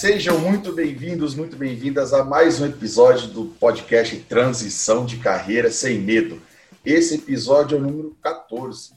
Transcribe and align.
Sejam 0.00 0.38
muito 0.38 0.72
bem-vindos, 0.72 1.34
muito 1.34 1.56
bem-vindas 1.56 2.14
a 2.14 2.24
mais 2.24 2.58
um 2.58 2.64
episódio 2.64 3.26
do 3.28 3.44
podcast 3.60 4.16
Transição 4.20 5.04
de 5.04 5.18
Carreira 5.18 5.70
Sem 5.70 5.98
Medo. 5.98 6.40
Esse 6.82 7.16
episódio 7.16 7.76
é 7.76 7.78
o 7.78 7.82
número 7.82 8.16
14 8.22 8.92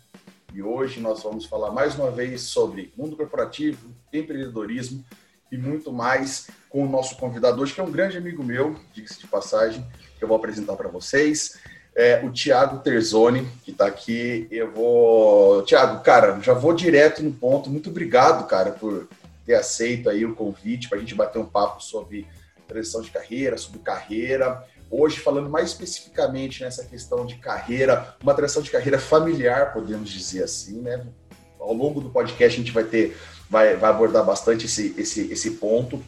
e 0.54 0.64
hoje 0.64 1.02
nós 1.02 1.22
vamos 1.22 1.44
falar 1.44 1.72
mais 1.72 1.94
uma 1.96 2.10
vez 2.10 2.44
sobre 2.44 2.94
mundo 2.96 3.18
corporativo, 3.18 3.94
empreendedorismo 4.14 5.04
e 5.52 5.58
muito 5.58 5.92
mais 5.92 6.48
com 6.70 6.86
o 6.86 6.90
nosso 6.90 7.18
convidado 7.18 7.62
hoje, 7.62 7.74
que 7.74 7.82
é 7.82 7.84
um 7.84 7.92
grande 7.92 8.18
amigo 8.18 8.42
meu, 8.42 8.74
diga-se 8.94 9.20
de 9.20 9.28
passagem, 9.28 9.86
que 10.18 10.24
eu 10.24 10.28
vou 10.30 10.38
apresentar 10.38 10.78
para 10.78 10.88
vocês. 10.88 11.60
É, 11.94 12.24
o 12.24 12.32
Tiago 12.32 12.80
Terzoni, 12.80 13.46
que 13.66 13.72
está 13.72 13.88
aqui. 13.88 14.48
Eu 14.50 14.72
vou. 14.72 15.64
Tiago, 15.64 16.02
cara, 16.02 16.40
já 16.40 16.54
vou 16.54 16.74
direto 16.74 17.22
no 17.22 17.32
ponto. 17.34 17.70
Muito 17.70 17.90
obrigado, 17.90 18.48
cara, 18.48 18.72
por 18.72 19.06
ter 19.46 19.56
aceito 19.56 20.10
aí 20.10 20.26
o 20.26 20.36
convite 20.36 20.88
para 20.88 20.98
a 20.98 21.02
gente 21.02 21.16
bater 21.16 21.40
um 21.40 21.46
papo 21.46 21.84
sobre 21.84 22.28
transição 22.68 23.02
de 23.02 23.12
carreira, 23.12 23.58
sobre 23.58 23.80
carreira. 23.80 24.64
Hoje, 24.90 25.20
falando 25.20 25.50
mais 25.50 25.70
especificamente 25.70 26.64
nessa 26.64 26.86
questão 26.86 27.26
de 27.26 27.36
carreira, 27.36 28.16
uma 28.22 28.34
transição 28.34 28.62
de 28.62 28.72
carreira 28.72 29.00
familiar, 29.00 29.74
podemos 29.74 30.10
dizer 30.10 30.44
assim, 30.44 30.82
né? 30.82 31.06
Ao 31.60 31.74
longo 31.74 32.00
do 32.00 32.10
podcast 32.10 32.60
a 32.60 32.64
gente 32.64 32.74
vai 32.74 32.84
ter, 32.84 33.18
vai, 33.50 33.76
vai 33.76 33.90
abordar 33.90 34.26
bastante 34.26 34.66
esse, 34.66 34.94
esse, 34.98 35.32
esse 35.32 35.52
ponto. 35.52 36.04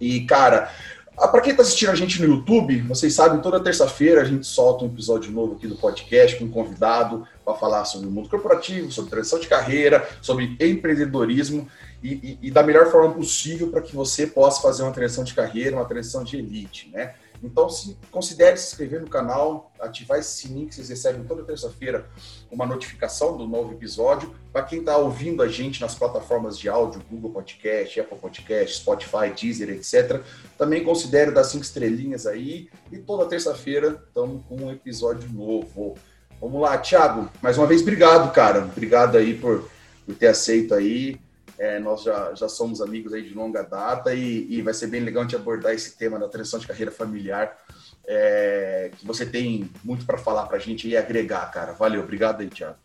E, 0.00 0.24
cara, 0.24 0.72
ah, 1.16 1.28
para 1.28 1.40
quem 1.40 1.50
está 1.50 1.62
assistindo 1.62 1.90
a 1.90 1.94
gente 1.94 2.20
no 2.20 2.28
YouTube, 2.28 2.80
vocês 2.82 3.12
sabem, 3.12 3.40
toda 3.40 3.60
terça-feira 3.60 4.22
a 4.22 4.24
gente 4.24 4.46
solta 4.46 4.84
um 4.84 4.88
episódio 4.88 5.30
novo 5.30 5.54
aqui 5.54 5.66
do 5.66 5.76
podcast 5.76 6.36
com 6.38 6.46
um 6.46 6.50
convidado 6.50 7.26
para 7.44 7.54
falar 7.54 7.84
sobre 7.84 8.08
o 8.08 8.10
mundo 8.10 8.28
corporativo, 8.28 8.90
sobre 8.90 9.10
transição 9.10 9.38
de 9.38 9.46
carreira, 9.46 10.08
sobre 10.22 10.56
empreendedorismo 10.58 11.68
e, 12.02 12.12
e, 12.12 12.38
e 12.42 12.50
da 12.50 12.62
melhor 12.62 12.90
forma 12.90 13.12
possível 13.12 13.70
para 13.70 13.82
que 13.82 13.94
você 13.94 14.26
possa 14.26 14.62
fazer 14.62 14.82
uma 14.82 14.92
transição 14.92 15.24
de 15.24 15.34
carreira, 15.34 15.76
uma 15.76 15.84
transição 15.84 16.24
de 16.24 16.38
elite, 16.38 16.88
né? 16.92 17.14
Então, 17.42 17.68
se 17.68 17.96
considere 18.10 18.56
se 18.56 18.68
inscrever 18.68 19.00
no 19.00 19.08
canal, 19.08 19.72
ativar 19.80 20.18
esse 20.18 20.42
sininho 20.42 20.68
que 20.68 20.74
vocês 20.74 20.88
recebem 20.88 21.24
toda 21.24 21.42
terça-feira 21.42 22.08
uma 22.50 22.66
notificação 22.66 23.36
do 23.36 23.46
novo 23.46 23.72
episódio. 23.72 24.34
Para 24.52 24.62
quem 24.62 24.80
está 24.80 24.96
ouvindo 24.96 25.42
a 25.42 25.48
gente 25.48 25.80
nas 25.80 25.94
plataformas 25.94 26.58
de 26.58 26.68
áudio, 26.68 27.02
Google 27.10 27.30
Podcast, 27.30 28.00
Apple 28.00 28.18
Podcast, 28.18 28.76
Spotify, 28.76 29.30
Deezer, 29.34 29.70
etc., 29.70 30.22
também 30.58 30.84
considere 30.84 31.30
dar 31.30 31.44
cinco 31.44 31.64
estrelinhas 31.64 32.26
aí. 32.26 32.68
E 32.92 32.98
toda 32.98 33.26
terça-feira 33.26 34.02
estamos 34.06 34.42
com 34.46 34.56
um 34.56 34.70
episódio 34.70 35.30
novo. 35.32 35.94
Vamos 36.40 36.60
lá, 36.60 36.76
Thiago. 36.78 37.30
Mais 37.40 37.56
uma 37.56 37.66
vez, 37.66 37.82
obrigado, 37.82 38.32
cara. 38.32 38.64
Obrigado 38.64 39.16
aí 39.16 39.34
por, 39.34 39.68
por 40.04 40.14
ter 40.14 40.28
aceito 40.28 40.74
aí. 40.74 41.18
É, 41.60 41.78
nós 41.78 42.02
já, 42.02 42.32
já 42.34 42.48
somos 42.48 42.80
amigos 42.80 43.12
aí 43.12 43.22
de 43.22 43.34
longa 43.34 43.62
data 43.62 44.14
e, 44.14 44.46
e, 44.48 44.62
vai 44.62 44.72
ser 44.72 44.86
bem 44.86 45.02
legal 45.02 45.24
gente 45.24 45.36
abordar 45.36 45.74
esse 45.74 45.94
tema 45.94 46.18
da 46.18 46.26
transição 46.26 46.58
de 46.58 46.66
carreira 46.66 46.90
familiar, 46.90 47.54
é, 48.06 48.90
que 48.96 49.06
você 49.06 49.26
tem 49.26 49.70
muito 49.84 50.06
para 50.06 50.16
falar 50.16 50.46
para 50.46 50.56
a 50.56 50.58
gente 50.58 50.88
e 50.88 50.96
agregar, 50.96 51.50
cara. 51.50 51.74
Valeu, 51.74 52.02
obrigado 52.02 52.40
aí, 52.40 52.48
Thiago. 52.48 52.78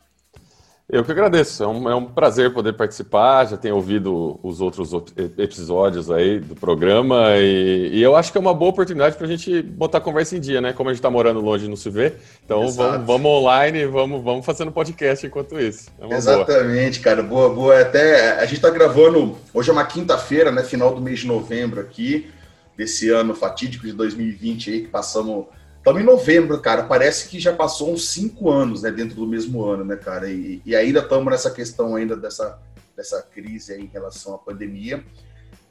Eu 0.88 1.04
que 1.04 1.12
agradeço, 1.12 1.64
é 1.64 1.68
um, 1.68 1.90
é 1.90 1.96
um, 1.96 2.06
prazer 2.06 2.54
poder 2.54 2.74
participar, 2.74 3.46
já 3.46 3.58
tenho 3.58 3.76
ouvido 3.76 4.40
os 4.44 4.62
outros 4.62 4.92
episódios 5.36 6.12
aí 6.12 6.40
do 6.40 6.56
programa 6.56 7.38
e, 7.38 7.90
e 7.92 8.04
eu 8.04 8.16
acho 8.16 8.32
que 8.32 8.38
é 8.38 8.42
uma 8.42 8.54
boa 8.54 8.70
oportunidade 8.70 9.16
para 9.16 9.26
a 9.26 9.30
gente 9.30 9.64
botar 9.64 9.98
a 9.98 10.02
conversa 10.02 10.38
em 10.38 10.40
dia, 10.40 10.62
né? 10.62 10.74
Como 10.74 10.88
a 10.88 10.94
gente 10.94 11.00
está 11.00 11.10
morando 11.10 11.40
longe 11.42 11.66
e 11.66 11.68
não 11.68 11.76
se 11.76 11.90
vê, 11.90 12.14
então 12.46 12.70
vamos, 12.72 13.08
vamos, 13.08 13.26
online 13.26 13.80
e 13.80 13.88
vamos, 13.88 14.24
vamos 14.24 14.46
fazendo 14.46 14.72
podcast 14.72 15.26
enquanto 15.26 15.60
isso. 15.60 15.90
É 16.00 16.16
Exatamente, 16.16 17.00
boa. 17.00 17.04
cara, 17.04 17.24
boa, 17.24 17.50
boa. 17.50 17.82
Até 17.82 18.40
a 18.40 18.46
gente 18.46 18.58
está 18.58 18.70
gravando, 18.70 19.36
hoje 19.52 19.72
é 19.72 19.74
uma 19.74 19.86
quinta-feira, 19.86 20.52
né? 20.52 20.64
Final 20.64 20.94
do 20.94 21.02
mês 21.02 21.22
de 21.22 21.28
novembro 21.28 21.82
aqui, 21.82 22.30
desse 22.78 23.10
ano 23.10 23.34
fatídico 23.34 23.88
de 23.88 23.94
2020 23.94 24.70
aí, 24.70 24.82
que 24.82 24.90
passamos 24.90 25.46
Estamos 25.86 26.02
em 26.02 26.06
novembro, 26.06 26.60
cara. 26.60 26.82
Parece 26.82 27.30
que 27.30 27.40
já 27.40 27.54
passou 27.54 27.94
uns 27.94 28.10
cinco 28.10 28.50
anos, 28.50 28.82
né? 28.82 28.90
Dentro 28.90 29.18
do 29.18 29.28
mesmo 29.28 29.64
ano, 29.64 29.86
né, 29.86 29.96
cara? 29.96 30.28
E, 30.28 30.60
e 30.66 30.76
ainda 30.76 30.98
estamos 30.98 31.30
nessa 31.30 31.52
questão 31.52 31.96
ainda 31.96 32.18
dessa, 32.18 32.58
dessa 32.98 33.22
crise 33.22 33.74
aí 33.74 33.82
em 33.84 33.92
relação 33.94 34.34
à 34.34 34.38
pandemia. 34.40 35.04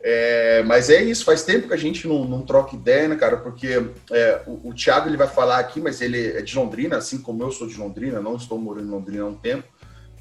É, 0.01 0.63
mas 0.63 0.89
é 0.89 1.03
isso, 1.03 1.25
faz 1.25 1.43
tempo 1.43 1.67
que 1.67 1.75
a 1.75 1.77
gente 1.77 2.07
não, 2.07 2.25
não 2.25 2.43
troca 2.43 2.77
ideia, 2.77 3.09
né, 3.09 3.17
cara? 3.17 3.39
Porque 3.39 3.91
é, 4.13 4.41
o, 4.47 4.69
o 4.69 4.73
Thiago 4.73 5.09
ele 5.09 5.17
vai 5.17 5.27
falar 5.27 5.59
aqui, 5.59 5.81
mas 5.81 6.01
ele 6.01 6.29
é 6.29 6.43
de 6.43 6.55
Londrina, 6.55 6.97
assim 6.97 7.19
como 7.19 7.43
eu 7.43 7.51
sou 7.51 7.67
de 7.67 7.77
Londrina, 7.77 8.21
não 8.21 8.37
estou 8.37 8.57
morando 8.57 8.87
em 8.87 8.93
Londrina 8.93 9.25
há 9.25 9.27
um 9.27 9.35
tempo, 9.35 9.67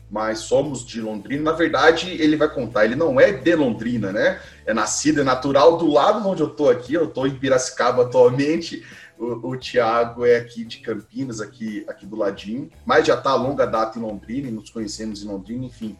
mas 0.09 0.39
somos 0.39 0.83
de 0.83 1.01
Londrina. 1.01 1.43
Na 1.43 1.51
verdade, 1.51 2.19
ele 2.19 2.35
vai 2.35 2.51
contar, 2.51 2.85
ele 2.85 2.95
não 2.95 3.21
é 3.21 3.31
de 3.31 3.55
Londrina, 3.55 4.11
né? 4.11 4.39
É 4.65 4.73
nascido, 4.73 5.21
é 5.21 5.23
natural 5.23 5.77
do 5.77 5.85
lado 5.85 6.27
onde 6.27 6.41
eu 6.41 6.47
estou 6.47 6.71
aqui, 6.71 6.95
eu 6.95 7.05
estou 7.05 7.27
em 7.27 7.35
Piracicaba 7.35 8.01
atualmente. 8.01 8.83
O, 9.23 9.51
o 9.51 9.57
Tiago 9.57 10.25
é 10.25 10.35
aqui 10.35 10.65
de 10.65 10.79
Campinas, 10.79 11.39
aqui, 11.39 11.85
aqui 11.87 12.05
do 12.05 12.17
ladinho, 12.17 12.69
mas 12.85 13.07
já 13.07 13.15
está 13.15 13.31
a 13.31 13.35
longa 13.35 13.65
data 13.65 13.97
em 13.97 14.01
Londrina, 14.01 14.51
nos 14.51 14.69
conhecemos 14.69 15.23
em 15.23 15.27
Londrina, 15.27 15.65
enfim, 15.65 15.97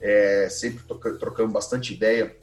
é, 0.00 0.48
sempre 0.50 0.82
trocamos 1.18 1.52
bastante 1.52 1.92
ideia 1.92 2.34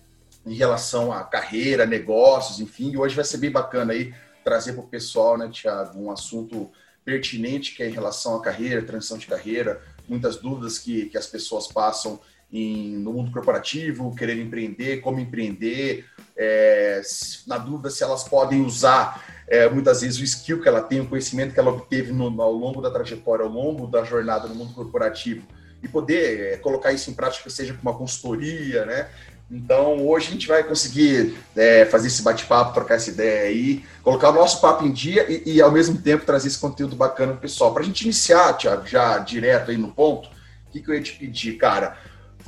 em 0.46 0.54
relação 0.54 1.12
à 1.12 1.24
carreira, 1.24 1.86
negócios, 1.86 2.60
enfim, 2.60 2.92
e 2.92 2.98
hoje 2.98 3.16
vai 3.16 3.26
ser 3.26 3.38
bem 3.38 3.52
bacana 3.52 3.94
aí 3.94 4.14
trazer 4.44 4.74
para 4.74 4.84
o 4.84 4.88
pessoal, 4.88 5.38
né, 5.38 5.50
Tiago, 5.50 6.00
um 6.00 6.12
assunto 6.12 6.72
pertinente 7.04 7.76
que 7.76 7.82
é 7.82 7.90
em 7.90 7.94
relação 7.94 8.36
à 8.36 8.42
carreira, 8.42 8.84
transição 8.84 9.18
de 9.18 9.26
carreira, 9.26 9.82
muitas 10.08 10.38
dúvidas 10.38 10.78
que, 10.78 11.06
que 11.06 11.18
as 11.18 11.26
pessoas 11.26 11.68
passam 11.68 12.20
em, 12.52 12.98
no 12.98 13.14
mundo 13.14 13.32
corporativo, 13.32 14.16
querer 14.16 14.38
empreender, 14.38 15.02
como 15.02 15.20
empreender, 15.20 16.06
é, 16.40 17.02
na 17.46 17.58
dúvida 17.58 17.90
se 17.90 18.02
elas 18.02 18.24
podem 18.24 18.62
usar 18.62 19.24
é, 19.46 19.68
muitas 19.70 20.02
vezes 20.02 20.20
o 20.20 20.24
skill 20.24 20.62
que 20.62 20.70
ela 20.70 20.82
tem, 20.82 21.02
o 21.02 21.08
conhecimento 21.08 21.54
que 21.54 21.60
ela 21.60 21.72
obteve 21.72 22.14
no, 22.14 22.42
ao 22.42 22.54
longo 22.54 22.82
da 22.82 22.90
trajetória, 22.90 23.44
ao 23.44 23.52
longo 23.52 23.86
da 23.88 24.06
jornada 24.06 24.48
no 24.48 24.56
mundo 24.56 24.74
corporativo 24.74 25.46
e 25.84 25.88
poder 25.88 26.54
é, 26.54 26.58
colocar 26.58 26.94
isso 26.94 27.10
em 27.10 27.14
prática, 27.14 27.50
seja 27.50 27.74
com 27.74 27.82
uma 27.82 27.98
consultoria, 27.98 28.86
né? 28.86 29.10
Então, 29.52 30.08
hoje 30.08 30.28
a 30.28 30.32
gente 30.32 30.48
vai 30.48 30.64
conseguir 30.64 31.36
é, 31.56 31.84
fazer 31.86 32.08
esse 32.08 32.22
bate-papo, 32.22 32.74
trocar 32.74 32.96
essa 32.96 33.10
ideia 33.10 33.50
aí, 33.50 33.84
colocar 34.04 34.30
o 34.30 34.34
nosso 34.34 34.62
papo 34.62 34.86
em 34.86 34.92
dia 34.92 35.26
e, 35.28 35.56
e 35.56 35.62
ao 35.62 35.72
mesmo 35.72 35.98
tempo, 35.98 36.24
trazer 36.24 36.48
esse 36.48 36.60
conteúdo 36.60 36.96
bacana 36.96 37.32
para 37.32 37.40
o 37.40 37.42
pessoal. 37.42 37.74
Para 37.74 37.82
a 37.82 37.86
gente 37.86 38.04
iniciar, 38.04 38.54
Tiago, 38.54 38.86
já 38.86 39.18
direto 39.18 39.72
aí 39.72 39.78
no 39.78 39.92
ponto, 39.92 40.30
o 40.30 40.72
que, 40.72 40.82
que 40.82 40.92
eu 40.92 40.94
ia 40.94 41.02
te 41.02 41.14
pedir, 41.14 41.54
cara? 41.54 41.98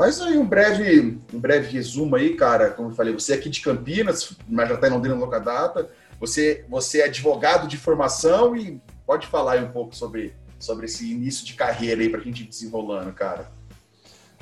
Faz 0.02 0.20
aí 0.20 0.36
um 0.36 0.48
breve, 0.48 1.20
um 1.32 1.40
breve 1.40 1.72
resumo 1.72 2.16
aí, 2.16 2.34
cara. 2.36 2.72
Como 2.72 2.90
eu 2.90 2.96
falei, 2.96 3.14
você 3.14 3.34
é 3.34 3.36
aqui 3.36 3.52
de 3.52 3.62
Campinas, 3.62 4.36
mas 4.50 4.68
já 4.68 4.74
está 4.74 4.88
em 4.88 4.90
Londrina 4.90 5.14
longa 5.14 5.38
data. 5.38 5.92
Você, 6.20 6.66
você 6.68 7.02
é 7.02 7.06
advogado 7.06 7.68
de 7.68 7.78
formação 7.78 8.56
e 8.56 8.82
pode 9.06 9.28
falar 9.28 9.52
aí 9.52 9.64
um 9.64 9.72
pouco 9.72 9.96
sobre, 9.96 10.34
sobre 10.58 10.88
esse 10.88 11.12
início 11.12 11.46
de 11.46 11.54
carreira 11.54 12.02
aí 12.02 12.10
para 12.10 12.20
a 12.20 12.24
gente 12.24 12.44
desenrolando, 12.44 13.14
cara. 13.14 13.52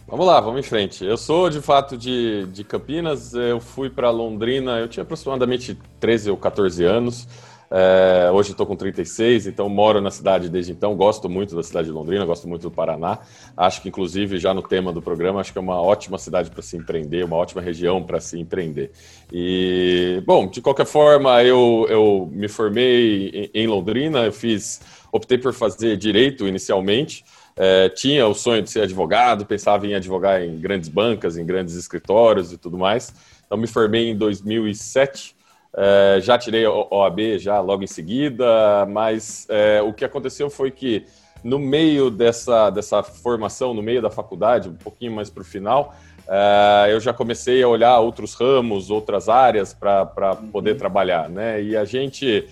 Vamos 0.08 0.26
lá, 0.26 0.40
vamos 0.40 0.62
em 0.62 0.64
frente. 0.64 1.04
Eu 1.04 1.18
sou 1.18 1.50
de 1.50 1.62
fato 1.62 1.98
de, 1.98 2.46
de 2.54 2.64
Campinas, 2.64 3.34
eu 3.34 3.60
fui 3.60 3.90
para 3.90 4.10
Londrina, 4.10 4.80
eu 4.80 4.88
tinha 4.88 5.04
aproximadamente 5.04 5.78
13 6.00 6.32
ou 6.32 6.38
14 6.38 6.86
anos. 6.86 7.28
É, 7.72 8.32
hoje 8.32 8.52
estou 8.52 8.66
com 8.66 8.76
36, 8.76 9.46
então 9.46 9.70
moro 9.70 10.02
na 10.02 10.10
cidade 10.10 10.50
desde 10.50 10.72
então. 10.72 10.96
Gosto 10.96 11.30
muito 11.30 11.56
da 11.56 11.62
cidade 11.62 11.88
de 11.88 11.94
Londrina, 11.94 12.26
gosto 12.26 12.48
muito 12.48 12.64
do 12.64 12.72
Paraná. 12.72 13.20
Acho 13.56 13.82
que, 13.82 13.90
inclusive, 13.90 14.40
já 14.40 14.54
no 14.54 14.64
tema 14.64 14.92
do 14.92 15.02
programa, 15.02 15.40
acho 15.40 15.52
que 15.52 15.60
é 15.60 15.62
uma 15.62 15.80
ótima 15.80 16.18
cidade 16.18 16.50
para 16.50 16.62
se 16.64 16.78
empreender, 16.78 17.24
uma 17.24 17.36
ótima 17.36 17.62
região 17.62 18.02
para 18.02 18.20
se 18.20 18.40
empreender. 18.40 18.92
E, 19.32 20.22
bom, 20.26 20.48
de 20.48 20.62
qualquer 20.62 20.86
forma, 20.86 21.44
eu, 21.44 21.86
eu 21.90 22.30
me 22.32 22.48
formei 22.48 23.50
em, 23.54 23.62
em 23.62 23.68
Londrina, 23.68 24.26
eu 24.26 24.34
fiz, 24.34 24.82
optei 25.12 25.38
por 25.38 25.54
fazer 25.54 25.96
direito 25.96 26.48
inicialmente. 26.48 27.24
É, 27.56 27.90
tinha 27.90 28.26
o 28.26 28.34
sonho 28.34 28.64
de 28.64 28.72
ser 28.72 28.82
advogado, 28.82 29.46
pensava 29.46 29.86
em 29.86 29.94
advogar 29.94 30.42
em 30.42 30.58
grandes 30.58 30.90
bancas, 30.90 31.38
em 31.38 31.46
grandes 31.46 31.76
escritórios 31.76 32.52
e 32.52 32.58
tudo 32.58 32.78
mais. 32.78 33.14
Então, 33.46 33.58
me 33.58 33.68
formei 33.68 34.10
em 34.10 34.18
2007. 34.18 35.36
É, 35.76 36.20
já 36.22 36.38
tirei 36.38 36.66
a 36.66 36.72
OAB 36.72 37.38
já 37.38 37.60
logo 37.60 37.84
em 37.84 37.88
seguida, 37.88 38.86
mas 38.88 39.46
é, 39.50 39.82
o 39.82 39.94
que 39.94 40.04
aconteceu 40.04 40.50
foi 40.50 40.72
que 40.72 41.06
no 41.44 41.60
meio 41.60 42.10
dessa, 42.10 42.70
dessa 42.70 43.02
formação, 43.04 43.74
no 43.74 43.82
meio 43.82 44.02
da 44.02 44.10
faculdade, 44.10 44.68
um 44.68 44.76
pouquinho 44.76 45.12
mais 45.12 45.30
para 45.30 45.42
o 45.42 45.46
final, 45.46 45.96
é, 46.28 46.92
eu 46.92 47.00
já 47.00 47.14
comecei 47.14 47.62
a 47.64 47.68
olhar 47.68 48.00
outros 48.00 48.34
ramos, 48.34 48.90
outras 48.90 49.30
áreas 49.30 49.74
para 49.74 50.38
uhum. 50.42 50.52
poder 50.52 50.76
trabalhar, 50.76 51.30
né? 51.30 51.62
E 51.62 51.78
a 51.78 51.86
gente, 51.86 52.48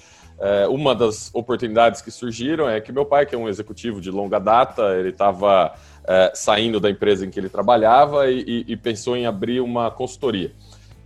uma 0.69 0.95
das 0.95 1.33
oportunidades 1.33 2.01
que 2.01 2.11
surgiram 2.11 2.69
é 2.69 2.79
que 2.79 2.91
meu 2.91 3.05
pai, 3.05 3.25
que 3.25 3.35
é 3.35 3.37
um 3.37 3.49
executivo 3.49 3.99
de 3.99 4.09
longa 4.09 4.39
data, 4.39 4.95
ele 4.95 5.09
estava 5.09 5.73
é, 6.07 6.31
saindo 6.33 6.79
da 6.79 6.89
empresa 6.89 7.25
em 7.25 7.29
que 7.29 7.37
ele 7.37 7.49
trabalhava 7.49 8.31
e, 8.31 8.39
e, 8.47 8.65
e 8.69 8.77
pensou 8.77 9.17
em 9.17 9.25
abrir 9.25 9.59
uma 9.59 9.91
consultoria. 9.91 10.53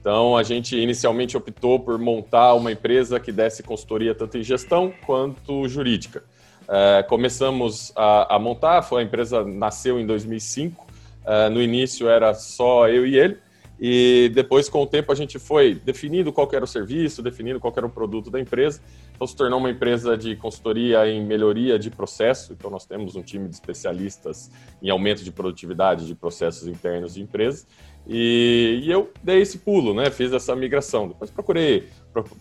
Então, 0.02 0.36
a 0.36 0.42
gente 0.42 0.76
inicialmente 0.76 1.38
optou 1.38 1.80
por 1.80 2.00
montar 2.00 2.56
uma 2.56 2.72
empresa 2.72 3.20
que 3.20 3.32
desse 3.32 3.62
consultoria 3.62 4.16
tanto 4.16 4.36
em 4.36 4.42
gestão 4.42 4.92
quanto 5.06 5.68
jurídica. 5.68 6.24
É, 6.68 7.04
começamos 7.04 7.94
a, 7.96 8.36
a, 8.36 8.40
montar, 8.40 8.82
foi, 8.82 9.04
a 9.04 9.06
empresa 9.06 9.46
nasceu 9.46 10.00
em 10.00 10.06
2005, 10.08 10.88
é, 11.24 11.50
no 11.50 11.62
início 11.62 12.10
era 12.10 12.34
só 12.34 12.90
eu 12.90 13.06
e 13.06 13.16
ele, 13.16 13.38
E 13.80 14.32
depois, 14.34 14.70
com 14.70 14.84
o 14.84 14.88
tempo, 14.88 15.12
a 15.12 15.16
gente 15.16 15.38
foi 15.38 15.74
definindo 15.74 16.32
qual 16.32 16.48
era 16.52 16.64
o 16.64 16.68
serviço, 16.68 17.22
definindo 17.24 17.60
qual 17.60 17.74
era 17.76 17.86
o 17.86 17.90
produto 17.90 18.30
da 18.30 18.40
empresa. 18.40 18.80
Então, 19.16 19.26
se 19.26 19.36
tornou 19.36 19.60
uma 19.60 19.72
empresa 19.72 20.16
de 20.16 20.36
consultoria 20.36 21.08
em 21.08 21.24
melhoria 21.26 21.80
de 21.80 21.90
processo. 21.90 22.54
Então, 22.54 22.70
nós 22.70 22.86
temos 22.86 23.16
um 23.16 23.24
time 23.24 23.48
de 23.48 23.56
especialistas 23.56 24.52
em 24.82 24.90
aumento 24.90 25.24
de 25.24 25.32
produtividade 25.32 26.06
de 26.06 26.14
processos 26.14 26.68
internos 26.68 27.16
de 27.16 27.22
empresas. 27.22 27.68
E, 28.08 28.82
e, 28.84 28.92
eu 28.92 29.12
dei 29.24 29.42
esse 29.42 29.60
pulo, 29.60 29.94
né? 29.94 30.10
Fiz 30.10 30.34
essa 30.34 30.56
migração. 30.56 31.08
Depois 31.08 31.30
procurei, 31.30 31.88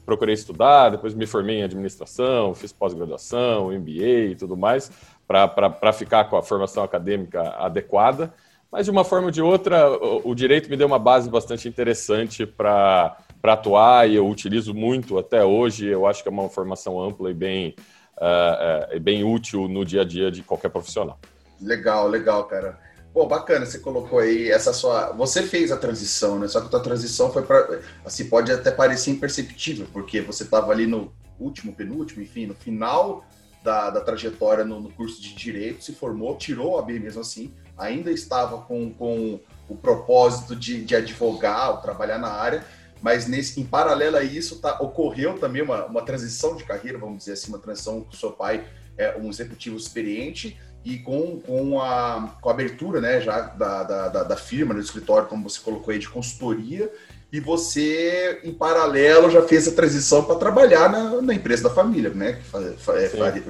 procurei 0.04 0.34
estudar, 0.34 0.90
depois 0.90 1.14
me 1.14 1.26
formei 1.26 1.60
em 1.60 1.62
administração, 1.62 2.54
fiz 2.54 2.72
pós-graduação, 2.72 3.70
MBA 3.70 4.30
e 4.30 4.36
tudo 4.36 4.56
mais, 4.56 4.90
para 5.26 5.92
ficar 5.92 6.24
com 6.24 6.36
a 6.36 6.42
formação 6.42 6.82
acadêmica 6.82 7.42
adequada. 7.50 8.32
Mas, 8.70 8.84
de 8.84 8.90
uma 8.90 9.04
forma 9.04 9.26
ou 9.26 9.30
de 9.30 9.42
outra, 9.42 9.90
o, 9.90 10.30
o 10.30 10.34
direito 10.34 10.70
me 10.70 10.76
deu 10.76 10.86
uma 10.86 10.98
base 10.98 11.28
bastante 11.28 11.68
interessante 11.68 12.46
para 12.46 13.16
atuar 13.42 14.08
e 14.08 14.14
eu 14.14 14.28
utilizo 14.28 14.72
muito 14.72 15.18
até 15.18 15.44
hoje. 15.44 15.86
Eu 15.86 16.06
acho 16.06 16.22
que 16.22 16.28
é 16.28 16.32
uma 16.32 16.48
formação 16.48 17.00
ampla 17.02 17.30
e 17.30 17.34
bem, 17.34 17.74
uh, 18.16 18.96
uh, 18.96 19.00
bem 19.00 19.24
útil 19.24 19.68
no 19.68 19.84
dia 19.84 20.02
a 20.02 20.04
dia 20.04 20.30
de 20.30 20.42
qualquer 20.42 20.70
profissional. 20.70 21.18
Legal, 21.60 22.08
legal, 22.08 22.44
cara. 22.44 22.78
Pô, 23.12 23.26
bacana, 23.26 23.66
você 23.66 23.78
colocou 23.78 24.20
aí 24.20 24.50
essa 24.50 24.72
sua. 24.72 25.12
Você 25.12 25.42
fez 25.42 25.72
a 25.72 25.76
transição, 25.76 26.38
né? 26.38 26.46
Só 26.46 26.60
que 26.60 26.66
a 26.68 26.70
tua 26.70 26.80
transição 26.80 27.32
foi 27.32 27.42
para. 27.42 27.80
Assim, 28.04 28.28
pode 28.28 28.52
até 28.52 28.70
parecer 28.70 29.10
imperceptível, 29.10 29.86
porque 29.92 30.20
você 30.20 30.44
estava 30.44 30.70
ali 30.70 30.86
no 30.86 31.12
último, 31.38 31.72
penúltimo, 31.72 32.22
enfim, 32.22 32.46
no 32.46 32.54
final 32.54 33.24
da, 33.64 33.90
da 33.90 34.00
trajetória 34.00 34.64
no, 34.64 34.80
no, 34.80 34.90
curso 34.90 35.20
de 35.20 35.34
Direito, 35.34 35.82
se 35.82 35.92
formou, 35.92 36.36
tirou 36.36 36.78
a 36.78 36.82
B 36.82 36.98
mesmo 36.98 37.20
assim, 37.20 37.52
ainda 37.76 38.10
estava 38.10 38.58
com, 38.58 38.92
com 38.92 39.40
o 39.68 39.76
propósito 39.76 40.54
de, 40.54 40.84
de 40.84 40.94
advogar, 40.94 41.80
trabalhar 41.82 42.18
na 42.18 42.28
área, 42.28 42.64
mas 43.02 43.26
nesse, 43.26 43.60
em 43.60 43.64
paralelo 43.64 44.16
a 44.16 44.22
isso 44.22 44.60
tá, 44.60 44.78
ocorreu 44.80 45.38
também 45.38 45.62
uma, 45.62 45.86
uma 45.86 46.02
transição 46.02 46.56
de 46.56 46.64
carreira, 46.64 46.98
vamos 46.98 47.18
dizer 47.18 47.32
assim, 47.32 47.48
uma 47.48 47.58
transição 47.58 48.02
com 48.02 48.12
seu 48.12 48.32
pai 48.32 48.66
é 48.96 49.16
um 49.16 49.30
executivo 49.30 49.76
experiente 49.76 50.58
e 50.84 50.98
com, 50.98 51.40
com, 51.40 51.80
a, 51.80 52.36
com 52.40 52.48
a 52.48 52.52
abertura 52.52 53.00
né, 53.00 53.20
já 53.20 53.40
da, 53.40 53.82
da, 53.82 54.24
da, 54.24 54.36
firma, 54.36 54.74
do 54.74 54.80
escritório, 54.80 55.28
como 55.28 55.48
você 55.48 55.60
colocou 55.60 55.92
aí, 55.92 55.98
de 55.98 56.08
consultoria, 56.08 56.90
e 57.32 57.38
você, 57.38 58.40
em 58.42 58.52
paralelo, 58.52 59.30
já 59.30 59.42
fez 59.42 59.68
a 59.68 59.72
transição 59.72 60.24
para 60.24 60.34
trabalhar 60.34 60.90
na, 60.90 61.22
na, 61.22 61.32
empresa 61.32 61.64
da 61.64 61.70
família, 61.70 62.10
né? 62.10 62.32
Que 62.32 62.42
faz, 62.42 63.14
é, 63.14 63.42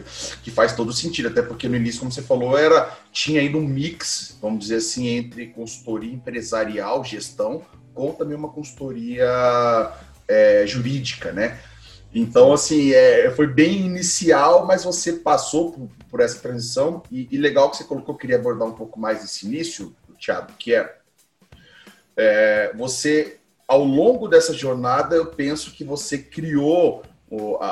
que 0.43 0.51
faz, 0.51 0.75
todo 0.75 0.93
sentido, 0.93 1.29
até 1.29 1.41
porque 1.41 1.67
no 1.67 1.77
início, 1.77 2.01
como 2.01 2.13
você 2.13 2.21
falou, 2.21 2.59
era 2.59 2.95
tinha 3.11 3.41
ainda 3.41 3.57
um 3.57 3.67
mix, 3.67 4.37
vamos 4.43 4.61
dizer 4.61 4.77
assim, 4.77 5.09
entre 5.09 5.47
consultoria 5.47 6.13
empresarial, 6.13 7.03
gestão, 7.03 7.63
com 7.95 8.13
também 8.13 8.37
uma 8.37 8.51
consultoria 8.51 9.27
é, 10.29 10.67
jurídica, 10.67 11.33
né? 11.33 11.59
Então, 12.15 12.53
assim, 12.53 12.93
é, 12.93 13.31
foi 13.31 13.47
bem 13.47 13.87
inicial, 13.87 14.67
mas 14.67 14.85
você 14.85 15.15
passou 15.15 15.73
por, 15.73 15.89
por 16.11 16.21
essa 16.21 16.41
transição, 16.41 17.03
e, 17.11 17.29
e, 17.31 17.39
legal 17.39 17.71
que 17.71 17.77
você 17.77 17.85
colocou, 17.85 18.17
queria 18.17 18.37
abordar 18.37 18.67
um 18.67 18.73
pouco 18.73 18.99
mais 18.99 19.25
esse 19.25 19.47
início, 19.47 19.95
Thiago, 20.19 20.53
que 20.59 20.75
é, 20.75 20.97
é 22.17 22.73
você 22.75 23.39
ao 23.71 23.85
longo 23.85 24.27
dessa 24.27 24.53
jornada, 24.53 25.15
eu 25.15 25.27
penso 25.27 25.71
que 25.71 25.85
você 25.85 26.19
criou 26.19 27.05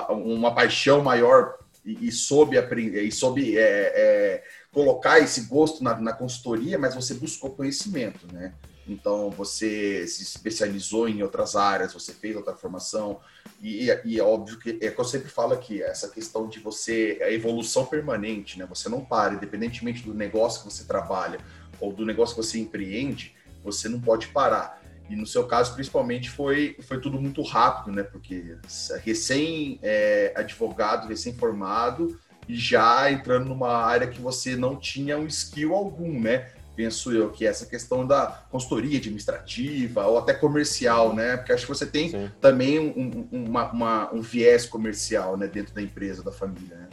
uma 0.08 0.54
paixão 0.54 1.02
maior 1.02 1.58
e, 1.84 2.12
soube, 2.12 2.56
aprender, 2.56 3.02
e 3.02 3.10
soube 3.10 3.58
é, 3.58 3.92
é, 3.94 4.44
colocar 4.72 5.18
esse 5.18 5.42
gosto 5.46 5.82
na, 5.82 6.00
na, 6.00 6.12
consultoria, 6.12 6.78
mas 6.78 6.94
você 6.94 7.14
buscou 7.14 7.50
conhecimento, 7.50 8.32
né? 8.32 8.52
Então, 8.88 9.30
você 9.30 10.06
se 10.06 10.22
especializou 10.22 11.08
em 11.08 11.22
outras 11.22 11.54
áreas, 11.54 11.92
você 11.92 12.12
fez 12.12 12.34
outra 12.34 12.54
formação, 12.54 13.20
e, 13.60 13.88
e 14.04 14.18
é 14.18 14.22
óbvio 14.22 14.58
que 14.58 14.78
é 14.80 14.90
que 14.90 14.98
eu 14.98 15.04
sempre 15.04 15.28
falo 15.28 15.52
aqui, 15.52 15.82
essa 15.82 16.08
questão 16.08 16.48
de 16.48 16.58
você, 16.58 17.18
a 17.22 17.30
evolução 17.30 17.84
permanente, 17.84 18.58
né? 18.58 18.66
Você 18.68 18.88
não 18.88 19.04
para, 19.04 19.34
independentemente 19.34 20.02
do 20.02 20.14
negócio 20.14 20.62
que 20.62 20.72
você 20.72 20.84
trabalha 20.84 21.38
ou 21.80 21.92
do 21.92 22.06
negócio 22.06 22.34
que 22.34 22.42
você 22.42 22.58
empreende, 22.58 23.34
você 23.62 23.88
não 23.88 24.00
pode 24.00 24.28
parar. 24.28 24.82
E 25.10 25.16
no 25.16 25.26
seu 25.26 25.46
caso, 25.46 25.74
principalmente, 25.74 26.30
foi, 26.30 26.76
foi 26.82 27.00
tudo 27.00 27.20
muito 27.20 27.42
rápido, 27.42 27.94
né? 27.94 28.02
Porque 28.02 28.56
recém-advogado, 29.02 31.06
é, 31.06 31.08
recém-formado, 31.08 32.18
e 32.48 32.56
já 32.56 33.10
entrando 33.10 33.46
numa 33.46 33.76
área 33.76 34.06
que 34.06 34.20
você 34.20 34.56
não 34.56 34.76
tinha 34.76 35.18
um 35.18 35.26
skill 35.26 35.74
algum, 35.74 36.20
né? 36.20 36.50
Penso 36.78 37.10
eu, 37.10 37.28
que 37.28 37.44
é 37.44 37.48
essa 37.48 37.66
questão 37.66 38.06
da 38.06 38.44
consultoria 38.52 38.98
administrativa 38.98 40.06
ou 40.06 40.16
até 40.16 40.32
comercial, 40.32 41.12
né? 41.12 41.36
Porque 41.36 41.52
acho 41.52 41.66
que 41.66 41.74
você 41.74 41.84
tem 41.84 42.08
Sim. 42.08 42.30
também 42.40 42.78
um, 42.78 43.28
uma, 43.32 43.72
uma, 43.72 44.14
um 44.14 44.20
viés 44.20 44.64
comercial 44.64 45.36
né? 45.36 45.48
dentro 45.48 45.74
da 45.74 45.82
empresa, 45.82 46.22
da 46.22 46.30
família, 46.30 46.76
né? 46.76 46.88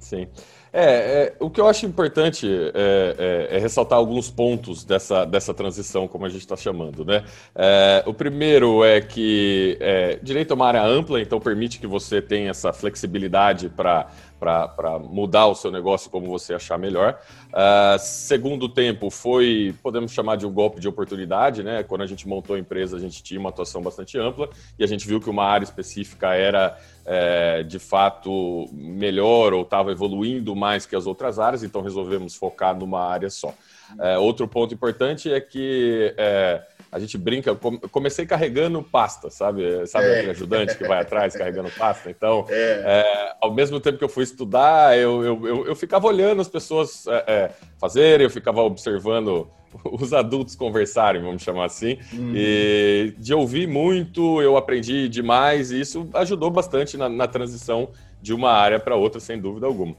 Sim. 0.00 0.28
É, 0.72 0.84
é, 0.84 1.36
o 1.38 1.50
que 1.50 1.60
eu 1.60 1.68
acho 1.68 1.84
importante 1.84 2.48
é, 2.48 3.48
é, 3.50 3.56
é, 3.56 3.58
ressaltar 3.58 3.98
alguns 3.98 4.30
pontos 4.30 4.84
dessa, 4.84 5.26
dessa 5.26 5.52
transição, 5.52 6.08
como 6.08 6.24
a 6.24 6.30
gente 6.30 6.40
está 6.40 6.56
chamando, 6.56 7.04
né? 7.04 7.24
É, 7.54 8.02
o 8.06 8.14
primeiro 8.14 8.82
é 8.82 9.00
que 9.00 9.76
é, 9.80 10.18
direito 10.22 10.52
é 10.52 10.54
uma 10.54 10.66
área 10.66 10.82
ampla, 10.82 11.20
então 11.20 11.38
permite 11.38 11.78
que 11.78 11.86
você 11.86 12.22
tenha 12.22 12.50
essa 12.50 12.72
flexibilidade 12.72 13.68
para 13.68 14.08
para 14.42 14.98
mudar 14.98 15.46
o 15.46 15.54
seu 15.54 15.70
negócio 15.70 16.10
como 16.10 16.26
você 16.26 16.52
achar 16.52 16.76
melhor. 16.76 17.16
Uh, 17.50 17.96
segundo 18.00 18.68
tempo 18.68 19.08
foi, 19.08 19.72
podemos 19.80 20.10
chamar 20.10 20.34
de 20.34 20.44
um 20.44 20.52
golpe 20.52 20.80
de 20.80 20.88
oportunidade, 20.88 21.62
né? 21.62 21.84
Quando 21.84 22.02
a 22.02 22.06
gente 22.08 22.26
montou 22.26 22.56
a 22.56 22.58
empresa, 22.58 22.96
a 22.96 23.00
gente 23.00 23.22
tinha 23.22 23.38
uma 23.38 23.50
atuação 23.50 23.80
bastante 23.80 24.18
ampla 24.18 24.50
e 24.76 24.82
a 24.82 24.86
gente 24.88 25.06
viu 25.06 25.20
que 25.20 25.30
uma 25.30 25.44
área 25.44 25.64
específica 25.64 26.34
era 26.34 26.76
é, 27.06 27.62
de 27.62 27.78
fato 27.78 28.68
melhor 28.72 29.52
ou 29.52 29.62
estava 29.62 29.92
evoluindo 29.92 30.56
mais 30.62 30.86
que 30.86 30.94
as 30.94 31.08
outras 31.08 31.40
áreas, 31.40 31.64
então 31.64 31.82
resolvemos 31.82 32.36
focar 32.36 32.78
numa 32.78 33.04
área 33.04 33.28
só. 33.28 33.52
É, 33.98 34.16
outro 34.16 34.46
ponto 34.46 34.72
importante 34.72 35.32
é 35.32 35.40
que 35.40 36.14
é, 36.16 36.62
a 36.92 37.00
gente 37.00 37.18
brinca, 37.18 37.52
comecei 37.90 38.24
carregando 38.24 38.80
pasta, 38.80 39.28
sabe? 39.28 39.84
Sabe 39.88 40.06
é. 40.06 40.12
aquele 40.12 40.30
ajudante 40.30 40.78
que 40.78 40.86
vai 40.86 41.00
atrás 41.00 41.34
carregando 41.34 41.68
pasta? 41.76 42.08
Então, 42.08 42.46
é. 42.48 42.54
É, 42.54 43.34
ao 43.40 43.52
mesmo 43.52 43.80
tempo 43.80 43.98
que 43.98 44.04
eu 44.04 44.08
fui 44.08 44.22
estudar, 44.22 44.96
eu, 44.96 45.24
eu, 45.24 45.48
eu, 45.48 45.66
eu 45.66 45.74
ficava 45.74 46.06
olhando 46.06 46.40
as 46.40 46.48
pessoas 46.48 47.06
é, 47.08 47.24
é, 47.26 47.50
fazerem, 47.80 48.24
eu 48.24 48.30
ficava 48.30 48.62
observando 48.62 49.50
os 49.84 50.12
adultos 50.12 50.54
conversarem, 50.54 51.20
vamos 51.22 51.42
chamar 51.42 51.64
assim. 51.64 51.98
Hum. 52.14 52.32
E 52.36 53.14
de 53.18 53.34
ouvir 53.34 53.66
muito, 53.66 54.40
eu 54.40 54.56
aprendi 54.56 55.08
demais 55.08 55.72
e 55.72 55.80
isso 55.80 56.08
ajudou 56.14 56.50
bastante 56.50 56.96
na, 56.96 57.08
na 57.08 57.26
transição 57.26 57.90
de 58.20 58.32
uma 58.32 58.52
área 58.52 58.78
para 58.78 58.94
outra, 58.94 59.20
sem 59.20 59.40
dúvida 59.40 59.66
alguma. 59.66 59.96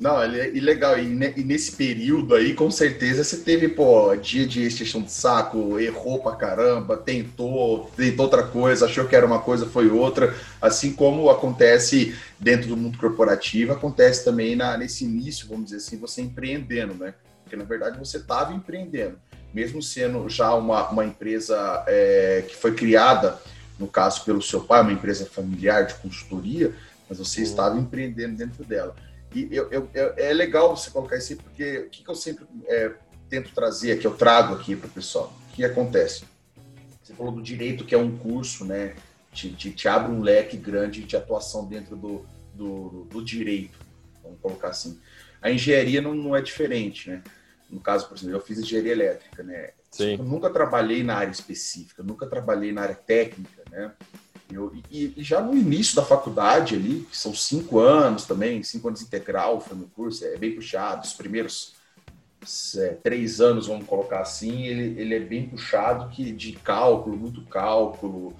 Não, 0.00 0.24
e 0.24 0.58
legal. 0.60 0.98
E, 0.98 1.12
e, 1.36 1.44
nesse 1.44 1.72
período 1.72 2.34
aí, 2.34 2.54
com 2.54 2.70
certeza, 2.70 3.22
você 3.22 3.36
teve, 3.36 3.68
pô, 3.68 4.16
dia 4.16 4.46
de 4.46 4.62
extinção 4.62 5.02
de 5.02 5.12
saco, 5.12 5.78
errou 5.78 6.22
pra 6.22 6.34
caramba, 6.36 6.96
tentou, 6.96 7.90
tentou 7.94 8.24
outra 8.24 8.42
coisa, 8.42 8.86
achou 8.86 9.06
que 9.06 9.14
era 9.14 9.26
uma 9.26 9.40
coisa, 9.40 9.66
foi 9.66 9.90
outra. 9.90 10.34
Assim 10.58 10.94
como 10.94 11.28
acontece 11.28 12.16
dentro 12.38 12.68
do 12.68 12.78
mundo 12.78 12.96
corporativo, 12.96 13.74
acontece 13.74 14.24
também 14.24 14.56
na, 14.56 14.74
nesse 14.78 15.04
início, 15.04 15.46
vamos 15.46 15.66
dizer 15.66 15.76
assim, 15.76 15.98
você 15.98 16.22
empreendendo, 16.22 16.94
né? 16.94 17.12
Porque 17.42 17.54
na 17.54 17.64
verdade 17.64 17.98
você 17.98 18.16
estava 18.16 18.54
empreendendo. 18.54 19.18
Mesmo 19.52 19.82
sendo 19.82 20.26
já 20.30 20.54
uma, 20.54 20.88
uma 20.88 21.04
empresa 21.04 21.84
é, 21.86 22.42
que 22.48 22.56
foi 22.56 22.72
criada, 22.74 23.38
no 23.78 23.86
caso 23.86 24.24
pelo 24.24 24.40
seu 24.40 24.62
pai, 24.62 24.80
uma 24.80 24.92
empresa 24.92 25.26
familiar 25.26 25.84
de 25.84 25.94
consultoria, 25.96 26.72
mas 27.06 27.18
você 27.18 27.40
uhum. 27.40 27.46
estava 27.46 27.78
empreendendo 27.78 28.36
dentro 28.36 28.64
dela. 28.64 28.94
E 29.34 29.48
eu, 29.50 29.70
eu, 29.70 29.88
eu, 29.94 30.14
é 30.16 30.32
legal 30.32 30.76
você 30.76 30.90
colocar 30.90 31.16
isso 31.16 31.32
aí, 31.32 31.38
porque 31.38 31.78
o 31.78 31.90
que, 31.90 32.02
que 32.02 32.10
eu 32.10 32.14
sempre 32.14 32.44
é, 32.66 32.92
tento 33.28 33.54
trazer, 33.54 33.98
que 33.98 34.06
eu 34.06 34.16
trago 34.16 34.54
aqui 34.54 34.74
para 34.74 34.88
o 34.88 34.90
pessoal, 34.90 35.32
o 35.48 35.52
que 35.54 35.64
acontece? 35.64 36.24
Você 37.02 37.14
falou 37.14 37.32
do 37.32 37.42
direito, 37.42 37.84
que 37.84 37.94
é 37.94 37.98
um 37.98 38.16
curso, 38.16 38.64
né? 38.64 38.94
Te, 39.32 39.52
te, 39.52 39.70
te 39.70 39.88
abre 39.88 40.12
um 40.12 40.20
leque 40.20 40.56
grande 40.56 41.02
de 41.04 41.16
atuação 41.16 41.66
dentro 41.66 41.96
do, 41.96 42.26
do, 42.54 43.04
do, 43.04 43.24
direito, 43.24 43.78
vamos 44.22 44.40
colocar 44.40 44.68
assim. 44.68 44.98
A 45.40 45.50
engenharia 45.50 46.02
não, 46.02 46.14
não 46.14 46.34
é 46.34 46.42
diferente, 46.42 47.08
né? 47.08 47.22
No 47.70 47.80
caso, 47.80 48.08
por 48.08 48.16
exemplo, 48.16 48.34
eu 48.34 48.40
fiz 48.40 48.58
engenharia 48.58 48.92
elétrica, 48.92 49.42
né? 49.44 49.70
Sim. 49.90 50.16
Eu 50.16 50.24
nunca 50.24 50.50
trabalhei 50.50 51.04
na 51.04 51.16
área 51.16 51.30
específica, 51.30 52.02
nunca 52.02 52.26
trabalhei 52.26 52.72
na 52.72 52.82
área 52.82 52.94
técnica, 52.94 53.62
né? 53.70 53.92
Eu, 54.52 54.72
e, 54.90 55.14
e, 55.16 55.22
já 55.22 55.40
no 55.40 55.56
início 55.56 55.96
da 55.96 56.04
faculdade 56.04 56.74
ali, 56.74 57.06
que 57.10 57.16
são 57.16 57.34
cinco 57.34 57.78
anos 57.78 58.24
também, 58.24 58.62
cinco 58.62 58.88
anos 58.88 59.02
integral 59.02 59.60
foi 59.60 59.76
no 59.76 59.86
curso, 59.88 60.24
é 60.24 60.36
bem 60.36 60.54
puxado. 60.54 61.06
Os 61.06 61.12
primeiros 61.12 61.74
é, 62.76 62.96
três 63.02 63.40
anos, 63.40 63.66
vamos 63.66 63.86
colocar 63.86 64.20
assim, 64.20 64.62
ele, 64.64 65.00
ele 65.00 65.14
é 65.14 65.20
bem 65.20 65.48
puxado 65.48 66.08
que 66.08 66.32
de 66.32 66.52
cálculo, 66.52 67.16
muito 67.16 67.42
cálculo. 67.42 68.34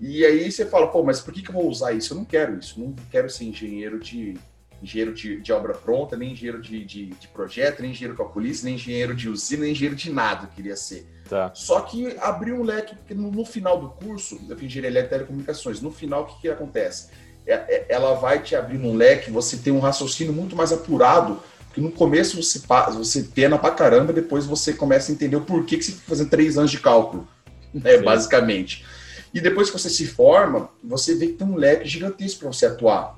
E 0.00 0.24
aí 0.24 0.50
você 0.50 0.64
fala, 0.64 0.88
pô, 0.88 1.02
mas 1.02 1.20
por 1.20 1.32
que, 1.32 1.42
que 1.42 1.50
eu 1.50 1.54
vou 1.54 1.68
usar 1.68 1.92
isso? 1.92 2.14
Eu 2.14 2.18
não 2.18 2.24
quero 2.24 2.58
isso, 2.58 2.80
não 2.80 2.94
quero 3.10 3.28
ser 3.28 3.44
engenheiro 3.44 3.98
de 3.98 4.38
engenheiro 4.82 5.12
de, 5.12 5.38
de 5.40 5.52
obra 5.52 5.74
pronta, 5.74 6.16
nem 6.16 6.32
engenheiro 6.32 6.60
de, 6.60 6.84
de, 6.84 7.06
de 7.06 7.28
projeto, 7.28 7.82
nem 7.82 7.90
engenheiro 7.90 8.16
calculista, 8.16 8.64
nem 8.64 8.76
engenheiro 8.76 9.14
de 9.14 9.28
usina, 9.28 9.62
nem 9.62 9.72
engenheiro 9.72 9.94
de 9.94 10.10
nada 10.10 10.44
eu 10.44 10.48
queria 10.48 10.74
ser. 10.74 11.06
Tá. 11.30 11.52
Só 11.54 11.80
que 11.82 12.16
abriu 12.18 12.56
um 12.56 12.64
leque, 12.64 12.96
porque 12.96 13.14
no, 13.14 13.30
no 13.30 13.44
final 13.44 13.80
do 13.80 13.90
curso, 13.90 14.40
eu 14.48 14.56
fiz 14.56 14.66
engenharia 14.66 14.90
elétrica 14.90 15.14
e 15.14 15.18
telecomunicações, 15.18 15.80
no 15.80 15.92
final 15.92 16.22
o 16.22 16.26
que, 16.26 16.40
que 16.40 16.48
acontece? 16.48 17.10
É, 17.46 17.52
é, 17.52 17.86
ela 17.88 18.14
vai 18.14 18.42
te 18.42 18.56
abrir 18.56 18.78
um 18.78 18.92
leque, 18.96 19.30
você 19.30 19.56
tem 19.56 19.72
um 19.72 19.78
raciocínio 19.78 20.32
muito 20.32 20.56
mais 20.56 20.72
apurado, 20.72 21.40
porque 21.66 21.80
no 21.80 21.92
começo 21.92 22.42
você, 22.42 22.60
você 22.96 23.22
pena 23.22 23.56
pra 23.56 23.70
caramba, 23.70 24.12
depois 24.12 24.44
você 24.44 24.72
começa 24.72 25.12
a 25.12 25.14
entender 25.14 25.36
o 25.36 25.42
porquê 25.42 25.76
que 25.76 25.84
você 25.84 25.92
fica 25.92 26.08
fazendo 26.08 26.30
três 26.30 26.58
anos 26.58 26.72
de 26.72 26.80
cálculo, 26.80 27.28
né, 27.72 27.98
basicamente. 27.98 28.84
E 29.32 29.40
depois 29.40 29.70
que 29.70 29.78
você 29.78 29.88
se 29.88 30.08
forma, 30.08 30.68
você 30.82 31.14
vê 31.14 31.28
que 31.28 31.34
tem 31.34 31.46
um 31.46 31.54
leque 31.54 31.86
gigantesco 31.88 32.40
para 32.40 32.48
você 32.48 32.66
atuar. 32.66 33.16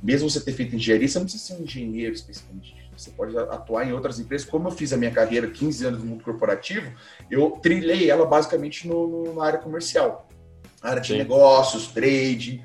Mesmo 0.00 0.30
você 0.30 0.40
ter 0.40 0.52
feito 0.52 0.76
engenharia, 0.76 1.08
você 1.08 1.18
não 1.18 1.26
precisa 1.26 1.44
ser 1.44 1.54
um 1.60 1.64
engenheiro 1.64 2.14
especificamente. 2.14 2.77
Você 2.98 3.10
pode 3.10 3.36
atuar 3.38 3.86
em 3.86 3.92
outras 3.92 4.18
empresas. 4.18 4.48
Como 4.48 4.66
eu 4.68 4.72
fiz 4.72 4.92
a 4.92 4.96
minha 4.96 5.12
carreira 5.12 5.48
15 5.48 5.86
anos 5.86 6.00
no 6.00 6.06
mundo 6.06 6.24
corporativo, 6.24 6.92
eu 7.30 7.52
trilhei 7.62 8.10
ela 8.10 8.26
basicamente 8.26 8.88
no, 8.88 9.06
no 9.06 9.34
na 9.34 9.44
área 9.44 9.58
comercial. 9.58 10.28
Área 10.82 11.00
de 11.00 11.08
Sim. 11.08 11.18
negócios, 11.18 11.86
trade, 11.88 12.62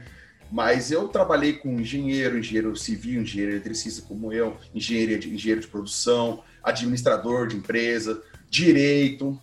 mas 0.51 0.91
eu 0.91 1.07
trabalhei 1.07 1.53
com 1.53 1.79
engenheiro, 1.79 2.37
engenheiro 2.37 2.75
civil, 2.75 3.21
engenheiro 3.21 3.53
eletricista 3.53 4.01
como 4.07 4.33
eu, 4.33 4.57
engenheiro 4.73 5.19
de, 5.19 5.33
engenheiro 5.33 5.61
de 5.61 5.67
produção, 5.67 6.43
administrador 6.63 7.47
de 7.47 7.55
empresa, 7.55 8.21
direito. 8.49 9.39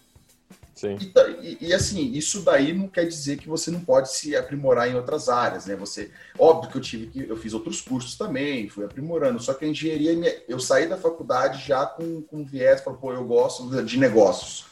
Sim. 0.80 0.96
E, 1.42 1.58
e, 1.60 1.74
assim, 1.74 2.12
isso 2.12 2.40
daí 2.40 2.72
não 2.72 2.88
quer 2.88 3.06
dizer 3.06 3.36
que 3.36 3.46
você 3.46 3.70
não 3.70 3.80
pode 3.80 4.14
se 4.14 4.34
aprimorar 4.34 4.88
em 4.88 4.94
outras 4.94 5.28
áreas, 5.28 5.66
né? 5.66 5.76
Você, 5.76 6.10
óbvio 6.38 6.70
que 6.70 6.78
eu 6.78 6.80
tive 6.80 7.06
que, 7.08 7.28
eu 7.28 7.36
fiz 7.36 7.52
outros 7.52 7.82
cursos 7.82 8.16
também, 8.16 8.66
fui 8.66 8.86
aprimorando. 8.86 9.42
Só 9.42 9.52
que 9.52 9.66
a 9.66 9.68
engenharia, 9.68 10.42
eu 10.48 10.58
saí 10.58 10.88
da 10.88 10.96
faculdade 10.96 11.66
já 11.68 11.84
com, 11.84 12.22
com 12.22 12.46
viés, 12.46 12.80
falei, 12.80 12.98
pô, 12.98 13.12
eu 13.12 13.26
gosto 13.26 13.82
de 13.84 13.98
negócios. 13.98 14.64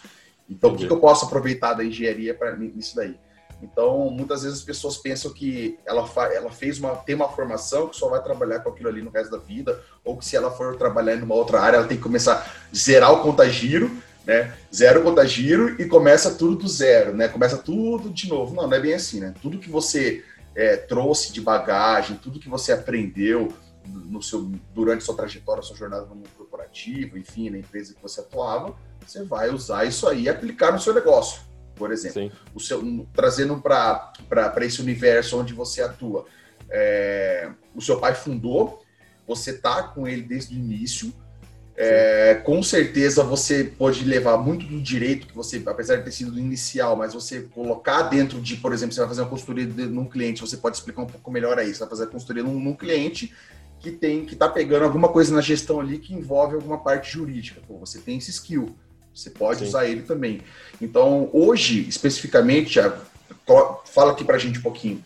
Então, 0.49 0.73
o 0.73 0.77
que, 0.79 0.87
que 0.87 0.93
eu 0.93 0.99
posso 0.99 1.27
aproveitar 1.27 1.75
da 1.75 1.85
engenharia 1.85 2.33
para 2.33 2.57
isso 2.75 2.97
daí? 2.97 3.15
Então, 3.63 4.09
muitas 4.09 4.45
vezes 4.45 4.61
as 4.61 4.65
pessoas 4.65 4.97
pensam 4.97 5.31
que 5.31 5.79
ela, 5.85 6.09
ela 6.33 6.51
fez 6.51 6.79
uma, 6.79 6.97
tem 6.97 7.15
uma 7.15 7.29
formação 7.29 7.89
que 7.89 7.97
só 7.97 8.09
vai 8.09 8.23
trabalhar 8.23 8.61
com 8.61 8.71
aquilo 8.71 8.89
ali 8.89 9.03
no 9.03 9.11
resto 9.11 9.33
da 9.33 9.37
vida, 9.37 9.79
ou 10.03 10.17
que 10.17 10.25
se 10.25 10.37
ela 10.37 10.51
for 10.51 10.77
trabalhar 10.77 11.17
em 11.17 11.23
uma 11.23 11.35
outra 11.35 11.61
área, 11.61 11.77
ela 11.77 11.87
tem 11.87 11.99
que 11.99 12.03
começar 12.03 12.35
a 12.35 12.75
zerar 12.75 13.13
o 13.13 13.21
contagiro, 13.21 13.91
né? 14.29 14.55
Zero 14.73 15.03
contagiro 15.03 15.81
e 15.81 15.87
começa 15.87 16.35
tudo 16.35 16.55
do 16.55 16.69
zero, 16.69 17.17
né? 17.17 17.27
Começa 17.27 17.57
tudo 17.57 18.11
de 18.11 18.29
novo. 18.29 18.55
Não, 18.55 18.69
não 18.69 18.77
é 18.77 18.81
bem 18.81 18.93
assim, 18.93 19.21
né? 19.21 19.35
Tudo 19.41 19.59
que 19.59 19.71
você 19.71 20.23
é, 20.55 20.77
trouxe 20.77 21.33
de 21.33 21.41
bagagem, 21.41 22.19
tudo 22.19 22.39
que 22.39 22.49
você 22.49 22.73
aprendeu 22.73 23.53
no 23.87 24.23
seu, 24.23 24.53
durante 24.75 25.03
sua 25.03 25.17
trajetória, 25.17 25.63
sua 25.63 25.77
jornada 25.77 26.05
no 26.05 26.15
mundo 26.15 26.29
corporativo, 26.37 27.17
enfim, 27.17 27.49
na 27.49 27.59
empresa 27.59 27.95
que 27.95 28.03
você 28.03 28.21
atuava, 28.21 28.77
você 29.05 29.25
vai 29.25 29.49
usar 29.49 29.87
isso 29.87 30.07
aí 30.07 30.25
e 30.25 30.29
aplicar 30.29 30.73
no 30.73 30.79
seu 30.79 30.93
negócio 30.93 31.49
por 31.79 31.93
exemplo. 31.93 32.13
O 32.55 32.61
seu, 32.61 33.07
trazendo 33.15 33.59
para 33.61 34.13
esse 34.63 34.83
universo 34.83 35.39
onde 35.39 35.55
você 35.55 35.81
atua. 35.81 36.27
É, 36.69 37.51
o 37.75 37.81
seu 37.81 37.99
pai 37.99 38.15
fundou, 38.15 38.83
você 39.27 39.53
tá 39.53 39.85
com 39.85 40.07
ele 40.07 40.23
desde 40.23 40.55
o 40.55 40.59
início. 40.59 41.15
É, 41.81 42.35
com 42.45 42.61
certeza 42.61 43.23
você 43.23 43.63
pode 43.63 44.05
levar 44.05 44.37
muito 44.37 44.67
do 44.67 44.81
direito 44.81 45.29
que 45.29 45.35
você, 45.35 45.63
apesar 45.65 45.95
de 45.95 46.03
ter 46.03 46.11
sido 46.11 46.33
do 46.33 46.39
inicial, 46.41 46.97
mas 46.97 47.15
você 47.15 47.43
colocar 47.43 48.03
dentro 48.03 48.41
de, 48.41 48.57
por 48.57 48.73
exemplo, 48.73 48.93
você 48.93 48.99
vai 48.99 49.09
fazer 49.09 49.21
uma 49.21 49.31
consultoria 49.31 49.65
de, 49.65 49.87
num 49.87 50.05
cliente, 50.05 50.41
você 50.41 50.57
pode 50.57 50.77
explicar 50.77 51.03
um 51.03 51.07
pouco 51.07 51.31
melhor 51.31 51.57
aí. 51.57 51.73
Você 51.73 51.79
vai 51.79 51.89
fazer 51.89 52.05
a 52.05 52.07
consultoria 52.09 52.43
num, 52.43 52.59
num 52.59 52.75
cliente 52.75 53.33
que 53.79 53.93
tem 53.93 54.25
que 54.25 54.35
tá 54.35 54.49
pegando 54.49 54.85
alguma 54.85 55.09
coisa 55.09 55.33
na 55.33 55.41
gestão 55.41 55.79
ali 55.79 55.99
que 55.99 56.13
envolve 56.13 56.57
alguma 56.57 56.79
parte 56.79 57.13
jurídica. 57.13 57.61
Pô, 57.69 57.79
você 57.79 58.01
tem 58.01 58.19
esse 58.19 58.33
skill. 58.33 58.75
Você 59.15 59.31
pode 59.31 59.61
Sim. 59.61 59.67
usar 59.67 59.87
ele 59.87 60.03
também. 60.03 60.41
Então, 60.81 61.31
hoje, 61.33 61.89
especificamente, 61.89 62.73
Thiago, 62.73 63.01
fala 63.85 64.11
aqui 64.11 64.25
para 64.25 64.35
a 64.35 64.39
gente 64.39 64.59
um 64.59 64.63
pouquinho. 64.63 65.01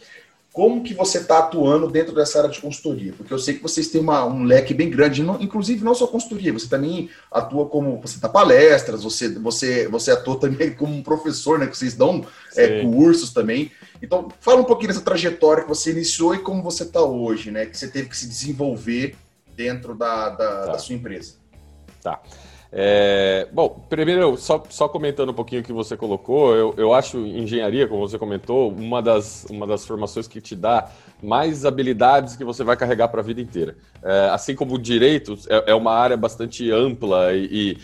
Como 0.52 0.82
que 0.82 0.92
você 0.92 1.18
está 1.18 1.38
atuando 1.38 1.88
dentro 1.88 2.14
dessa 2.14 2.38
área 2.38 2.50
de 2.50 2.61
consultoria? 2.61 3.14
Porque 3.16 3.32
eu 3.32 3.38
sei 3.38 3.54
que 3.54 3.62
vocês 3.62 3.88
têm 3.88 4.02
uma, 4.02 4.23
um 4.26 4.44
leque 4.44 4.75
bem 4.75 4.90
grande, 4.90 5.23
não, 5.23 5.40
inclusive 5.40 5.82
não 5.82 5.94
só 5.94 6.06
consultoria, 6.06 6.52
você 6.52 6.68
também 6.68 7.09
atua 7.30 7.66
como, 7.66 7.99
você 7.99 8.18
dá 8.18 8.28
palestras, 8.28 9.02
você, 9.02 9.30
você, 9.30 9.88
você 9.88 10.11
atua 10.11 10.37
também 10.40 10.75
como 10.75 10.94
um 10.94 11.02
professor, 11.02 11.59
né? 11.59 11.66
Que 11.66 11.78
vocês 11.78 11.94
dão 11.94 12.26
é, 12.54 12.82
cursos 12.82 13.32
também. 13.32 13.73
Então, 14.02 14.28
fala 14.40 14.61
um 14.61 14.64
pouquinho 14.64 14.88
dessa 14.88 15.00
trajetória 15.00 15.62
que 15.62 15.68
você 15.68 15.90
iniciou 15.90 16.35
e 16.35 16.38
como 16.40 16.62
você 16.62 16.82
está 16.82 17.02
hoje, 17.02 17.50
né? 17.50 17.64
Que 17.64 17.78
você 17.78 17.88
teve 17.88 18.11
que 18.11 18.16
se 18.16 18.28
desenvolver 18.28 19.16
dentro 19.56 19.94
da, 19.94 20.28
da, 20.28 20.37
tá. 20.37 20.73
da 20.73 20.78
sua 20.78 20.94
empresa. 20.94 21.35
Tá. 22.02 22.21
É, 22.74 23.46
bom, 23.52 23.84
primeiro, 23.90 24.34
só, 24.38 24.64
só 24.70 24.88
comentando 24.88 25.28
um 25.28 25.34
pouquinho 25.34 25.60
o 25.60 25.64
que 25.64 25.74
você 25.74 25.94
colocou, 25.94 26.56
eu, 26.56 26.74
eu 26.78 26.94
acho 26.94 27.18
engenharia, 27.18 27.86
como 27.86 28.08
você 28.08 28.18
comentou, 28.18 28.72
uma 28.72 29.02
das, 29.02 29.44
uma 29.50 29.66
das 29.66 29.86
formações 29.86 30.26
que 30.26 30.40
te 30.40 30.56
dá 30.56 30.90
mais 31.22 31.66
habilidades 31.66 32.34
que 32.34 32.44
você 32.44 32.64
vai 32.64 32.74
carregar 32.74 33.08
para 33.08 33.20
a 33.20 33.22
vida 33.22 33.42
inteira. 33.42 33.76
É, 34.02 34.30
assim 34.30 34.54
como 34.54 34.74
o 34.74 34.78
direito 34.78 35.38
é, 35.50 35.72
é, 35.72 35.74
uma 35.74 35.92
área 35.92 36.16
bastante 36.16 36.70
ampla 36.70 37.34
e, 37.34 37.44
e, 37.44 37.78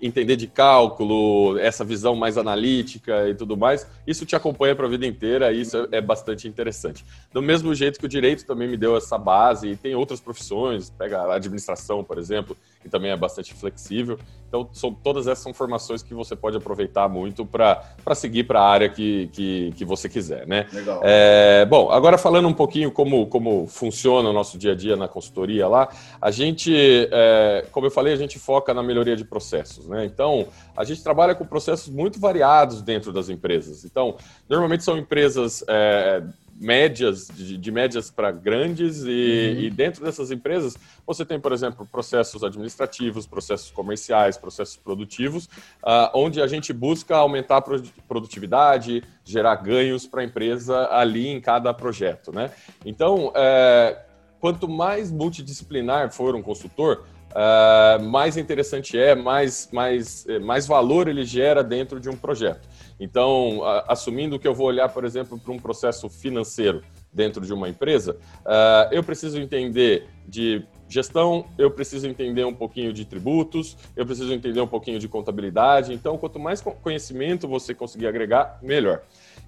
entender 0.00 0.36
de 0.36 0.46
cálculo, 0.46 1.58
essa 1.58 1.84
visão 1.84 2.14
mais 2.14 2.38
analítica 2.38 3.28
e 3.28 3.34
tudo 3.34 3.56
mais, 3.56 3.86
isso 4.06 4.24
te 4.24 4.36
acompanha 4.36 4.76
para 4.76 4.86
a 4.86 4.88
vida 4.88 5.04
inteira 5.04 5.52
e 5.52 5.62
isso 5.62 5.88
é, 5.90 6.00
bastante 6.00 6.46
interessante. 6.46 7.04
Do 7.32 7.42
mesmo 7.42 7.74
jeito 7.74 7.98
que 7.98 8.06
o 8.06 8.08
direito 8.08 8.46
também 8.46 8.68
me 8.68 8.76
deu 8.76 8.96
essa 8.96 9.18
base, 9.18 9.70
e 9.70 9.76
tem 9.76 9.94
outras 9.94 10.20
profissões, 10.20 10.90
pega 10.90 11.22
a 11.22 11.34
administração, 11.34 12.04
por 12.04 12.18
exemplo, 12.18 12.56
que 12.80 12.88
também 12.88 13.10
é 13.10 13.16
bastante 13.16 13.52
flexível. 13.52 14.18
Então, 14.54 14.68
são, 14.72 14.94
todas 14.94 15.26
essas 15.26 15.42
são 15.42 15.52
formações 15.52 16.00
que 16.00 16.14
você 16.14 16.36
pode 16.36 16.56
aproveitar 16.56 17.08
muito 17.08 17.44
para 17.44 17.82
seguir 18.14 18.44
para 18.44 18.60
a 18.60 18.68
área 18.68 18.88
que, 18.88 19.28
que, 19.32 19.74
que, 19.76 19.84
você 19.84 20.08
quiser, 20.08 20.46
né? 20.46 20.68
Legal. 20.72 21.00
É, 21.02 21.66
bom, 21.66 21.90
agora 21.90 22.16
falando 22.16 22.46
um 22.46 22.54
pouquinho 22.54 22.92
como, 22.92 23.26
como 23.26 23.66
funciona 23.66 24.28
o 24.28 24.32
nosso 24.32 24.56
dia 24.56 24.70
a 24.70 24.74
dia 24.76 24.94
na 24.94 25.08
consultoria 25.08 25.66
lá, 25.66 25.88
a 26.22 26.30
gente, 26.30 26.72
é, 27.10 27.66
como 27.72 27.86
eu 27.86 27.90
falei, 27.90 28.12
a 28.12 28.16
gente 28.16 28.38
foca 28.38 28.72
na 28.72 28.82
melhoria 28.82 29.16
de 29.16 29.24
processos, 29.24 29.88
né? 29.88 30.04
Então, 30.04 30.46
a 30.76 30.84
gente 30.84 31.02
trabalha 31.02 31.34
com 31.34 31.44
processos 31.44 31.88
muito 31.88 32.20
variados 32.20 32.80
dentro 32.80 33.12
das 33.12 33.28
empresas. 33.28 33.84
Então, 33.84 34.14
normalmente 34.48 34.84
são 34.84 34.96
empresas 34.96 35.64
é, 35.66 36.22
médias, 36.60 37.28
de, 37.28 37.58
de 37.58 37.72
médias 37.72 38.10
para 38.10 38.30
grandes, 38.30 39.02
e, 39.02 39.06
uhum. 39.06 39.60
e, 39.62 39.70
dentro 39.70 40.04
dessas 40.04 40.30
empresas 40.30 40.76
você 41.06 41.24
tem, 41.24 41.38
por 41.38 41.52
exemplo, 41.52 41.86
processos 41.90 42.42
administrativos, 42.42 43.26
processos 43.26 43.70
comerciais, 43.70 44.38
processos 44.38 44.76
produtivos, 44.76 45.46
uh, 45.82 46.10
onde 46.14 46.40
a 46.40 46.46
gente 46.46 46.72
busca 46.72 47.16
aumentar 47.16 47.58
a 47.58 47.62
produtividade, 48.06 49.02
gerar 49.24 49.56
ganhos 49.56 50.06
para 50.06 50.22
a 50.22 50.24
empresa 50.24 50.88
ali 50.90 51.28
em 51.28 51.40
cada 51.40 51.74
projeto. 51.74 52.32
Né? 52.32 52.50
Então, 52.84 53.32
é, 53.34 53.98
quanto 54.40 54.68
mais 54.68 55.10
multidisciplinar 55.10 56.12
for 56.12 56.34
um 56.34 56.42
consultor, 56.42 57.04
Uh, 57.34 58.00
mais 58.04 58.36
interessante 58.36 58.96
é, 58.96 59.12
mais, 59.14 59.68
mais, 59.72 60.24
mais 60.42 60.68
valor 60.68 61.08
ele 61.08 61.24
gera 61.24 61.64
dentro 61.64 61.98
de 61.98 62.08
um 62.08 62.16
projeto. 62.16 62.68
Então, 62.98 63.60
assumindo 63.88 64.38
que 64.38 64.46
eu 64.46 64.54
vou 64.54 64.68
olhar, 64.68 64.88
por 64.88 65.04
exemplo, 65.04 65.36
para 65.36 65.52
um 65.52 65.58
processo 65.58 66.08
financeiro 66.08 66.82
dentro 67.12 67.44
de 67.44 67.52
uma 67.52 67.68
empresa, 67.68 68.16
uh, 68.44 68.92
eu 68.92 69.02
preciso 69.02 69.40
entender 69.40 70.06
de 70.26 70.64
gestão, 70.88 71.46
eu 71.58 71.70
preciso 71.70 72.06
entender 72.06 72.44
um 72.44 72.54
pouquinho 72.54 72.92
de 72.92 73.04
tributos, 73.04 73.76
eu 73.96 74.06
preciso 74.06 74.32
entender 74.32 74.60
um 74.60 74.66
pouquinho 74.66 74.98
de 74.98 75.08
contabilidade. 75.08 75.92
Então, 75.92 76.16
quanto 76.16 76.38
mais 76.38 76.60
conhecimento 76.60 77.48
você 77.48 77.74
conseguir 77.74 78.06
agregar, 78.06 78.58
melhor. 78.62 79.02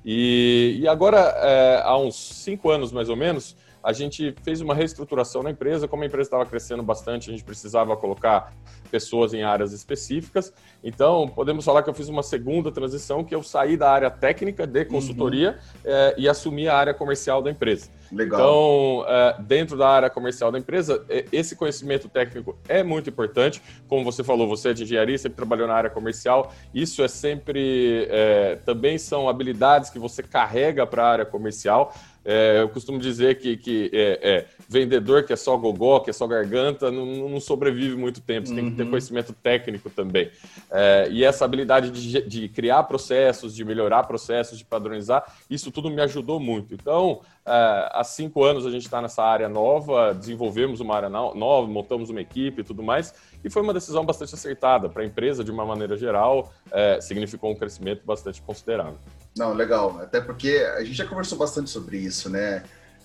E, 0.04 0.78
e 0.80 0.88
agora, 0.88 1.18
é, 1.18 1.82
há 1.84 1.96
uns 1.96 2.16
cinco 2.16 2.70
anos 2.70 2.92
mais 2.92 3.08
ou 3.08 3.16
menos, 3.16 3.56
a 3.86 3.92
gente 3.92 4.34
fez 4.42 4.60
uma 4.60 4.74
reestruturação 4.74 5.44
na 5.44 5.50
empresa. 5.52 5.86
Como 5.86 6.02
a 6.02 6.06
empresa 6.06 6.26
estava 6.26 6.44
crescendo 6.44 6.82
bastante, 6.82 7.30
a 7.30 7.32
gente 7.32 7.44
precisava 7.44 7.96
colocar 7.96 8.52
pessoas 8.90 9.32
em 9.32 9.44
áreas 9.44 9.72
específicas. 9.72 10.52
Então, 10.82 11.28
podemos 11.28 11.64
falar 11.64 11.84
que 11.84 11.88
eu 11.88 11.94
fiz 11.94 12.08
uma 12.08 12.24
segunda 12.24 12.72
transição, 12.72 13.22
que 13.22 13.32
eu 13.32 13.44
saí 13.44 13.76
da 13.76 13.88
área 13.88 14.10
técnica 14.10 14.66
de 14.66 14.84
consultoria 14.86 15.52
uhum. 15.52 15.80
é, 15.84 16.14
e 16.18 16.28
assumi 16.28 16.66
a 16.66 16.76
área 16.76 16.92
comercial 16.92 17.40
da 17.40 17.48
empresa. 17.48 17.88
Legal. 18.10 18.40
Então, 18.40 19.04
é, 19.06 19.36
dentro 19.42 19.76
da 19.76 19.88
área 19.88 20.10
comercial 20.10 20.50
da 20.50 20.58
empresa, 20.58 21.04
esse 21.30 21.54
conhecimento 21.54 22.08
técnico 22.08 22.58
é 22.68 22.82
muito 22.82 23.08
importante. 23.08 23.62
Como 23.86 24.04
você 24.04 24.24
falou, 24.24 24.48
você 24.48 24.70
é 24.70 24.72
de 24.72 24.82
engenharia, 24.82 25.16
sempre 25.16 25.36
trabalhou 25.36 25.68
na 25.68 25.74
área 25.74 25.90
comercial. 25.90 26.52
Isso 26.74 27.04
é 27.04 27.08
sempre, 27.08 28.08
é, 28.10 28.56
também 28.64 28.98
são 28.98 29.28
habilidades 29.28 29.90
que 29.90 29.98
você 29.98 30.24
carrega 30.24 30.84
para 30.84 31.04
a 31.04 31.08
área 31.08 31.24
comercial. 31.24 31.94
É, 32.28 32.60
eu 32.60 32.68
costumo 32.68 32.98
dizer 32.98 33.38
que, 33.38 33.56
que 33.56 33.88
é, 33.92 34.18
é, 34.20 34.46
vendedor 34.68 35.22
que 35.22 35.32
é 35.32 35.36
só 35.36 35.56
gogó, 35.56 36.00
que 36.00 36.10
é 36.10 36.12
só 36.12 36.26
garganta, 36.26 36.90
não, 36.90 37.28
não 37.28 37.38
sobrevive 37.38 37.94
muito 37.94 38.20
tempo. 38.20 38.48
Você 38.48 38.52
uhum. 38.52 38.60
tem 38.60 38.70
que 38.70 38.76
ter 38.76 38.82
uhum. 38.82 38.90
conhecimento 38.90 39.32
técnico 39.32 39.88
também. 39.88 40.28
É, 40.68 41.06
e 41.08 41.22
essa 41.22 41.44
habilidade 41.44 41.90
de, 41.90 42.22
de, 42.22 42.48
criar 42.48 42.82
processos, 42.82 43.54
de 43.54 43.64
melhorar 43.64 44.02
processos, 44.02 44.58
de 44.58 44.64
padronizar, 44.64 45.24
isso 45.48 45.70
tudo 45.70 45.88
me 45.88 46.02
ajudou 46.02 46.40
muito. 46.40 46.74
Então, 46.74 47.20
é, 47.46 47.90
há 47.92 48.02
cinco 48.02 48.42
anos 48.42 48.66
a 48.66 48.70
gente 48.72 48.82
está 48.82 49.00
nessa 49.00 49.22
área 49.22 49.48
nova, 49.48 50.12
desenvolvemos 50.12 50.80
uma 50.80 50.96
área 50.96 51.08
nova, 51.08 51.68
montamos 51.68 52.10
uma 52.10 52.20
equipe 52.20 52.62
e 52.62 52.64
tudo 52.64 52.82
mais, 52.82 53.14
e 53.44 53.48
foi 53.48 53.62
uma 53.62 53.72
decisão 53.72 54.04
bastante 54.04 54.34
acertada 54.34 54.88
para 54.88 55.02
a 55.04 55.06
empresa, 55.06 55.44
de 55.44 55.52
uma 55.52 55.64
maneira 55.64 55.96
geral, 55.96 56.52
é, 56.72 57.00
significou 57.00 57.52
um 57.52 57.54
crescimento 57.54 58.04
bastante 58.04 58.42
considerável. 58.42 58.98
Não, 59.36 59.52
legal. 59.52 60.00
Até 60.00 60.20
porque 60.20 60.66
a 60.76 60.82
gente 60.82 60.96
já 60.96 61.06
conversou 61.06 61.36
bastante 61.36 61.68
sobre 61.70 61.98
isso, 61.98 62.30
né? 62.30 62.64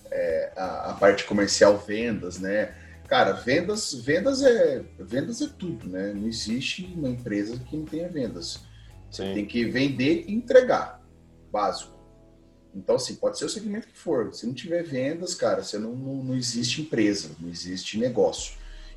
É, 0.10 0.52
a, 0.56 0.92
a, 0.92 0.94
parte 0.94 1.26
comercial, 1.26 1.78
vendas, 1.78 2.40
né? 2.40 2.74
Cara, 3.08 3.34
vendas, 3.34 3.94
vendas 3.94 4.42
é 4.42 4.84
vendas 4.98 5.42
é 5.42 5.48
tudo, 5.48 5.90
né? 5.90 6.14
Não 6.14 6.28
existe 6.28 6.86
uma 6.96 7.10
empresa 7.10 7.58
que 7.60 7.76
não 7.76 7.86
tenha 7.86 8.08
vendas. 8.08 8.60
Você 9.10 9.24
Sim. 9.24 9.34
tem 9.34 9.46
que 9.46 9.66
vender 9.66 10.26
e 10.28 10.34
entregar, 10.34 11.02
básico. 11.52 12.00
Então, 12.74 12.96
assim, 12.96 13.16
pode 13.16 13.38
ser 13.38 13.46
o 13.46 13.50
segmento 13.50 13.88
que 13.88 13.98
for. 13.98 14.34
Se 14.34 14.48
não 14.48 14.54
tiver 14.54 14.84
vendas, 14.84 15.36
cara, 15.36 15.62
você 15.62 15.78
não, 15.78 15.94
não, 15.94 16.24
não 16.24 16.36
existe 16.36 16.82
empresa, 16.82 17.32
não 17.40 17.50
existe 17.50 17.98
negócio. 17.98 18.54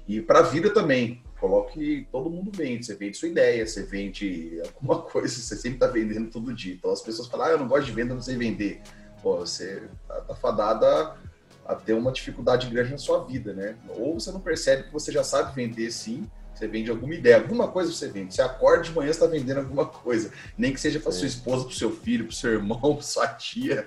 E 0.06 0.20
para 0.20 0.40
a 0.40 0.42
vida 0.42 0.70
também, 0.70 1.22
coloque 1.44 2.08
todo 2.10 2.30
mundo 2.30 2.50
vende. 2.50 2.86
Você 2.86 2.94
vende 2.94 3.18
sua 3.18 3.28
ideia, 3.28 3.66
você 3.66 3.82
vende 3.82 4.60
alguma 4.64 5.02
coisa, 5.04 5.28
você 5.28 5.54
sempre 5.54 5.76
está 5.76 5.86
vendendo 5.86 6.30
todo 6.30 6.54
dia. 6.54 6.72
Então 6.72 6.90
as 6.90 7.02
pessoas 7.02 7.28
falam, 7.28 7.46
ah, 7.46 7.50
eu 7.50 7.58
não 7.58 7.68
gosto 7.68 7.84
de 7.84 7.92
venda, 7.92 8.14
não 8.14 8.22
sei 8.22 8.36
vender. 8.36 8.80
Pô, 9.22 9.36
você 9.36 9.82
tá, 10.08 10.20
tá 10.22 10.34
fadada 10.34 11.16
a 11.66 11.74
ter 11.74 11.92
uma 11.92 12.12
dificuldade 12.12 12.68
grande 12.68 12.92
na 12.92 12.98
sua 12.98 13.24
vida, 13.24 13.52
né? 13.52 13.76
Ou 13.90 14.18
você 14.18 14.32
não 14.32 14.40
percebe 14.40 14.84
que 14.84 14.92
você 14.92 15.12
já 15.12 15.22
sabe 15.22 15.54
vender 15.54 15.90
sim, 15.90 16.30
você 16.54 16.68
vende 16.68 16.90
alguma 16.90 17.14
ideia, 17.14 17.36
alguma 17.36 17.68
coisa 17.68 17.92
você 17.92 18.08
vende. 18.08 18.34
Você 18.34 18.42
acorda 18.42 18.84
de 18.84 18.92
manhã, 18.92 19.12
você 19.12 19.18
está 19.18 19.26
vendendo 19.26 19.58
alguma 19.58 19.86
coisa. 19.86 20.30
Nem 20.56 20.72
que 20.72 20.80
seja 20.80 21.00
para 21.00 21.10
sua 21.10 21.26
esposa, 21.26 21.64
para 21.64 21.74
seu 21.74 21.90
filho, 21.90 22.26
para 22.26 22.34
seu 22.34 22.52
irmão, 22.52 22.78
para 22.94 23.02
sua 23.02 23.26
tia. 23.28 23.84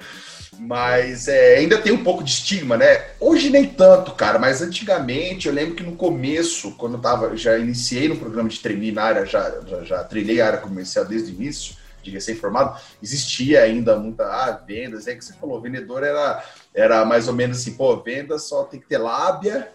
Mas 0.59 1.27
é, 1.27 1.57
ainda 1.57 1.77
tem 1.77 1.93
um 1.93 2.03
pouco 2.03 2.24
de 2.24 2.31
estigma, 2.31 2.75
né? 2.75 3.12
Hoje 3.19 3.50
nem 3.50 3.65
tanto, 3.65 4.12
cara, 4.13 4.38
mas 4.38 4.62
antigamente 4.62 5.47
eu 5.47 5.53
lembro 5.53 5.75
que 5.75 5.83
no 5.83 5.95
começo, 5.95 6.71
quando 6.71 6.95
eu 6.95 7.01
tava, 7.01 7.36
já 7.38 7.57
iniciei 7.57 8.09
no 8.09 8.17
programa 8.17 8.50
de 8.50 8.59
treinar 8.59 8.93
na 8.93 9.03
área, 9.03 9.25
já, 9.25 9.62
já, 9.65 9.83
já 9.83 10.03
trilhei 10.03 10.41
a 10.41 10.47
área 10.47 10.59
comercial 10.59 11.05
desde 11.05 11.31
o 11.31 11.36
início, 11.36 11.75
de 12.01 12.12
recém-formado, 12.12 12.79
existia 13.01 13.63
ainda 13.63 13.97
muita 13.97 14.24
ah, 14.24 14.51
vendas. 14.51 15.07
É 15.07 15.15
que 15.15 15.24
você 15.24 15.33
falou, 15.33 15.62
vendedor 15.62 16.03
era, 16.03 16.43
era 16.74 17.05
mais 17.05 17.27
ou 17.27 17.33
menos 17.33 17.57
assim, 17.57 17.74
pô, 17.74 17.97
venda 17.97 18.38
só 18.39 18.63
tem 18.63 18.79
que 18.79 18.88
ter 18.88 18.97
lábia, 18.97 19.71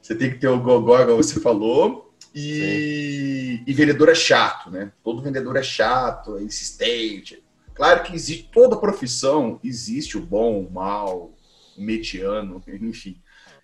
você 0.00 0.14
tem 0.14 0.30
que 0.30 0.38
ter 0.38 0.48
o 0.48 0.60
gogó, 0.60 1.00
igual 1.00 1.16
você 1.16 1.40
falou, 1.40 2.13
e, 2.34 3.62
e, 3.66 3.72
vendedor 3.72 4.08
é 4.08 4.14
chato, 4.14 4.70
né? 4.70 4.92
Todo 5.02 5.22
vendedor 5.22 5.56
é 5.56 5.62
chato, 5.62 6.36
é 6.36 6.42
insistente. 6.42 7.42
Claro 7.74 8.02
que 8.04 8.14
existe, 8.14 8.48
toda 8.52 8.76
profissão 8.76 9.58
existe 9.64 10.16
o 10.16 10.20
bom, 10.20 10.60
o 10.60 10.70
mal, 10.70 11.34
o 11.76 11.82
mediano, 11.82 12.62
enfim. 12.80 13.20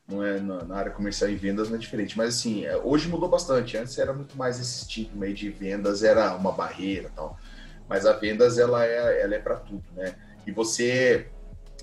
Não 0.08 0.24
é 0.24 0.40
na, 0.40 0.64
na 0.64 0.76
área 0.76 0.90
comercial 0.90 1.30
e 1.30 1.36
vendas 1.36 1.68
não 1.68 1.76
é 1.76 1.78
diferente, 1.78 2.18
mas 2.18 2.36
assim, 2.36 2.64
é, 2.64 2.76
hoje 2.76 3.08
mudou 3.08 3.28
bastante. 3.28 3.76
Antes 3.76 3.96
era 3.96 4.12
muito 4.12 4.36
mais 4.36 4.58
esse 4.58 4.82
estigma 4.82 5.26
aí 5.26 5.32
de 5.32 5.48
vendas 5.50 6.02
era 6.02 6.34
uma 6.34 6.50
barreira, 6.50 7.12
tal. 7.14 7.38
Mas 7.88 8.04
a 8.06 8.12
vendas 8.12 8.58
ela 8.58 8.84
é, 8.84 9.22
ela 9.22 9.34
é 9.34 9.38
para 9.38 9.56
tudo, 9.56 9.84
né? 9.94 10.16
E 10.46 10.50
você 10.50 11.28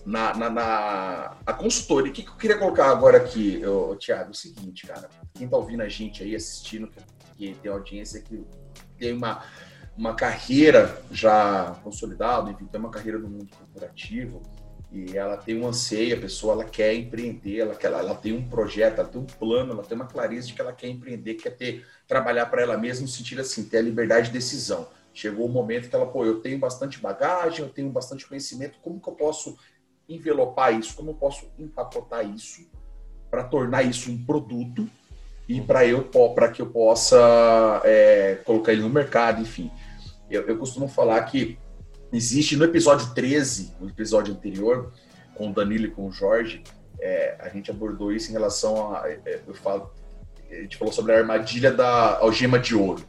na, 0.08 0.34
na, 0.34 0.50
na, 0.50 1.38
a 1.46 1.54
consultoria. 1.54 2.10
O 2.10 2.14
que, 2.14 2.24
que, 2.24 2.30
eu 2.30 2.36
queria 2.36 2.58
colocar 2.58 2.90
agora 2.90 3.18
aqui, 3.18 3.60
eu, 3.62 3.98
Thiago? 4.00 4.30
É 4.30 4.32
o 4.32 4.34
seguinte, 4.34 4.88
cara. 4.88 5.10
Quem 5.38 5.48
tá 5.48 5.58
ouvindo 5.58 5.82
a 5.82 5.90
gente 5.90 6.24
aí, 6.24 6.36
assistindo, 6.36 6.90
que, 7.38 7.54
tem 7.56 7.72
audiência 7.72 8.22
que 8.22 8.44
tem 8.98 9.14
uma, 9.14 9.44
uma 9.98 10.16
carreira 10.16 11.02
já 11.12 11.80
consolidada, 11.84 12.52
enfim, 12.52 12.66
tem 12.66 12.80
uma 12.80 12.90
carreira 12.90 13.20
no 13.20 13.30
mundo 13.30 13.50
corporativo 13.56 14.42
e 14.92 15.18
ela 15.18 15.36
tem 15.38 15.60
um 15.60 15.68
anseio, 15.68 16.16
a 16.18 16.22
pessoa 16.22 16.54
ela 16.54 16.64
quer 16.64 16.94
empreender, 16.96 17.60
ela, 17.60 17.76
quer, 17.76 17.92
ela 17.92 18.16
tem 18.16 18.34
um 18.34 18.48
projeto, 18.48 19.00
ela 19.00 19.10
tem 19.10 19.20
um 19.20 19.26
plano, 19.26 19.74
ela 19.74 19.84
tem 19.84 19.96
uma 19.96 20.08
clareza 20.08 20.48
de 20.48 20.54
que 20.54 20.62
ela 20.62 20.72
quer 20.72 20.88
empreender, 20.88 21.36
quer 21.36 21.52
ter 21.52 21.86
trabalhar 22.08 22.46
para 22.46 22.62
ela 22.62 22.78
mesma 22.78 23.02
no 23.02 23.08
sentido 23.08 23.42
assim, 23.42 23.66
ter 23.66 23.80
a 23.80 23.82
liberdade 23.82 24.28
de 24.28 24.34
decisão. 24.34 24.88
Chegou 25.14 25.46
o 25.46 25.50
momento 25.50 25.90
que 25.90 25.96
ela, 25.96 26.06
pô, 26.06 26.26
eu 26.26 26.40
tenho 26.40 26.58
bastante 26.58 27.00
bagagem, 27.00 27.66
eu 27.66 27.70
tenho 27.70 27.90
bastante 27.90 28.26
conhecimento, 28.26 28.80
como 28.82 29.02
que 29.02 29.10
eu 29.10 29.14
posso 29.14 29.58
envelopar 30.08 30.74
isso, 30.74 30.96
como 30.96 31.12
eu 31.12 31.16
posso 31.16 31.52
empacotar 31.60 32.26
isso 32.26 32.70
para 33.30 33.44
tornar 33.44 33.84
isso 33.84 34.10
um 34.10 34.24
produto 34.24 34.90
e 35.48 35.62
para 35.62 35.86
eu 35.86 36.04
para 36.04 36.50
que 36.50 36.62
eu 36.62 36.68
possa 36.68 37.82
é, 37.86 38.40
colocar 38.44 38.74
ele 38.74 38.82
no 38.82 38.90
mercado, 38.90 39.42
enfim. 39.42 39.72
Eu, 40.30 40.46
eu, 40.48 40.58
costumo 40.58 40.88
falar 40.88 41.22
que 41.24 41.58
existe 42.12 42.58
no 42.58 42.66
episódio 42.66 43.14
13, 43.14 43.76
no 43.80 43.88
episódio 43.88 44.34
anterior, 44.34 44.92
com 45.36 45.50
o 45.50 45.54
Danilo 45.54 45.86
e 45.86 45.92
com 45.92 46.08
o 46.08 46.12
Jorge, 46.12 46.64
é, 47.00 47.38
a 47.40 47.48
gente 47.50 47.72
abordou 47.72 48.12
isso 48.12 48.30
em 48.30 48.34
relação 48.34 48.94
a. 48.94 49.10
É, 49.10 49.40
eu 49.48 49.54
falo, 49.54 49.92
a 50.52 50.56
gente 50.56 50.76
falou 50.76 50.94
sobre 50.94 51.14
a 51.14 51.20
armadilha 51.20 51.72
da 51.72 52.18
algema 52.18 52.60
de 52.60 52.76
ouro. 52.76 53.06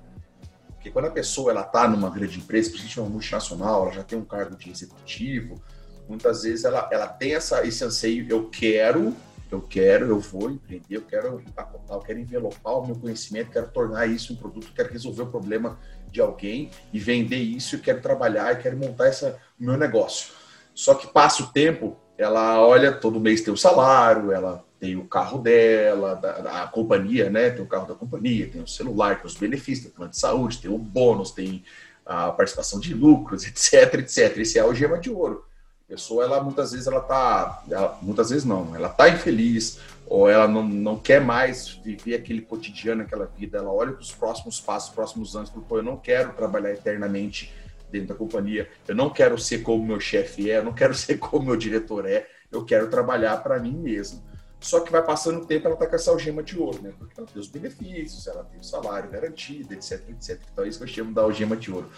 Porque 0.75 0.91
quando 0.91 1.07
a 1.07 1.11
pessoa 1.11 1.51
ela 1.51 1.63
está 1.63 1.89
numa 1.89 2.09
grande 2.09 2.39
empresa, 2.39 2.71
principalmente 2.71 3.01
uma 3.01 3.09
multinacional, 3.09 3.83
ela 3.83 3.93
já 3.93 4.05
tem 4.05 4.17
um 4.17 4.25
cargo 4.25 4.57
de 4.57 4.71
executivo, 4.71 5.61
muitas 6.09 6.43
vezes 6.43 6.65
ela, 6.65 6.89
ela 6.93 7.09
tem 7.09 7.35
essa, 7.35 7.67
esse 7.67 7.85
anseio, 7.85 8.27
eu 8.31 8.49
quero, 8.49 9.15
eu 9.51 9.63
quero, 9.63 10.07
eu 10.07 10.21
vou 10.21 10.51
empreender, 10.51 10.97
eu 10.97 11.03
quero 11.03 11.41
empacotar, 11.41 11.97
eu 11.97 12.03
quero 12.03 12.19
envelopar 12.19 12.79
o 12.79 12.87
meu 12.87 12.97
conhecimento, 12.97 13.51
quero 13.51 13.69
tornar 13.69 14.07
isso 14.07 14.33
um 14.33 14.37
produto, 14.37 14.73
quero 14.75 14.93
resolver 14.93 15.23
o 15.23 15.27
problema 15.27 15.79
de 16.11 16.21
alguém 16.21 16.71
e 16.93 16.99
vender 16.99 17.39
isso, 17.39 17.77
eu 17.77 17.81
quero 17.81 18.01
trabalhar, 18.01 18.53
e 18.53 18.63
quero 18.63 18.77
montar 18.77 19.07
essa, 19.07 19.39
o 19.59 19.65
meu 19.65 19.77
negócio. 19.77 20.33
Só 20.75 20.95
que 20.95 21.07
passa 21.07 21.43
o 21.43 21.47
tempo, 21.47 21.97
ela 22.17 22.61
olha, 22.61 22.93
todo 22.93 23.21
mês 23.21 23.41
tem 23.41 23.53
o 23.53 23.57
salário, 23.57 24.33
ela 24.33 24.65
tem 24.79 24.97
o 24.97 25.07
carro 25.07 25.39
dela, 25.39 26.15
da, 26.15 26.33
da 26.41 26.67
companhia, 26.67 27.31
né? 27.31 27.51
Tem 27.51 27.63
o 27.63 27.69
carro 27.69 27.87
da 27.87 27.95
companhia, 27.95 28.49
tem 28.49 28.63
o 28.63 28.69
celular, 28.69 29.17
tem 29.17 29.27
os 29.27 29.35
benefícios, 29.35 29.87
tem 29.87 29.93
o 29.93 29.95
plano 29.95 30.11
de 30.11 30.19
saúde, 30.19 30.59
tem 30.59 30.71
o 30.71 30.79
bônus, 30.79 31.33
tem 31.33 31.65
a 32.07 32.31
participação 32.31 32.79
de 32.79 32.95
lucros, 32.95 33.45
etc, 33.49 33.95
etc. 33.95 34.37
Esse 34.39 34.59
é 34.59 34.65
o 34.65 34.75
gema 34.75 34.99
de 34.99 35.11
ouro 35.11 35.48
pessoa, 35.89 36.23
ela 36.23 36.43
muitas 36.43 36.73
vezes 36.73 36.87
ela 36.87 37.01
tá, 37.01 37.63
ela, 37.69 37.99
muitas 38.03 38.29
vezes 38.29 38.45
não, 38.45 38.77
ela 38.77 38.91
tá 38.91 39.09
infeliz 39.09 39.81
ou 40.07 40.29
ela 40.29 40.47
não, 40.47 40.63
não 40.63 40.99
quer 40.99 41.21
mais 41.21 41.69
viver 41.69 42.15
aquele 42.15 42.43
cotidiano, 42.43 43.03
aquela 43.03 43.25
vida, 43.25 43.59
ela 43.59 43.73
olha 43.73 43.93
para 43.93 44.03
os 44.03 44.13
próximos 44.13 44.61
passos, 44.61 44.91
próximos 44.91 45.35
anos, 45.35 45.51
e 45.51 45.53
fala, 45.53 45.81
eu 45.81 45.83
não 45.83 45.97
quero 45.97 46.35
trabalhar 46.35 46.73
eternamente 46.73 47.53
dentro 47.91 48.09
da 48.09 48.15
companhia, 48.15 48.69
eu 48.87 48.95
não 48.95 49.09
quero 49.09 49.39
ser 49.39 49.63
como 49.63 49.85
meu 49.85 49.99
chefe 49.99 50.51
é, 50.51 50.59
eu 50.59 50.65
não 50.65 50.75
quero 50.75 50.93
ser 50.95 51.19
como 51.19 51.47
meu 51.47 51.57
diretor 51.57 52.07
é, 52.07 52.27
eu 52.53 52.65
quero 52.65 52.89
trabalhar 52.89 53.43
para 53.43 53.59
mim 53.59 53.73
mesmo. 53.73 54.23
Só 54.61 54.81
que 54.81 54.91
vai 54.91 55.03
passando 55.03 55.43
o 55.43 55.47
tempo, 55.47 55.69
ela 55.69 55.77
tá 55.77 55.87
com 55.87 55.95
essa 55.95 56.11
algema 56.11 56.43
de 56.43 56.59
ouro, 56.59 56.83
né? 56.83 56.93
Porque 56.99 57.15
ela 57.17 57.29
tem 57.29 57.41
os 57.41 57.47
benefícios, 57.47 58.27
ela 58.27 58.43
tem 58.43 58.59
o 58.59 58.65
salário 58.65 59.09
garantido, 59.09 59.73
etc, 59.73 60.03
etc. 60.09 60.41
Então 60.53 60.65
é 60.65 60.69
isso 60.69 60.79
que 60.79 60.85
eu 60.85 60.89
chamo 60.89 61.15
da 61.15 61.23
algema 61.23 61.57
de 61.57 61.71
ouro. 61.71 61.89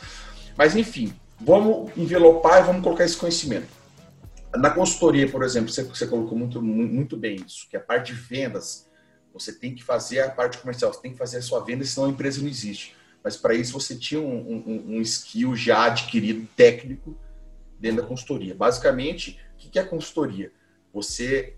Mas 0.59 0.76
enfim, 0.76 1.14
vamos 1.40 1.90
envelopar 1.96 2.61
e 2.61 2.66
vamos 2.66 2.83
colocar 2.83 3.05
esse 3.05 3.16
conhecimento. 3.16 3.80
Na 4.56 4.70
consultoria, 4.70 5.28
por 5.30 5.42
exemplo, 5.42 5.70
você, 5.70 5.84
você 5.84 6.06
colocou 6.06 6.36
muito, 6.36 6.60
muito 6.60 7.16
bem 7.16 7.36
isso, 7.46 7.68
que 7.68 7.76
a 7.76 7.80
parte 7.80 8.12
de 8.12 8.18
vendas, 8.18 8.88
você 9.32 9.52
tem 9.52 9.74
que 9.74 9.82
fazer 9.82 10.20
a 10.20 10.30
parte 10.30 10.58
comercial, 10.58 10.92
você 10.92 11.00
tem 11.00 11.12
que 11.12 11.18
fazer 11.18 11.38
a 11.38 11.42
sua 11.42 11.60
venda, 11.64 11.84
senão 11.84 12.08
a 12.08 12.10
empresa 12.10 12.40
não 12.40 12.48
existe. 12.48 12.96
Mas 13.22 13.36
para 13.36 13.54
isso 13.54 13.72
você 13.72 13.94
tinha 13.94 14.20
um, 14.20 14.26
um, 14.26 14.96
um, 14.96 15.00
skill 15.02 15.54
já 15.54 15.84
adquirido 15.84 16.48
técnico 16.56 17.16
dentro 17.78 18.02
da 18.02 18.08
consultoria. 18.08 18.54
Basicamente, 18.54 19.38
o 19.54 19.70
que 19.70 19.78
é 19.78 19.82
a 19.82 19.86
consultoria? 19.86 20.50
Você 20.92 21.54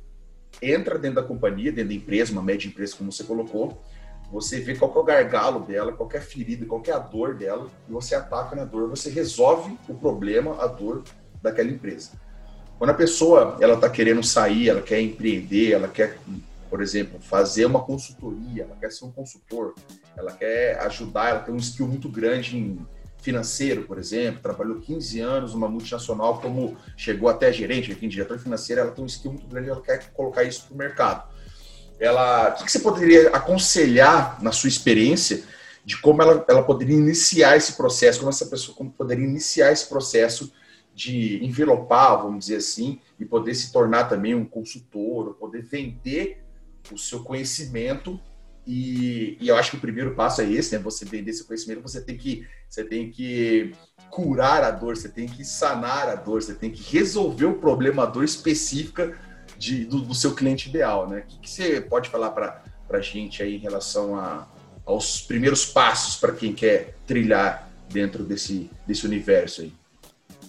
entra 0.60 0.98
dentro 0.98 1.22
da 1.22 1.26
companhia, 1.26 1.72
dentro 1.72 1.88
da 1.88 1.94
empresa, 1.94 2.32
uma 2.32 2.42
média 2.42 2.68
empresa, 2.68 2.96
como 2.96 3.10
você 3.10 3.24
colocou, 3.24 3.82
você 4.30 4.60
vê 4.60 4.74
qual 4.74 4.94
é 4.94 4.98
o 4.98 5.04
gargalo 5.04 5.60
dela, 5.60 5.92
qual 5.92 6.08
é 6.12 6.18
a 6.18 6.22
ferida, 6.22 6.66
qual 6.66 6.82
é 6.86 6.90
a 6.90 6.98
dor 6.98 7.34
dela, 7.34 7.70
e 7.88 7.92
você 7.92 8.14
ataca 8.14 8.54
na 8.56 8.64
dor, 8.64 8.88
você 8.88 9.08
resolve 9.08 9.78
o 9.88 9.94
problema, 9.94 10.62
a 10.62 10.66
dor 10.66 11.04
daquela 11.40 11.70
empresa. 11.70 12.12
Quando 12.82 12.90
a 12.90 12.94
pessoa 12.94 13.58
ela 13.60 13.74
está 13.74 13.88
querendo 13.88 14.24
sair, 14.24 14.68
ela 14.68 14.82
quer 14.82 15.00
empreender, 15.00 15.70
ela 15.70 15.86
quer, 15.86 16.18
por 16.68 16.82
exemplo, 16.82 17.20
fazer 17.20 17.64
uma 17.64 17.80
consultoria, 17.80 18.64
ela 18.64 18.74
quer 18.74 18.90
ser 18.90 19.04
um 19.04 19.12
consultor, 19.12 19.76
ela 20.16 20.32
quer 20.32 20.80
ajudar, 20.80 21.28
ela 21.28 21.38
tem 21.38 21.54
um 21.54 21.58
skill 21.58 21.86
muito 21.86 22.08
grande 22.08 22.56
em 22.56 22.84
financeiro, 23.18 23.84
por 23.84 23.98
exemplo, 23.98 24.42
trabalhou 24.42 24.80
15 24.80 25.20
anos 25.20 25.54
numa 25.54 25.68
multinacional, 25.68 26.40
como 26.40 26.76
chegou 26.96 27.28
até 27.28 27.52
gerente, 27.52 27.92
enfim, 27.92 28.08
diretor 28.08 28.36
financeiro, 28.40 28.80
ela 28.80 28.90
tem 28.90 29.04
um 29.04 29.06
skill 29.06 29.30
muito 29.30 29.46
grande, 29.46 29.70
ela 29.70 29.80
quer 29.80 30.10
colocar 30.12 30.42
isso 30.42 30.64
para 30.64 30.74
o 30.74 30.76
mercado. 30.76 31.28
Ela, 32.00 32.48
o 32.60 32.64
que 32.64 32.72
você 32.72 32.80
poderia 32.80 33.28
aconselhar 33.28 34.42
na 34.42 34.50
sua 34.50 34.66
experiência 34.66 35.44
de 35.84 36.00
como 36.00 36.20
ela, 36.20 36.44
ela 36.48 36.64
poderia 36.64 36.96
iniciar 36.96 37.56
esse 37.56 37.74
processo, 37.74 38.18
como 38.18 38.30
essa 38.30 38.46
pessoa 38.46 38.76
como 38.76 38.90
poderia 38.90 39.24
iniciar 39.24 39.70
esse 39.70 39.88
processo 39.88 40.52
de 41.02 41.44
envelopar, 41.44 42.22
vamos 42.22 42.46
dizer 42.46 42.56
assim, 42.56 43.00
e 43.18 43.24
poder 43.24 43.54
se 43.54 43.72
tornar 43.72 44.04
também 44.04 44.34
um 44.34 44.44
consultor, 44.44 45.34
poder 45.34 45.62
vender 45.62 46.44
o 46.92 46.98
seu 46.98 47.24
conhecimento. 47.24 48.20
E, 48.64 49.36
e, 49.40 49.48
eu 49.48 49.56
acho 49.56 49.72
que 49.72 49.76
o 49.76 49.80
primeiro 49.80 50.14
passo 50.14 50.40
é 50.40 50.50
esse, 50.50 50.76
né? 50.76 50.82
Você 50.82 51.04
vender 51.04 51.32
esse 51.32 51.44
conhecimento, 51.44 51.82
você 51.82 52.00
tem 52.00 52.16
que 52.16 52.46
você 52.68 52.84
tem 52.84 53.10
que 53.10 53.74
curar 54.08 54.62
a 54.62 54.70
dor, 54.70 54.96
você 54.96 55.08
tem 55.08 55.26
que 55.26 55.44
sanar 55.44 56.08
a 56.08 56.14
dor, 56.14 56.40
você 56.40 56.54
tem 56.54 56.70
que 56.70 56.82
resolver 56.96 57.46
o 57.46 57.54
problema, 57.54 58.04
a 58.04 58.06
dor 58.06 58.24
específica 58.24 59.18
de, 59.58 59.84
do, 59.84 60.00
do 60.00 60.14
seu 60.14 60.34
cliente 60.34 60.68
ideal, 60.68 61.08
né? 61.08 61.20
O 61.20 61.26
que, 61.26 61.38
que 61.40 61.50
você 61.50 61.80
pode 61.80 62.08
falar 62.08 62.30
para 62.30 62.62
a 62.90 63.00
gente 63.00 63.42
aí 63.42 63.56
em 63.56 63.58
relação 63.58 64.16
a, 64.16 64.48
aos 64.86 65.20
primeiros 65.20 65.66
passos 65.66 66.16
para 66.16 66.32
quem 66.32 66.54
quer 66.54 66.94
trilhar 67.06 67.68
dentro 67.90 68.22
desse, 68.22 68.70
desse 68.86 69.04
universo 69.04 69.62
aí? 69.62 69.81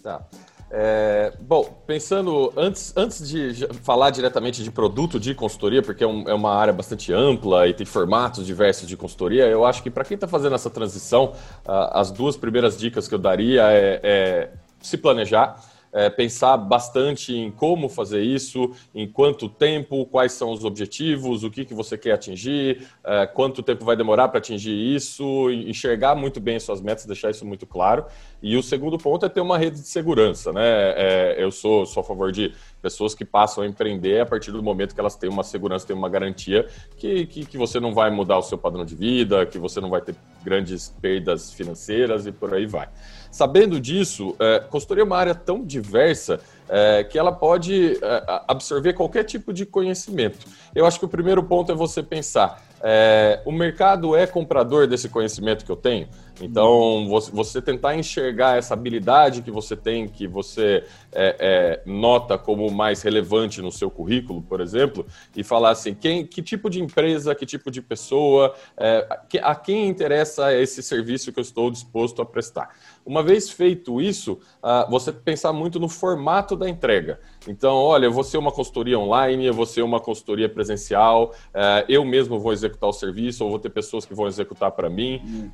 Tá. 0.03 0.21
É, 0.69 1.31
bom, 1.39 1.81
pensando 1.87 2.51
antes, 2.57 2.91
antes 2.97 3.29
de 3.29 3.67
falar 3.83 4.09
diretamente 4.09 4.63
de 4.63 4.69
produto 4.69 5.19
de 5.19 5.33
consultoria, 5.33 5.81
porque 5.81 6.03
é, 6.03 6.07
um, 6.07 6.27
é, 6.27 6.33
uma 6.33 6.53
área 6.53 6.73
bastante 6.73 7.13
ampla 7.13 7.67
e 7.67 7.73
tem 7.73 7.85
formatos 7.85 8.45
diversos 8.45 8.87
de 8.87 8.97
consultoria, 8.97 9.45
eu 9.45 9.63
acho 9.65 9.81
que 9.81 9.89
para 9.89 10.03
quem 10.03 10.15
está 10.15 10.27
fazendo 10.27 10.55
essa 10.55 10.69
transição, 10.69 11.33
as 11.65 12.11
duas 12.11 12.35
primeiras 12.35 12.77
dicas 12.77 13.07
que 13.07 13.15
eu 13.15 13.19
daria 13.19 13.71
é, 13.71 13.99
é 14.03 14.49
se 14.81 14.97
planejar 14.97 15.63
é, 15.93 16.09
pensar 16.09 16.57
bastante 16.57 17.33
em 17.33 17.51
como 17.51 17.87
fazer 17.87 18.23
isso, 18.23 18.71
em 18.93 19.07
quanto 19.07 19.47
tempo, 19.47 20.05
quais 20.07 20.33
são 20.33 20.51
os 20.51 20.65
objetivos, 20.65 21.43
o 21.43 21.51
que, 21.51 21.63
que 21.63 21.73
você 21.73 21.97
quer 21.97 22.13
atingir, 22.13 22.87
é, 23.03 23.27
quanto 23.27 23.61
tempo 23.61 23.85
vai 23.85 23.95
demorar 23.95 24.27
para 24.29 24.39
atingir 24.39 24.73
isso, 24.73 25.49
enxergar 25.51 26.15
muito 26.15 26.39
bem 26.39 26.59
suas 26.59 26.81
metas, 26.81 27.05
deixar 27.05 27.29
isso 27.29 27.45
muito 27.45 27.67
claro. 27.67 28.05
E 28.41 28.57
o 28.57 28.63
segundo 28.63 28.97
ponto 28.97 29.25
é 29.25 29.29
ter 29.29 29.41
uma 29.41 29.57
rede 29.57 29.79
de 29.79 29.87
segurança. 29.87 30.51
Né? 30.51 30.63
É, 30.65 31.35
eu 31.37 31.51
sou, 31.51 31.85
sou 31.85 32.01
a 32.01 32.03
favor 32.03 32.31
de 32.31 32.51
pessoas 32.83 33.15
que 33.15 33.23
passam 33.23 33.63
a 33.63 33.67
empreender 33.67 34.19
a 34.19 34.25
partir 34.25 34.51
do 34.51 34.61
momento 34.61 34.93
que 34.93 34.99
elas 34.99 35.15
têm 35.15 35.29
uma 35.29 35.41
segurança, 35.41 35.87
têm 35.87 35.95
uma 35.95 36.09
garantia 36.09 36.67
que, 36.97 37.25
que, 37.25 37.45
que 37.45 37.57
você 37.57 37.79
não 37.79 37.93
vai 37.93 38.11
mudar 38.11 38.37
o 38.37 38.41
seu 38.41 38.57
padrão 38.57 38.83
de 38.83 38.93
vida, 38.93 39.45
que 39.45 39.57
você 39.57 39.79
não 39.79 39.89
vai 39.89 40.01
ter 40.01 40.13
grandes 40.43 40.93
perdas 41.01 41.53
financeiras 41.53 42.27
e 42.27 42.31
por 42.33 42.53
aí 42.53 42.65
vai. 42.65 42.89
Sabendo 43.31 43.79
disso, 43.79 44.35
é, 44.37 44.59
consultoria 44.59 45.01
é 45.01 45.05
uma 45.05 45.17
área 45.17 45.33
tão 45.33 45.63
diversa 45.63 46.41
é, 46.69 47.05
que 47.05 47.17
ela 47.17 47.31
pode 47.31 47.97
é, 48.01 48.41
absorver 48.47 48.91
qualquer 48.93 49.23
tipo 49.23 49.53
de 49.53 49.65
conhecimento. 49.65 50.45
Eu 50.75 50.85
acho 50.85 50.99
que 50.99 51.05
o 51.05 51.09
primeiro 51.09 51.41
ponto 51.41 51.71
é 51.71 51.75
você 51.75 52.03
pensar: 52.03 52.61
é, 52.81 53.41
o 53.45 53.51
mercado 53.51 54.13
é 54.13 54.27
comprador 54.27 54.87
desse 54.87 55.07
conhecimento 55.07 55.63
que 55.63 55.71
eu 55.71 55.77
tenho? 55.77 56.09
Então, 56.41 57.07
você 57.31 57.61
tentar 57.61 57.95
enxergar 57.95 58.57
essa 58.57 58.73
habilidade 58.73 59.41
que 59.41 59.51
você 59.51 59.75
tem, 59.75 60.07
que 60.07 60.27
você 60.27 60.83
é, 61.11 61.35
é, 61.39 61.81
nota 61.85 62.37
como 62.37 62.69
mais 62.71 63.01
relevante 63.03 63.61
no 63.61 63.71
seu 63.71 63.89
currículo, 63.89 64.41
por 64.41 64.59
exemplo, 64.59 65.05
e 65.35 65.43
falar 65.43 65.71
assim, 65.71 65.93
quem, 65.93 66.25
que 66.25 66.41
tipo 66.41 66.69
de 66.69 66.81
empresa, 66.81 67.35
que 67.35 67.45
tipo 67.45 67.69
de 67.69 67.81
pessoa, 67.81 68.53
é, 68.75 69.07
a 69.41 69.55
quem 69.55 69.87
interessa 69.87 70.53
esse 70.53 70.81
serviço 70.81 71.31
que 71.31 71.39
eu 71.39 71.43
estou 71.43 71.69
disposto 71.69 72.21
a 72.21 72.25
prestar. 72.25 72.69
Uma 73.05 73.21
vez 73.21 73.49
feito 73.49 74.01
isso, 74.01 74.39
uh, 74.63 74.89
você 74.89 75.11
pensar 75.11 75.51
muito 75.51 75.77
no 75.79 75.89
formato 75.89 76.55
da 76.55 76.69
entrega. 76.69 77.19
Então, 77.47 77.75
olha, 77.75 78.05
eu 78.05 78.13
vou 78.13 78.23
ser 78.23 78.37
uma 78.37 78.51
consultoria 78.51 78.97
online, 78.97 79.45
eu 79.45 79.53
vou 79.53 79.65
ser 79.65 79.81
uma 79.81 79.99
consultoria 79.99 80.47
presencial, 80.47 81.33
uh, 81.49 81.83
eu 81.89 82.05
mesmo 82.05 82.39
vou 82.39 82.53
executar 82.53 82.89
o 82.89 82.93
serviço, 82.93 83.43
ou 83.43 83.49
vou 83.49 83.59
ter 83.59 83.69
pessoas 83.69 84.05
que 84.05 84.13
vão 84.13 84.25
executar 84.25 84.71
para 84.71 84.89
mim. 84.89 85.21
Uhum. 85.25 85.51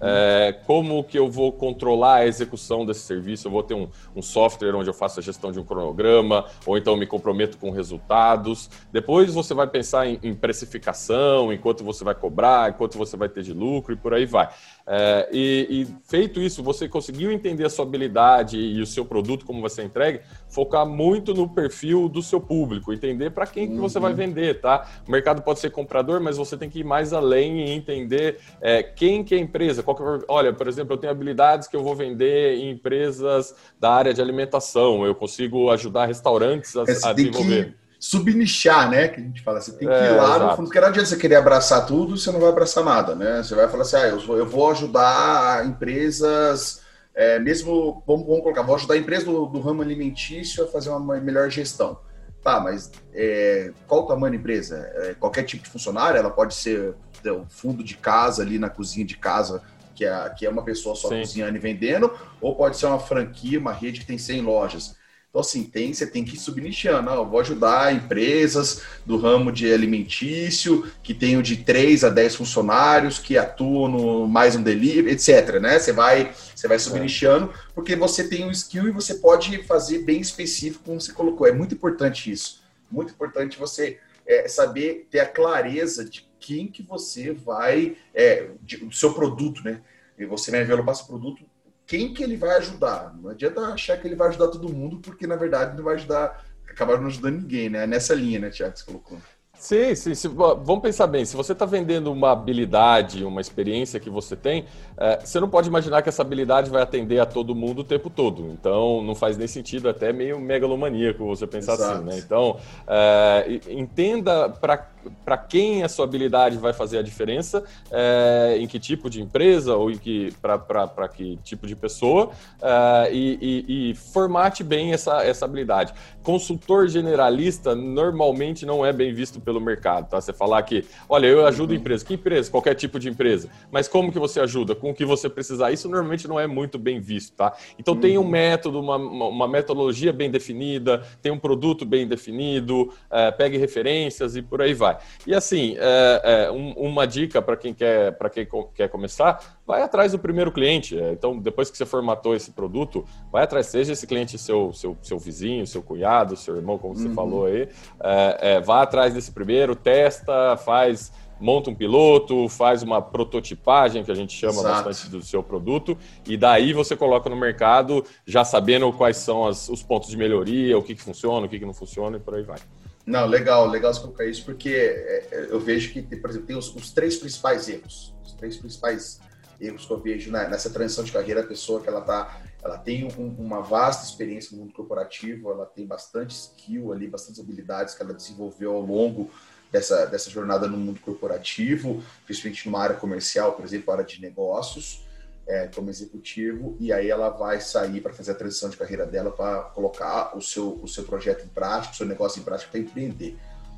Como 0.70 1.04
que 1.04 1.18
eu 1.18 1.28
vou 1.32 1.52
controlar 1.52 2.18
a 2.18 2.28
execução 2.28 2.86
desse 2.86 3.00
serviço? 3.00 3.48
Eu 3.48 3.52
vou 3.52 3.64
ter 3.64 3.74
um, 3.74 3.90
um, 4.16 4.22
software 4.22 4.76
onde 4.76 4.88
eu 4.88 4.94
faço 4.94 5.20
a 5.20 5.24
gestão 5.24 5.52
de 5.52 5.60
um 5.60 5.64
cronograma, 5.64 6.46
ou 6.64 6.78
então 6.78 6.96
me 6.96 7.08
comprometo 7.08 7.58
com 7.58 7.72
resultados. 7.72 8.70
Depois 8.92 9.34
você 9.34 9.56
vai 9.56 9.66
pensar 9.66 10.06
em, 10.06 10.20
em 10.22 10.36
precificação, 10.36 11.52
em 11.52 11.58
quanto 11.58 11.84
você 11.84 12.04
vai 12.04 12.14
cobrar, 12.14 12.70
em 12.70 12.74
quanto 12.74 13.00
você 13.00 13.18
vai 13.18 13.28
ter 13.28 13.42
de 13.42 13.52
lucro 13.52 13.96
e 13.96 13.98
por 13.98 14.14
aí 14.14 14.28
vai. 14.28 14.48
É, 14.91 15.30
e, 15.32 15.67
e, 15.69 15.88
feito 16.10 16.41
isso, 16.41 16.63
você 16.63 16.89
conseguiu 16.89 17.32
entender 17.32 17.63
a 17.63 17.69
sua 17.69 17.86
habilidade 17.86 18.58
e 18.58 18.82
o 18.82 18.88
seu 18.88 19.06
produto, 19.06 19.45
como 19.45 19.62
você 19.62 19.84
entrega, 19.84 20.23
focar 20.47 20.84
muito 20.84 21.32
no 21.32 21.47
perfil 21.47 22.10
do 22.10 22.23
seu 22.23 22.41
público, 22.41 22.91
entender 22.91 23.30
para 23.30 23.45
quem 23.45 23.67
uhum. 23.67 23.75
que 23.75 23.82
você 23.82 23.99
vai 23.99 24.10
uhum. 24.10 24.17
vender, 24.17 24.60
tá? 24.60 24.89
O 25.08 25.12
mercado 25.12 25.43
pode 25.43 25.60
ser 25.60 25.69
comprador, 25.69 26.19
mas 26.19 26.38
você 26.38 26.58
tem 26.58 26.67
que 26.71 26.80
ir 26.80 26.84
mais 26.84 27.13
além 27.13 27.67
e 27.67 27.69
entender 27.69 28.39
é, 28.60 28.82
quem 28.82 29.23
que 29.23 29.36
é 29.36 29.38
a 29.38 29.41
empresa. 29.41 29.84
Que 29.84 29.91
é... 29.91 29.95
Olha, 30.28 30.52
por 30.52 30.67
exemplo, 30.67 30.95
eu 30.95 30.97
tenho 30.97 31.12
habilidades 31.12 31.67
que 31.67 31.75
eu 31.75 31.84
vou 31.84 31.93
vender 31.93 32.58
em 32.58 32.71
empresas 32.71 33.54
da 33.80 33.91
área 33.91 34.12
de 34.12 34.23
alimentação, 34.23 35.06
eu 35.06 35.13
consigo 35.13 35.69
ajudar 35.69 36.08
restaurantes 36.08 36.75
a, 36.75 36.82
a 36.82 37.13
desenvolver. 37.13 37.65
Que 37.65 37.88
subnichar, 38.00 38.90
né? 38.90 39.10
Que 39.10 39.20
a 39.20 39.24
gente 39.24 39.44
fala, 39.44 39.60
você 39.60 39.74
tem 39.74 39.88
que 39.88 39.94
ir 39.94 39.98
é, 39.98 40.12
lá 40.12 40.24
exato. 40.24 40.46
no 40.46 40.56
fundo, 40.56 40.66
porque 40.66 40.80
não 40.80 40.88
adianta 40.88 41.10
você 41.10 41.18
querer 41.18 41.36
abraçar 41.36 41.86
tudo, 41.86 42.18
você 42.18 42.32
não 42.32 42.40
vai 42.40 42.50
abraçar 42.50 42.84
nada, 42.84 43.14
né? 43.14 43.44
Você 43.44 43.54
vai 43.54 43.68
falar 43.68 43.84
assim, 43.84 43.98
ah, 43.98 44.08
eu 44.08 44.20
vou, 44.20 44.38
eu 44.38 44.46
vou 44.46 44.72
ajudar 44.72 45.66
empresas, 45.68 46.82
é, 47.14 47.38
mesmo, 47.38 48.02
vamos, 48.08 48.26
vamos, 48.26 48.42
colocar, 48.42 48.62
vou 48.62 48.76
ajudar 48.76 48.94
a 48.94 48.98
empresa 48.98 49.26
do, 49.26 49.46
do, 49.48 49.60
ramo 49.60 49.82
alimentício 49.82 50.64
a 50.64 50.68
fazer 50.68 50.90
uma 50.90 51.20
melhor 51.20 51.50
gestão. 51.50 52.00
Tá, 52.42 52.62
mas 52.62 52.90
é, 53.14 53.74
qual 53.86 54.04
o 54.04 54.08
tamanho 54.08 54.32
da 54.32 54.40
empresa? 54.40 54.90
É, 54.96 55.14
qualquer 55.16 55.44
tipo 55.44 55.62
de 55.62 55.70
funcionário, 55.70 56.18
ela 56.18 56.30
pode 56.30 56.56
ser 56.56 56.96
o 57.26 57.46
fundo 57.50 57.84
de 57.84 57.98
casa 57.98 58.42
ali 58.42 58.58
na 58.58 58.70
cozinha 58.70 59.06
de 59.06 59.18
casa, 59.18 59.62
que 59.94 60.06
é, 60.06 60.30
que 60.30 60.46
é 60.46 60.50
uma 60.50 60.64
pessoa 60.64 60.96
só 60.96 61.10
Sim. 61.10 61.20
cozinhando 61.20 61.58
e 61.58 61.60
vendendo, 61.60 62.18
ou 62.40 62.56
pode 62.56 62.78
ser 62.78 62.86
uma 62.86 63.00
franquia, 63.00 63.60
uma 63.60 63.74
rede 63.74 64.00
que 64.00 64.06
tem 64.06 64.18
100 64.18 64.42
lojas. 64.42 64.96
Então, 65.30 65.42
assim, 65.42 65.63
tem, 65.63 65.94
você 65.94 66.08
tem 66.08 66.26
que 66.26 66.36
ir 66.36 66.39
subnichando. 66.39 67.08
Ah, 67.08 67.15
eu 67.15 67.26
vou 67.26 67.39
ajudar 67.39 67.94
empresas 67.94 68.82
do 69.06 69.15
ramo 69.15 69.52
de 69.52 69.72
alimentício, 69.72 70.92
que 71.04 71.13
tenham 71.13 71.39
de 71.39 71.58
3 71.58 72.04
a 72.04 72.10
10 72.10 72.36
funcionários, 72.36 73.20
que 73.20 73.38
atuam 73.38 73.88
no 73.88 74.28
mais 74.28 74.56
um 74.56 74.63
delivery, 74.63 75.12
etc. 75.12 75.60
Né? 75.62 75.78
Você 75.78 75.94
vai, 75.94 76.34
você 76.56 76.68
vai 76.68 76.80
subnichando, 76.80 77.54
porque 77.76 77.96
você 77.96 78.28
tem 78.28 78.44
um 78.44 78.50
skill 78.50 78.88
e 78.88 78.92
você 78.92 79.15
pode 79.15 79.62
fazer 79.65 80.00
bem 80.00 80.20
específico, 80.20 80.84
como 80.84 81.00
você 81.00 81.13
colocou. 81.13 81.46
É 81.46 81.52
muito 81.52 81.76
importante 81.76 82.32
isso. 82.32 82.63
Muito 82.89 83.13
importante 83.13 83.60
você 83.60 84.00
é, 84.26 84.48
saber 84.48 85.08
ter 85.12 85.20
a 85.20 85.28
clareza 85.28 86.04
de 86.04 86.28
quem 86.39 86.68
que 86.68 86.82
você 86.82 87.32
vai, 87.34 87.96
é, 88.15 88.50
de, 88.63 88.78
do 88.78 88.96
seu 88.96 89.13
produto, 89.13 89.62
né? 89.63 89.80
E 90.18 90.26
você 90.26 90.50
vai 90.50 90.63
envelopar 90.63 90.96
seu 90.96 91.06
produto 91.06 91.44
quem 91.89 92.13
que 92.13 92.23
ele 92.23 92.38
vai 92.38 92.56
ajudar. 92.58 93.15
Não 93.19 93.32
adianta 93.32 93.62
achar 93.62 93.97
que 93.97 94.08
ele 94.08 94.15
vai 94.15 94.28
ajudar 94.28 94.49
todo 94.49 94.71
mundo, 94.71 94.99
porque 94.99 95.25
na 95.25 95.36
verdade 95.36 95.75
não 95.75 95.84
vai 95.84 95.95
ajudar, 95.95 96.45
acabar 96.69 97.02
não 97.02 97.08
ajudando 97.08 97.41
ninguém, 97.41 97.67
né? 97.67 97.88
Nessa 97.88 98.13
linha, 98.13 98.39
né, 98.39 98.52
Tiago, 98.52 98.73
que 98.73 98.80
você 98.80 98.86
colocou. 98.86 99.17
Sim, 99.60 99.93
sim, 99.93 100.15
sim. 100.15 100.30
Vamos 100.30 100.80
pensar 100.80 101.06
bem. 101.08 101.25
Se 101.25 101.36
você 101.36 101.52
está 101.52 101.65
vendendo 101.65 102.10
uma 102.13 102.32
habilidade, 102.32 103.25
uma 103.25 103.41
experiência 103.41 103.99
que 103.99 104.10
você 104.10 104.34
tem, 104.34 104.65
é, 104.97 105.19
você 105.19 105.38
não 105.38 105.49
pode 105.49 105.67
imaginar 105.67 106.02
que 106.02 106.08
essa 106.08 106.21
habilidade 106.21 106.69
vai 106.69 106.82
atender 106.82 107.19
a 107.19 107.25
todo 107.25 107.54
mundo 107.54 107.80
o 107.80 107.84
tempo 107.84 108.10
todo. 108.10 108.52
Então, 108.54 109.04
não 109.04 109.13
faz 109.13 109.36
nem 109.36 109.47
sentido, 109.47 109.89
até 109.89 110.13
meio 110.13 110.39
megalomaníaco 110.39 111.25
você 111.25 111.45
pensar 111.45 111.73
assim, 111.73 111.84
Exato. 111.84 112.08
assim, 112.08 112.10
né? 112.10 112.23
Então, 112.25 112.58
é, 112.88 113.60
entenda 113.69 114.47
para 114.47 114.78
para 115.24 115.38
quem 115.38 115.84
a 115.84 115.90
sua 115.90 116.06
habilidade 116.06 116.58
vai 116.58 116.74
fazer 116.74 116.98
a 116.98 117.02
diferença, 117.02 117.64
é, 117.92 118.58
em 118.60 118.68
que 118.68 118.80
tipo 118.80 119.10
de 119.10 119.22
empresa 119.22 119.76
ou 119.76 119.92
em 119.92 119.98
que 119.98 120.34
para 120.42 121.08
que 121.08 121.38
tipo 121.44 121.68
de 121.68 121.76
pessoa 121.76 122.32
é, 122.62 123.10
e, 123.12 123.38
e, 123.42 123.92
e, 123.92 123.96
formate 123.96 124.64
bem 124.64 124.94
essa, 124.94 125.24
essa 125.24 125.46
habilidade. 125.46 125.94
Consultor 126.24 126.88
generalista 126.88 127.74
normalmente 127.76 128.66
não 128.66 128.86
é 128.86 128.92
bem 128.92 129.14
visto 129.14 129.40
pelo 129.40 129.60
mercado, 129.60 130.10
tá? 130.10 130.20
Você 130.20 130.34
falar 130.34 130.62
que, 130.64 130.86
olha, 131.08 131.28
eu 131.28 131.46
ajudo 131.46 131.72
uhum. 131.72 131.80
empresa, 131.80 132.06
que 132.06 132.16
empresa? 132.16 132.52
Qualquer 132.52 132.76
tipo 132.76 133.00
de 133.00 133.10
empresa. 133.10 133.50
Mas 133.72 133.88
como 133.88 134.12
que 134.12 134.20
você 134.20 134.40
ajuda? 134.40 134.76
Com 134.76 134.92
o 134.92 134.94
que 134.94 135.06
você 135.06 135.30
precisar? 135.30 135.72
Isso 135.72 135.88
normalmente 135.88 136.28
não 136.28 136.40
é 136.40 136.48
muito 136.48 136.78
bem 136.78 137.00
visto, 137.00 137.36
tá? 137.36 137.54
Então 137.78 137.94
uhum. 137.94 138.00
tem 138.00 138.18
um 138.18 138.22
uhum. 138.22 138.30
método, 138.30 138.80
uma, 138.80 138.98
uma 138.98 139.48
metodologia 139.48 140.12
bem 140.12 140.30
definida, 140.30 141.04
tem 141.22 141.32
um 141.32 141.40
produto 141.40 141.86
bem 141.86 142.08
definido, 142.08 142.92
é, 143.10 143.32
pegue 143.32 143.58
referências 143.58 144.36
e 144.36 144.42
por 144.42 144.62
aí 144.62 144.74
vai 144.74 144.88
vai. 144.89 144.97
E 145.25 145.34
assim, 145.34 145.75
é, 145.78 146.21
é, 146.47 146.52
um, 146.52 146.71
uma 146.73 147.06
dica 147.06 147.41
para 147.41 147.56
quem 147.56 147.73
quer 147.73 148.12
para 148.13 148.30
quem 148.30 148.47
quer 148.73 148.89
começar, 148.89 149.60
vai 149.65 149.82
atrás 149.82 150.12
do 150.12 150.19
primeiro 150.19 150.52
cliente. 150.52 150.99
É, 150.99 151.12
então, 151.12 151.38
depois 151.38 151.69
que 151.69 151.78
você 151.78 151.86
formatou 151.86 152.36
esse 152.36 152.52
produto, 152.52 153.06
vai 153.32 153.43
atrás, 153.43 153.67
seja 153.67 153.93
esse 153.93 154.08
cliente 154.08 154.38
seu, 154.38 154.73
seu, 154.73 154.97
seu 155.02 155.19
vizinho, 155.19 155.65
seu 155.67 155.82
cunhado, 155.82 156.36
seu 156.36 156.56
irmão, 156.56 156.78
como 156.78 156.95
você 156.95 157.08
uhum. 157.08 157.13
falou 157.13 157.45
aí, 157.45 157.69
é, 158.02 158.38
é, 158.41 158.62
vá 158.62 158.82
atrás 158.82 159.13
desse 159.13 159.32
primeiro, 159.32 159.75
testa, 159.75 160.58
faz 160.58 161.12
monta 161.39 161.69
um 161.69 161.75
piloto, 161.75 162.49
faz 162.49 162.84
uma 162.84 163.02
prototipagem, 163.02 164.04
que 164.04 164.12
a 164.12 164.15
gente 164.15 164.34
chama 164.34 164.60
Exato. 164.60 164.84
bastante 164.84 165.10
do 165.10 165.23
seu 165.23 165.41
produto, 165.41 165.97
e 166.28 166.36
daí 166.36 166.73
você 166.73 166.97
coloca 166.97 167.30
no 167.30 167.36
mercado 167.36 168.04
já 168.25 168.43
sabendo 168.43 168.91
quais 168.91 169.17
são 169.17 169.47
as, 169.47 169.69
os 169.69 169.82
pontos 169.82 170.10
de 170.10 170.17
melhoria, 170.17 170.78
o 170.78 170.84
que, 170.84 170.93
que 170.93 171.02
funciona, 171.02 171.45
o 171.45 171.49
que, 171.49 171.58
que 171.58 171.65
não 171.65 171.73
funciona 171.73 172.17
e 172.17 172.19
por 172.19 172.36
aí 172.36 172.43
vai. 172.43 172.60
Não, 173.06 173.26
legal, 173.26 173.68
legal 173.68 173.94
você 173.94 174.02
colocar 174.02 174.26
isso, 174.26 174.46
porque 174.46 174.70
é, 174.70 175.28
é, 175.32 175.48
eu 175.50 175.60
vejo 175.60 175.92
que, 175.92 176.02
por 176.04 176.30
exemplo, 176.30 176.48
tem 176.48 176.56
os, 176.56 176.74
os, 176.76 176.92
três 176.92 177.18
principais 177.18 177.68
erros. 177.68 178.16
Os 178.24 178.34
três 178.34 178.58
principais 178.58 179.20
erros 179.60 179.86
que 179.86 179.92
eu 179.92 180.00
vejo 180.00 180.32
nessa 180.32 180.70
transição 180.70 181.04
de 181.04 181.12
carreira, 181.12 181.42
a 181.42 181.48
pessoa 181.48 181.82
que 181.82 181.90
ela 181.90 182.00
está 182.00 182.42
ela 182.62 182.78
tem 182.78 183.06
um, 183.06 183.36
uma 183.40 183.62
vasta 183.62 184.04
experiência 184.06 184.56
no 184.56 184.64
mundo 184.64 184.74
corporativo, 184.74 185.50
ela 185.50 185.66
tem 185.66 185.86
bastante 185.86 186.32
skill 186.32 186.92
ali, 186.92 187.08
bastantes 187.08 187.40
habilidades 187.40 187.96
que 187.96 188.04
ela 188.04 188.14
desenvolveu 188.14 188.74
ao 188.74 188.82
longo 188.82 189.32
dessa, 189.72 190.06
dessa 190.06 190.30
jornada 190.30 190.68
no 190.68 190.78
mundo 190.78 191.00
corporativo, 191.00 192.04
principalmente 192.26 192.66
numa 192.66 192.82
área 192.82 192.96
comercial, 192.98 193.54
por 193.54 193.64
exemplo, 193.64 193.94
área 193.94 194.04
de 194.04 194.20
negócios, 194.22 195.06
é, 195.50 195.68
como 195.68 195.90
executivo, 195.90 196.78
e 196.80 196.94
aí 196.94 197.10
ela 197.10 197.30
vai 197.30 197.60
sair 197.60 198.02
para 198.02 198.14
fazer 198.14 198.32
a 198.32 198.36
transição 198.36 198.70
de 198.70 198.78
carreira 198.78 199.06
dela 199.06 199.32
para 199.32 199.64
colocar 199.64 200.38
o 200.38 200.42
seu, 200.42 200.76
o 200.76 200.88
seu 200.88 201.04
projeto 201.04 201.44
em 201.44 201.50
prática, 201.50 201.94
o 201.94 201.98
seu 201.98 202.06
negócio 202.06 202.40
em 202.40 202.44
prática 202.44 202.72
para 202.72 202.80
empreender. 202.80 203.36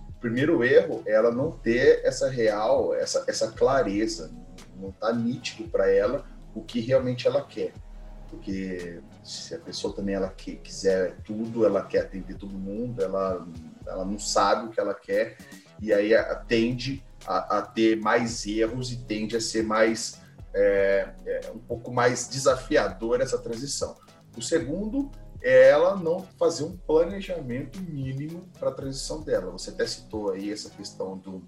O 0.09 0.19
primeiro 0.19 0.63
erro 0.63 1.01
é 1.05 1.13
ela 1.13 1.31
não 1.31 1.49
ter 1.49 2.01
essa 2.03 2.29
real, 2.29 2.93
essa, 2.93 3.23
essa 3.25 3.51
clareza, 3.51 4.31
não 4.75 4.89
está 4.89 5.13
nítido 5.13 5.63
para 5.69 5.89
ela 5.89 6.25
o 6.53 6.61
que 6.61 6.81
realmente 6.81 7.25
ela 7.25 7.41
quer 7.41 7.71
porque 8.31 9.01
se 9.23 9.53
a 9.53 9.59
pessoa 9.59 9.93
também 9.93 10.15
ela 10.15 10.29
que, 10.29 10.55
quiser 10.55 11.17
tudo, 11.25 11.65
ela 11.65 11.83
quer 11.83 12.03
atender 12.03 12.35
todo 12.35 12.53
mundo, 12.53 13.03
ela, 13.03 13.45
ela 13.85 14.05
não 14.05 14.17
sabe 14.17 14.67
o 14.67 14.69
que 14.69 14.79
ela 14.79 14.93
quer 14.93 15.35
e 15.81 15.91
aí 15.91 16.11
tende 16.47 17.03
a, 17.27 17.57
a 17.57 17.61
ter 17.61 17.97
mais 17.97 18.47
erros 18.47 18.91
e 18.93 18.97
tende 18.97 19.35
a 19.35 19.41
ser 19.41 19.63
mais 19.63 20.21
é, 20.53 21.09
é, 21.25 21.51
um 21.53 21.59
pouco 21.59 21.91
mais 21.91 22.29
desafiador 22.29 23.21
essa 23.21 23.37
transição. 23.37 23.95
O 24.37 24.41
segundo 24.41 25.11
é 25.41 25.69
ela 25.69 25.95
não 25.95 26.21
fazer 26.37 26.63
um 26.63 26.77
planejamento 26.77 27.79
mínimo 27.81 28.47
para 28.59 28.69
a 28.69 28.73
transição 28.73 29.21
dela. 29.21 29.51
Você 29.51 29.71
até 29.71 29.85
citou 29.85 30.31
aí 30.31 30.51
essa 30.51 30.69
questão 30.69 31.17
do 31.17 31.41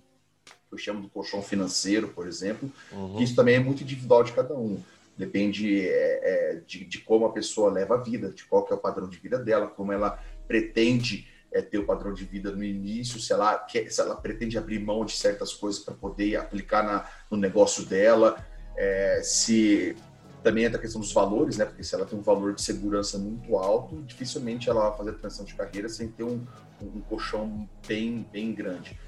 que 0.44 0.74
eu 0.74 0.78
chamo 0.78 1.02
do 1.02 1.10
colchão 1.10 1.42
financeiro, 1.42 2.10
por 2.10 2.28
exemplo, 2.28 2.72
uhum. 2.92 3.16
que 3.16 3.24
isso 3.24 3.36
também 3.36 3.56
é 3.56 3.60
muito 3.60 3.84
individual 3.84 4.24
de 4.24 4.32
cada 4.32 4.56
um. 4.56 4.82
Depende 5.16 5.88
é, 5.88 5.92
é, 6.24 6.62
de, 6.66 6.84
de, 6.86 7.00
como 7.00 7.26
a 7.26 7.32
pessoa 7.32 7.72
leva 7.72 7.96
a 7.96 8.02
vida, 8.02 8.32
de 8.32 8.44
qual 8.46 8.66
que 8.66 8.74
é 8.74 8.76
o 8.76 8.80
padrão 8.80 9.08
de 9.08 9.18
vida 9.20 9.38
dela, 9.38 9.68
como 9.68 9.92
ela 9.92 10.20
pretende 10.48 11.28
é, 11.52 11.62
ter 11.62 11.78
o 11.78 11.86
padrão 11.86 12.14
de 12.14 12.26
vida 12.26 12.52
no 12.52 12.64
início, 12.64 13.20
se 13.20 13.32
ela, 13.32 13.60
quer, 13.60 13.92
se 13.92 14.02
ela 14.02 14.16
pretende 14.16 14.58
abrir 14.58 14.80
mão 14.80 15.06
de 15.06 15.12
certas 15.12 15.54
coisas 15.54 15.84
para 15.84 15.94
poder 15.94 16.36
aplicar 16.36 16.84
na, 16.84 17.08
no 17.30 17.38
negócio 17.38 17.86
dela, 17.86 18.44
é, 18.76 19.22
se 19.24 19.96
também 20.44 20.66
entra 20.66 20.78
a 20.78 20.82
questão 20.82 21.00
dos 21.00 21.14
valores, 21.14 21.58
né? 21.58 21.66
Porque 21.66 21.84
se 21.84 21.96
ela 21.96 22.06
tem 22.06 22.20
um 22.20 22.22
valor 22.22 22.54
de 22.54 22.62
segurança 22.62 23.18
muito 23.18 23.56
alto, 23.56 24.02
dificilmente 24.04 24.70
ela 24.70 24.90
vai 24.90 24.98
fazer 24.98 25.14
transição 25.14 25.46
de 25.46 25.56
carreira 25.56 25.88
sem 25.88 26.10
ter 26.10 26.24
um, 26.24 26.46
um 26.82 27.02
colchão 27.02 27.68
bem, 27.88 28.28
bem 28.32 28.54
grande. 28.54 29.00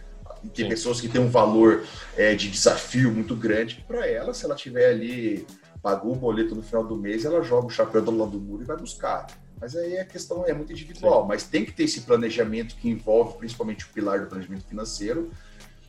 E 0.44 0.50
tem 0.50 0.66
Sim. 0.66 0.70
pessoas 0.70 1.02
que 1.02 1.10
têm 1.10 1.20
um 1.20 1.30
valor 1.30 1.84
é, 2.16 2.34
de 2.36 2.50
desafio 2.50 3.12
muito 3.12 3.36
grande. 3.36 3.84
Para 3.88 4.08
ela, 4.08 4.34
se 4.34 4.46
ela 4.46 4.56
tiver 4.56 4.90
ali 4.90 5.46
pagou 5.82 6.14
o 6.14 6.16
boleto 6.16 6.56
no 6.56 6.64
final 6.64 6.84
do 6.84 6.96
mês, 6.96 7.26
ela 7.26 7.44
joga 7.44 7.68
o 7.68 7.70
chapéu 7.70 8.02
do 8.02 8.18
lado 8.18 8.32
do 8.32 8.40
muro 8.40 8.64
e 8.64 8.66
vai 8.66 8.76
buscar. 8.78 9.28
Mas 9.60 9.76
aí 9.76 9.98
a 10.00 10.06
questão 10.06 10.46
é 10.46 10.54
muito 10.54 10.72
individual, 10.72 11.22
Sim. 11.22 11.28
mas 11.28 11.44
tem 11.44 11.64
que 11.64 11.72
ter 11.72 11.84
esse 11.84 12.02
planejamento 12.02 12.76
que 12.76 12.90
envolve 12.90 13.38
principalmente 13.38 13.86
o 13.86 13.90
pilar 13.90 14.20
do 14.22 14.28
planejamento 14.28 14.66
financeiro. 14.66 15.32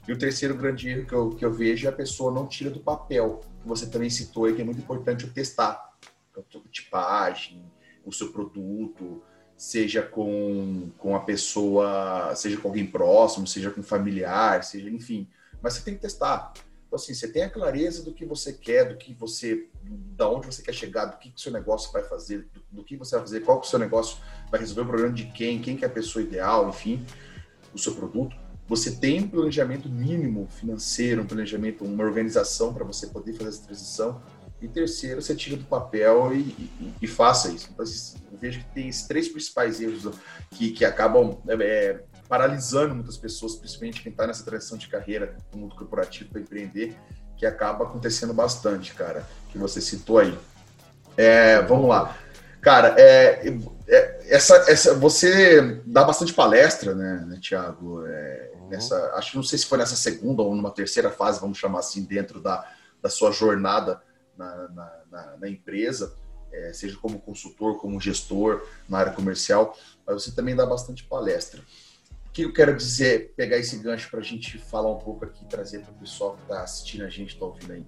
E 0.07 0.13
o 0.13 0.19
terceiro 0.19 0.57
grande 0.57 0.89
erro 0.89 1.07
que 1.07 1.13
eu, 1.13 1.31
que 1.31 1.45
eu 1.45 1.53
vejo 1.53 1.87
é 1.87 1.91
a 1.91 1.93
pessoa 1.93 2.33
não 2.33 2.47
tira 2.47 2.71
do 2.71 2.81
papel, 2.81 3.41
que 3.61 3.69
você 3.69 3.87
também 3.87 4.09
citou 4.09 4.45
aí, 4.45 4.55
que 4.55 4.63
é 4.63 4.65
muito 4.65 4.81
importante 4.81 5.25
o 5.25 5.33
testar. 5.33 5.97
A 6.37 6.69
tipagem, 6.71 7.65
o 8.05 8.13
seu 8.13 8.31
produto, 8.31 9.23
seja 9.57 10.03
com, 10.03 10.91
com 10.99 11.17
a 11.17 11.21
pessoa, 11.21 12.35
seja 12.37 12.59
com 12.59 12.69
alguém 12.69 12.87
próximo, 12.87 13.47
seja 13.47 13.71
com 13.71 13.81
um 13.81 13.85
familiar, 13.85 14.63
seja, 14.63 14.89
enfim. 14.91 15.29
Mas 15.63 15.75
você 15.75 15.83
tem 15.83 15.95
que 15.95 16.01
testar. 16.01 16.53
Então, 16.87 16.97
assim, 16.97 17.15
você 17.15 17.27
tem 17.27 17.43
a 17.43 17.51
clareza 17.51 18.05
do 18.05 18.13
que 18.13 18.25
você 18.25 18.53
quer, 18.53 18.85
do 18.89 18.97
que 18.97 19.13
você, 19.15 19.69
da 19.83 20.29
onde 20.29 20.47
você 20.47 20.63
quer 20.63 20.73
chegar, 20.73 21.07
do 21.07 21.19
que, 21.19 21.31
que 21.31 21.41
seu 21.41 21.51
negócio 21.51 21.91
vai 21.91 22.05
fazer, 22.05 22.49
do, 22.53 22.63
do 22.71 22.85
que 22.85 22.97
você 22.97 23.17
vai 23.17 23.25
fazer, 23.25 23.41
qual 23.41 23.61
que 23.61 23.67
o 23.67 23.71
seu 23.71 23.79
negócio 23.79 24.19
vai 24.51 24.61
resolver 24.61 24.83
o 24.83 24.87
problema 24.87 25.13
de 25.13 25.27
quem, 25.33 25.61
quem 25.61 25.77
que 25.77 25.85
é 25.85 25.89
a 25.89 25.91
pessoa 25.91 26.23
ideal, 26.23 26.69
enfim, 26.69 27.05
o 27.75 27.79
seu 27.79 27.95
produto. 27.95 28.37
Você 28.69 28.91
tem 28.91 29.23
um 29.23 29.29
planejamento 29.29 29.89
mínimo 29.89 30.49
financeiro, 30.51 31.23
um 31.23 31.27
planejamento, 31.27 31.85
uma 31.85 32.03
organização 32.03 32.75
para 32.75 32.85
você 32.85 33.07
poder 33.07 33.33
fazer 33.35 33.49
essa 33.51 33.63
transição. 33.63 34.23
E 34.61 34.67
terceiro, 34.67 35.21
você 35.21 35.35
tira 35.35 35.57
do 35.57 35.65
papel 35.65 36.33
e, 36.35 36.39
e, 36.39 36.95
e 37.03 37.07
faça 37.07 37.49
isso. 37.53 37.69
Então, 37.73 37.85
eu 38.33 38.39
vejo 38.39 38.59
que 38.61 38.75
tem 38.75 38.89
esses 38.89 39.07
três 39.07 39.29
principais 39.29 39.81
erros 39.81 40.09
que, 40.51 40.73
que 40.73 40.85
acabam 40.85 41.39
é, 41.61 42.01
paralisando 42.29 42.95
muitas 42.95 43.17
pessoas, 43.17 43.55
principalmente 43.55 44.03
quem 44.03 44.11
está 44.11 44.27
nessa 44.27 44.45
transição 44.45 44.77
de 44.77 44.89
carreira 44.89 45.37
no 45.53 45.61
mundo 45.61 45.77
corporativo 45.77 46.31
para 46.31 46.41
empreender, 46.41 46.97
que 47.37 47.47
acaba 47.47 47.85
acontecendo 47.85 48.33
bastante, 48.33 48.95
cara, 48.95 49.25
que 49.51 49.59
você 49.59 49.81
citou 49.81 50.19
aí. 50.19 50.37
É, 51.17 51.63
vamos 51.63 51.89
lá. 51.89 52.17
Cara, 52.61 52.95
é, 52.99 53.47
é, 53.87 54.35
essa, 54.35 54.57
essa, 54.69 54.95
você 54.95 55.81
dá 55.87 56.03
bastante 56.03 56.33
palestra, 56.33 56.95
né, 56.95 57.25
né 57.27 57.39
Tiago? 57.41 58.05
É. 58.07 58.56
Nessa, 58.69 59.13
acho 59.15 59.33
que 59.33 59.37
não 59.37 59.45
sei 59.45 59.59
se 59.59 59.67
foi 59.67 59.79
nessa 59.79 59.97
segunda 59.97 60.43
ou 60.43 60.55
numa 60.55 60.71
terceira 60.71 61.11
fase, 61.11 61.41
vamos 61.41 61.59
chamar 61.59 61.81
assim, 61.81 62.03
dentro 62.05 62.41
da, 62.41 62.69
da 63.01 63.09
sua 63.09 63.31
jornada 63.31 64.03
na, 64.37 64.69
na, 64.69 65.01
na, 65.11 65.37
na 65.39 65.49
empresa, 65.49 66.15
é, 66.53 66.73
seja 66.73 66.97
como 66.97 67.19
consultor, 67.19 67.79
como 67.79 68.01
gestor 68.01 68.67
na 68.89 68.99
área 68.99 69.13
comercial, 69.13 69.77
mas 70.07 70.23
você 70.23 70.33
também 70.33 70.55
dá 70.55 70.67
bastante 70.67 71.05
palestra 71.05 71.63
que 72.37 72.43
eu 72.43 72.53
quero 72.53 72.77
dizer, 72.77 73.33
pegar 73.35 73.57
esse 73.57 73.79
gancho 73.79 74.11
para 74.11 74.21
a 74.21 74.23
gente 74.23 74.59
falar 74.59 74.93
um 74.93 74.99
pouco 74.99 75.25
aqui, 75.25 75.43
trazer 75.47 75.79
para 75.79 75.91
o 75.91 75.95
pessoal 75.95 76.35
que 76.37 76.43
está 76.43 76.63
assistindo 76.63 77.03
a 77.03 77.09
gente, 77.09 77.33
está 77.33 77.47
ouvindo 77.47 77.73
aí. 77.73 77.87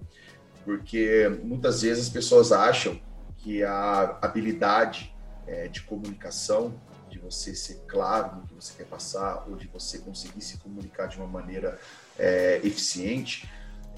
Porque 0.64 1.28
muitas 1.44 1.82
vezes 1.82 2.06
as 2.06 2.08
pessoas 2.08 2.50
acham 2.50 2.98
que 3.36 3.62
a 3.62 4.18
habilidade 4.22 5.14
é, 5.46 5.68
de 5.68 5.82
comunicação, 5.82 6.80
de 7.08 7.18
você 7.18 7.54
ser 7.54 7.82
claro 7.86 8.36
no 8.36 8.42
que 8.46 8.54
você 8.54 8.72
quer 8.76 8.86
passar, 8.86 9.44
ou 9.48 9.56
de 9.56 9.66
você 9.68 9.98
conseguir 9.98 10.40
se 10.40 10.58
comunicar 10.58 11.06
de 11.06 11.16
uma 11.16 11.26
maneira 11.26 11.78
é, 12.18 12.60
eficiente, 12.62 13.48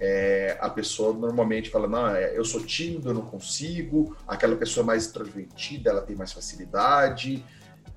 é, 0.00 0.56
a 0.60 0.70
pessoa 0.70 1.12
normalmente 1.12 1.68
fala, 1.68 1.86
não, 1.86 2.08
é, 2.08 2.36
eu 2.36 2.44
sou 2.44 2.64
tímido, 2.64 3.10
eu 3.10 3.14
não 3.14 3.26
consigo, 3.26 4.16
aquela 4.26 4.56
pessoa 4.56 4.84
mais 4.84 5.04
extrovertida, 5.04 5.90
ela 5.90 6.00
tem 6.00 6.16
mais 6.16 6.32
facilidade, 6.32 7.44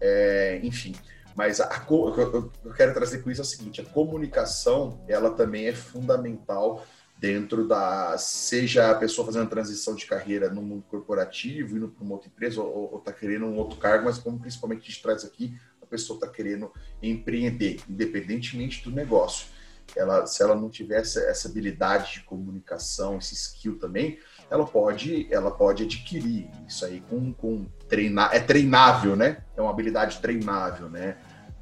é, 0.02 0.60
enfim. 0.63 0.93
Mas 1.36 1.60
a, 1.60 1.65
a, 1.65 1.86
eu 1.89 2.52
quero 2.76 2.93
trazer 2.93 3.23
com 3.23 3.32
isso 3.32 3.41
é 3.41 3.43
o 3.43 3.47
seguinte: 3.47 3.82
a 3.82 3.86
comunicação 3.86 5.04
ela 5.08 5.32
também 5.32 5.67
é 5.67 5.73
fundamental 5.73 6.86
dentro 7.23 7.65
da 7.65 8.17
seja 8.17 8.91
a 8.91 8.95
pessoa 8.95 9.25
fazendo 9.25 9.49
transição 9.49 9.95
de 9.95 10.05
carreira 10.05 10.49
no 10.49 10.62
mundo 10.62 10.83
corporativo 10.89 11.77
indo 11.77 11.88
para 11.88 12.03
uma 12.03 12.15
outra 12.15 12.27
empresa 12.27 12.62
ou 12.62 12.97
está 12.97 13.13
querendo 13.13 13.45
um 13.45 13.55
outro 13.55 13.79
cargo, 13.79 14.03
mas 14.03 14.17
como 14.17 14.38
principalmente 14.38 14.81
a 14.81 14.86
gente 14.88 15.01
traz 15.01 15.23
aqui 15.23 15.57
a 15.81 15.86
pessoa 15.86 16.17
está 16.17 16.27
querendo 16.27 16.69
empreender, 17.01 17.79
independentemente 17.89 18.83
do 18.83 18.91
negócio. 18.93 19.47
Ela, 19.95 20.25
se 20.25 20.43
ela 20.43 20.53
não 20.53 20.69
tivesse 20.69 21.17
essa 21.17 21.47
habilidade 21.47 22.15
de 22.15 22.19
comunicação, 22.23 23.17
esse 23.19 23.36
skill 23.36 23.79
também, 23.79 24.19
ela 24.51 24.65
pode, 24.65 25.25
ela 25.31 25.51
pode 25.51 25.83
adquirir 25.83 26.49
isso 26.67 26.83
aí 26.83 27.01
com, 27.09 27.31
com 27.31 27.65
treinar, 27.88 28.36
é 28.36 28.39
treinável, 28.41 29.15
né? 29.15 29.45
É 29.55 29.62
uma 29.62 29.71
habilidade 29.71 30.19
treinável, 30.19 30.89
né? 30.89 31.17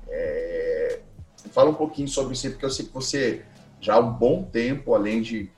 É... 0.07 1.01
Fala 1.51 1.69
um 1.69 1.75
pouquinho 1.75 2.07
sobre 2.07 2.33
isso 2.33 2.49
porque 2.49 2.65
eu 2.65 2.69
sei 2.71 2.85
que 2.85 2.93
você 2.93 3.45
já 3.81 3.95
há 3.95 3.99
um 3.99 4.13
bom 4.13 4.43
tempo, 4.43 4.93
além 4.93 5.21
de 5.21 5.49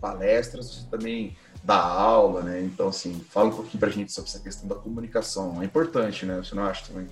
palestras, 0.00 0.74
você 0.74 0.86
também 0.90 1.36
dá 1.62 1.76
aula, 1.76 2.42
né? 2.42 2.62
Então, 2.62 2.88
assim, 2.88 3.20
fala 3.28 3.48
um 3.48 3.52
pouquinho 3.52 3.78
pra 3.78 3.90
gente 3.90 4.10
sobre 4.10 4.30
essa 4.30 4.40
questão 4.40 4.66
da 4.66 4.74
comunicação. 4.74 5.60
É 5.60 5.66
importante, 5.66 6.24
né? 6.24 6.38
Você 6.42 6.54
não 6.54 6.64
acha 6.64 6.86
também? 6.86 7.06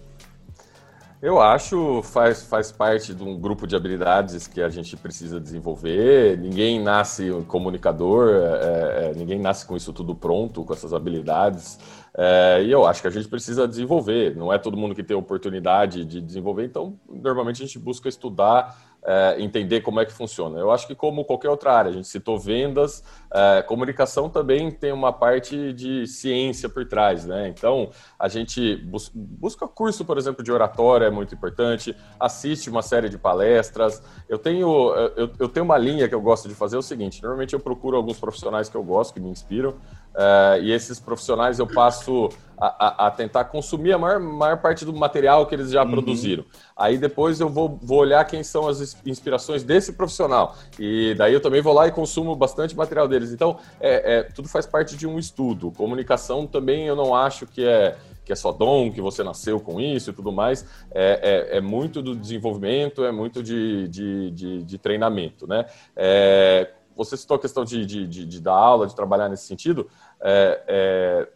Eu 1.21 1.41
acho 1.41 2.01
faz 2.05 2.45
faz 2.45 2.71
parte 2.71 3.13
de 3.13 3.25
um 3.25 3.37
grupo 3.37 3.67
de 3.67 3.75
habilidades 3.75 4.47
que 4.47 4.63
a 4.63 4.69
gente 4.69 4.97
precisa 4.97 5.41
desenvolver. 5.41 6.39
Ninguém 6.39 6.81
nasce 6.81 7.29
comunicador, 7.49 8.29
é, 8.37 9.11
é, 9.11 9.13
ninguém 9.17 9.41
nasce 9.41 9.67
com 9.67 9.77
isso 9.77 9.93
tudo 9.93 10.15
pronto, 10.15 10.65
com 10.65 10.73
essas 10.73 10.95
habilidades. 10.95 11.77
É, 12.17 12.63
e 12.63 12.71
eu 12.71 12.87
acho 12.87 13.03
que 13.03 13.09
a 13.09 13.11
gente 13.11 13.27
precisa 13.27 13.67
desenvolver. 13.67 14.37
Não 14.37 14.53
é 14.53 14.59
todo 14.59 14.77
mundo 14.77 14.95
que 14.95 15.03
tem 15.03 15.17
oportunidade 15.17 16.05
de 16.05 16.21
desenvolver, 16.21 16.67
então 16.67 16.97
normalmente 17.09 17.65
a 17.65 17.67
gente 17.67 17.81
busca 17.81 18.09
estudar 18.09 18.88
é, 19.05 19.37
entender 19.39 19.81
como 19.81 20.01
é 20.01 20.05
que 20.05 20.13
funciona. 20.13 20.59
Eu 20.59 20.71
acho 20.71 20.87
que 20.87 20.95
como 20.95 21.25
qualquer 21.25 21.49
outra 21.49 21.73
área, 21.73 21.91
a 21.91 21.95
gente 21.95 22.09
citou 22.09 22.39
vendas, 22.39 23.03
é, 23.33 23.63
comunicação 23.63 24.29
também 24.29 24.71
tem 24.71 24.93
uma 24.93 25.13
parte 25.13 25.73
de 25.73 26.07
ciência 26.07 26.69
por 26.69 26.87
trás, 26.87 27.25
né? 27.25 27.49
Então 27.49 27.91
a 28.19 28.29
gente 28.29 28.77
bus 28.77 29.11
busca 29.15 29.67
curso, 29.67 30.05
por 30.05 30.19
exemplo, 30.19 30.43
de 30.43 30.53
oratória 30.53 31.07
é 31.07 31.11
muito 31.11 31.35
importante, 31.35 31.95
assiste 32.19 32.69
uma 32.69 32.83
série 32.83 33.09
de 33.09 33.19
palestras. 33.19 34.03
Eu 34.29 34.39
tenho 34.39 34.69
eu, 35.17 35.31
eu 35.39 35.49
tenho 35.49 35.65
uma 35.65 35.79
linha 35.79 36.09
que 36.09 36.15
eu 36.15 36.21
gosto 36.21 36.49
de 36.49 36.55
fazer 36.55 36.77
é 36.77 36.79
o 36.79 36.83
seguinte: 36.83 37.23
normalmente 37.23 37.55
eu 37.55 37.61
procuro 37.61 37.97
alguns 37.97 38.19
profissionais 38.19 38.69
que 38.69 38.77
eu 38.77 38.83
gosto, 38.83 39.15
que 39.15 39.21
me 39.21 39.31
inspiram, 39.31 39.75
uh, 40.19 40.61
e 40.61 40.73
esses 40.73 40.99
profissionais 40.99 41.59
eu 41.59 41.67
passo 41.67 42.29
a, 42.61 42.67
a, 42.67 43.07
a, 43.07 43.11
tentar 43.11 43.45
consumir 43.45 43.93
a 43.93 43.99
maior, 43.99 44.19
maior 44.19 44.59
parte 44.59 44.85
do 44.85 44.93
material 44.93 45.47
que 45.47 45.55
eles 45.55 45.71
já 45.71 45.85
uhum. 45.85 45.93
produziram. 45.93 46.45
Aí 46.77 46.99
depois 46.99 47.39
eu 47.39 47.49
vou, 47.49 47.79
vou 47.81 47.99
olhar 47.99 48.25
quem 48.25 48.43
são 48.43 48.67
as 48.67 48.97
inspirações 49.07 49.63
desse 49.63 49.93
profissional. 49.93 50.57
E 50.79 51.15
daí 51.15 51.33
eu 51.33 51.41
também 51.41 51.63
vou 51.63 51.73
lá 51.73 51.87
e 51.87 51.93
consumo 51.93 52.35
bastante 52.35 52.77
material 52.77 53.07
deles. 53.07 53.33
Então, 53.33 53.59
é, 53.81 54.17
é, 54.17 54.23
tudo 54.25 54.49
faz 54.49 54.67
parte 54.67 54.97
de 54.97 55.07
um 55.07 55.19
estudo. 55.19 55.71
Comunicação 55.71 56.47
também 56.47 56.87
eu 56.87 56.97
não 56.97 57.15
acho 57.15 57.47
que 57.47 57.65
é 57.65 57.97
que 58.25 58.33
é 58.33 58.37
só 58.37 58.53
dom, 58.53 58.93
que 58.93 59.01
você 59.01 59.25
nasceu 59.25 59.59
com 59.59 59.81
isso 59.81 60.11
e 60.11 60.13
tudo 60.13 60.31
mais, 60.31 60.63
é, 60.91 61.49
é, 61.55 61.57
é 61.57 61.61
muito 61.63 62.03
do 62.03 62.15
desenvolvimento, 62.15 63.03
é 63.03 63.11
muito 63.11 63.43
de, 63.43 63.89
de, 63.89 64.31
de, 64.33 64.63
de 64.65 64.77
treinamento, 64.77 65.47
né? 65.47 65.65
É, 65.97 66.71
você 66.99 67.17
citou 67.17 67.37
a 67.37 67.41
questão 67.41 67.65
de, 67.65 67.87
de, 67.87 68.07
de, 68.09 68.27
de, 68.27 68.41
dar 68.41 68.55
aula, 68.55 68.85
de 68.85 68.95
trabalhar 68.95 69.29
nesse 69.29 69.47
sentido. 69.47 69.89
É, 70.21 70.63
é, 70.67 71.29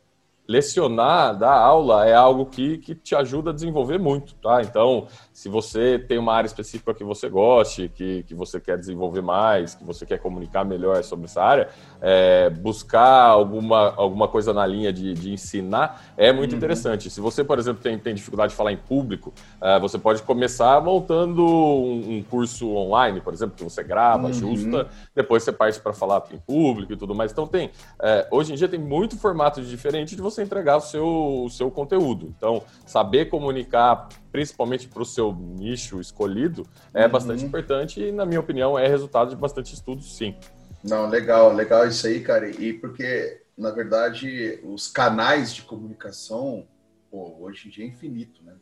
lecionar, 0.48 1.38
dar 1.38 1.54
aula 1.54 2.06
é 2.06 2.14
algo 2.14 2.46
que, 2.46 2.78
que 2.78 2.94
te 2.94 3.14
ajuda 3.14 3.50
a 3.50 3.54
desenvolver 3.54 3.98
muito, 3.98 4.34
tá? 4.36 4.60
Então, 4.62 5.06
se 5.42 5.48
você 5.48 5.98
tem 5.98 6.18
uma 6.18 6.32
área 6.32 6.46
específica 6.46 6.94
que 6.94 7.02
você 7.02 7.28
goste, 7.28 7.90
que, 7.92 8.22
que 8.22 8.32
você 8.32 8.60
quer 8.60 8.78
desenvolver 8.78 9.22
mais, 9.22 9.74
que 9.74 9.82
você 9.82 10.06
quer 10.06 10.20
comunicar 10.20 10.64
melhor 10.64 11.02
sobre 11.02 11.24
essa 11.24 11.42
área, 11.42 11.68
é, 12.00 12.48
buscar 12.48 13.26
alguma, 13.26 13.92
alguma 13.96 14.28
coisa 14.28 14.52
na 14.52 14.64
linha 14.64 14.92
de, 14.92 15.14
de 15.14 15.32
ensinar 15.32 16.00
é 16.16 16.32
muito 16.32 16.52
uhum. 16.52 16.58
interessante. 16.58 17.10
Se 17.10 17.20
você, 17.20 17.42
por 17.42 17.58
exemplo, 17.58 17.82
tem, 17.82 17.98
tem 17.98 18.14
dificuldade 18.14 18.50
de 18.50 18.56
falar 18.56 18.70
em 18.70 18.76
público, 18.76 19.34
é, 19.60 19.80
você 19.80 19.98
pode 19.98 20.22
começar 20.22 20.80
montando 20.80 21.44
um, 21.44 22.18
um, 22.18 22.22
curso 22.22 22.70
online, 22.70 23.20
por 23.20 23.34
exemplo, 23.34 23.56
que 23.56 23.64
você 23.64 23.82
grava, 23.82 24.22
uhum. 24.22 24.28
ajusta, 24.28 24.86
depois 25.12 25.42
você 25.42 25.50
parte 25.50 25.80
para 25.80 25.92
falar 25.92 26.22
em 26.30 26.38
público 26.38 26.92
e 26.92 26.96
tudo 26.96 27.16
mais. 27.16 27.32
Então, 27.32 27.48
tem, 27.48 27.72
é, 28.00 28.28
hoje 28.30 28.52
em 28.52 28.54
dia 28.54 28.68
tem 28.68 28.78
muito 28.78 29.18
formato 29.18 29.60
diferente 29.60 30.14
de 30.14 30.22
você 30.22 30.44
entregar 30.44 30.76
o 30.76 30.80
seu, 30.80 31.44
o 31.46 31.50
seu 31.50 31.68
conteúdo. 31.68 32.32
Então, 32.38 32.62
saber 32.86 33.24
comunicar 33.24 34.06
principalmente 34.32 34.88
para 34.88 35.02
o 35.02 35.06
seu 35.06 35.32
nicho 35.32 36.00
escolhido, 36.00 36.66
é 36.94 37.04
uhum. 37.04 37.12
bastante 37.12 37.44
importante 37.44 38.00
e, 38.00 38.10
na 38.10 38.24
minha 38.24 38.40
opinião, 38.40 38.78
é 38.78 38.88
resultado 38.88 39.28
de 39.28 39.36
bastante 39.36 39.74
estudos, 39.74 40.16
sim. 40.16 40.34
Não, 40.82 41.06
legal, 41.06 41.52
legal 41.52 41.86
isso 41.86 42.06
aí, 42.06 42.20
cara. 42.20 42.48
E 42.48 42.72
porque, 42.72 43.42
na 43.56 43.70
verdade, 43.70 44.58
os 44.64 44.88
canais 44.88 45.54
de 45.54 45.62
comunicação, 45.62 46.66
pô, 47.10 47.36
hoje 47.40 47.68
em 47.68 47.70
dia 47.70 47.84
é 47.84 47.88
infinito, 47.88 48.42
né? 48.42 48.54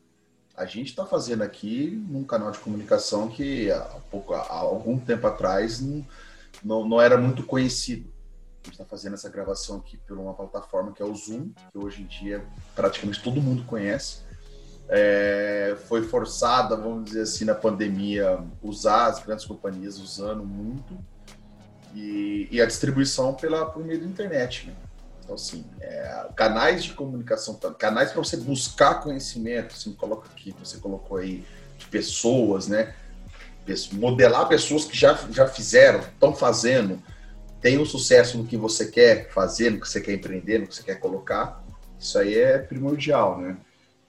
A 0.56 0.66
gente 0.66 0.88
está 0.88 1.06
fazendo 1.06 1.42
aqui 1.42 2.04
num 2.08 2.24
canal 2.24 2.50
de 2.50 2.58
comunicação 2.58 3.28
que 3.28 3.70
há, 3.70 3.80
pouco, 4.10 4.34
há 4.34 4.52
algum 4.52 4.98
tempo 4.98 5.26
atrás 5.26 5.80
não, 5.80 6.04
não, 6.62 6.86
não 6.86 7.00
era 7.00 7.16
muito 7.16 7.44
conhecido. 7.44 8.12
A 8.62 8.66
gente 8.66 8.72
está 8.72 8.84
fazendo 8.84 9.14
essa 9.14 9.30
gravação 9.30 9.76
aqui 9.76 9.96
por 9.96 10.18
uma 10.18 10.34
plataforma 10.34 10.92
que 10.92 11.00
é 11.00 11.04
o 11.06 11.14
Zoom, 11.14 11.52
que 11.72 11.78
hoje 11.78 12.02
em 12.02 12.06
dia 12.06 12.44
praticamente 12.74 13.22
todo 13.22 13.40
mundo 13.40 13.64
conhece 13.64 14.20
é, 14.92 15.76
foi 15.86 16.02
forçada, 16.02 16.76
vamos 16.76 17.04
dizer 17.04 17.22
assim, 17.22 17.44
na 17.44 17.54
pandemia, 17.54 18.42
usar 18.60 19.06
as 19.06 19.22
grandes 19.22 19.44
companhias 19.44 19.98
usando 19.98 20.44
muito 20.44 20.98
e, 21.94 22.48
e 22.50 22.60
a 22.60 22.66
distribuição 22.66 23.34
pela, 23.34 23.66
por 23.66 23.84
meio 23.84 24.00
da 24.00 24.06
internet. 24.06 24.66
Né? 24.66 24.74
Então, 25.22 25.36
assim, 25.36 25.64
é, 25.80 26.26
canais 26.34 26.82
de 26.82 26.92
comunicação, 26.92 27.54
canais 27.78 28.10
para 28.10 28.20
você 28.20 28.36
buscar 28.36 28.96
conhecimento, 28.96 29.76
assim, 29.76 29.92
coloca 29.92 30.28
aqui, 30.28 30.52
você 30.58 30.78
colocou 30.78 31.18
aí, 31.18 31.44
de 31.78 31.86
pessoas, 31.86 32.66
né? 32.66 32.92
Modelar 33.92 34.48
pessoas 34.48 34.84
que 34.84 34.96
já, 34.96 35.14
já 35.30 35.46
fizeram, 35.46 36.00
estão 36.00 36.34
fazendo, 36.34 37.00
tem 37.60 37.78
um 37.78 37.86
sucesso 37.86 38.36
no 38.36 38.44
que 38.44 38.56
você 38.56 38.86
quer 38.90 39.30
fazer, 39.30 39.70
no 39.70 39.80
que 39.80 39.88
você 39.88 40.00
quer 40.00 40.14
empreender, 40.14 40.58
no 40.58 40.66
que 40.66 40.74
você 40.74 40.82
quer 40.82 40.96
colocar, 40.96 41.64
isso 41.98 42.18
aí 42.18 42.36
é 42.36 42.58
primordial, 42.58 43.38
né? 43.38 43.56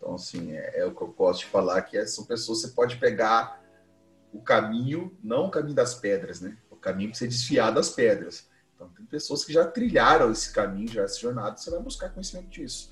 Então, 0.01 0.15
assim, 0.15 0.53
é, 0.53 0.79
é 0.79 0.85
o 0.85 0.95
que 0.95 1.01
eu 1.03 1.07
gosto 1.09 1.41
de 1.41 1.45
falar, 1.45 1.83
que 1.83 2.03
são 2.07 2.25
pessoas 2.25 2.61
que 2.61 2.67
você 2.67 2.73
pode 2.73 2.95
pegar 2.95 3.61
o 4.33 4.41
caminho, 4.41 5.15
não 5.23 5.45
o 5.45 5.51
caminho 5.51 5.75
das 5.75 5.93
pedras, 5.93 6.41
né? 6.41 6.57
O 6.71 6.75
caminho 6.75 7.11
que 7.11 7.17
você 7.17 7.27
desfiar 7.27 7.69
das 7.69 7.89
pedras. 7.89 8.49
Então, 8.75 8.89
tem 8.89 9.05
pessoas 9.05 9.45
que 9.45 9.53
já 9.53 9.63
trilharam 9.63 10.31
esse 10.31 10.51
caminho, 10.51 10.87
já 10.87 11.03
essa 11.03 11.19
jornada, 11.19 11.55
você 11.55 11.69
vai 11.69 11.79
buscar 11.79 12.09
conhecimento 12.09 12.49
disso. 12.49 12.91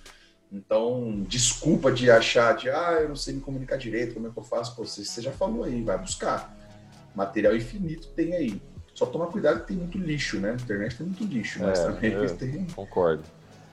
Então, 0.51 1.23
desculpa 1.27 1.91
de 1.91 2.11
achar 2.11 2.55
de, 2.55 2.69
ah, 2.69 2.99
eu 3.01 3.09
não 3.09 3.15
sei 3.15 3.33
me 3.33 3.41
comunicar 3.41 3.77
direito, 3.77 4.13
como 4.13 4.27
é 4.27 4.29
que 4.31 4.37
eu 4.37 4.43
faço? 4.43 4.75
Pô, 4.75 4.85
você, 4.85 5.03
você 5.03 5.19
já 5.19 5.31
falou 5.31 5.63
aí, 5.63 5.81
vai 5.83 5.97
buscar. 5.97 6.55
Material 7.15 7.55
infinito 7.55 8.09
tem 8.09 8.35
aí. 8.35 8.61
Só 8.93 9.07
tomar 9.07 9.27
cuidado 9.27 9.61
que 9.61 9.67
tem 9.67 9.77
muito 9.77 9.97
lixo, 9.97 10.39
né? 10.39 10.51
A 10.51 10.55
internet 10.55 10.95
tem 10.95 11.07
muito 11.07 11.23
lixo, 11.23 11.59
mas 11.59 11.79
é, 11.79 11.85
também 11.85 12.13
é, 12.13 12.27
tem... 12.35 12.65
Concordo 12.67 13.23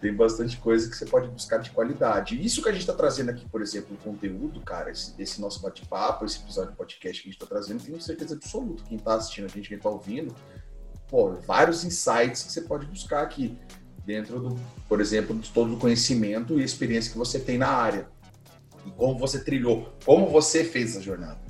tem 0.00 0.14
bastante 0.14 0.56
coisa 0.58 0.88
que 0.90 0.96
você 0.96 1.06
pode 1.06 1.28
buscar 1.28 1.58
de 1.58 1.70
qualidade. 1.70 2.44
Isso 2.44 2.62
que 2.62 2.68
a 2.68 2.72
gente 2.72 2.82
está 2.82 2.92
trazendo 2.92 3.30
aqui, 3.30 3.48
por 3.48 3.62
exemplo, 3.62 3.94
o 3.94 3.98
conteúdo, 3.98 4.60
cara, 4.60 4.90
esse, 4.90 5.14
esse 5.18 5.40
nosso 5.40 5.60
bate-papo, 5.62 6.24
esse 6.24 6.38
episódio 6.38 6.72
de 6.72 6.76
podcast 6.76 7.22
que 7.22 7.28
a 7.28 7.32
gente 7.32 7.42
está 7.42 7.46
trazendo, 7.46 7.82
tenho 7.82 8.00
certeza 8.00 8.34
absoluta. 8.34 8.82
Quem 8.84 8.98
está 8.98 9.14
assistindo 9.14 9.46
a 9.46 9.48
gente, 9.48 9.68
quem 9.68 9.78
está 9.78 9.88
ouvindo, 9.88 10.34
pô, 11.08 11.32
vários 11.32 11.84
insights 11.84 12.42
que 12.42 12.52
você 12.52 12.60
pode 12.60 12.86
buscar 12.86 13.22
aqui, 13.22 13.58
dentro 14.04 14.38
do, 14.38 14.60
por 14.88 15.00
exemplo, 15.00 15.36
de 15.36 15.50
todo 15.50 15.74
o 15.74 15.78
conhecimento 15.78 16.60
e 16.60 16.62
experiência 16.62 17.10
que 17.10 17.18
você 17.18 17.40
tem 17.40 17.58
na 17.58 17.68
área. 17.68 18.08
E 18.84 18.90
como 18.92 19.18
você 19.18 19.42
trilhou, 19.42 19.92
como 20.04 20.28
você 20.28 20.62
fez 20.62 20.96
a 20.96 21.00
jornada. 21.00 21.40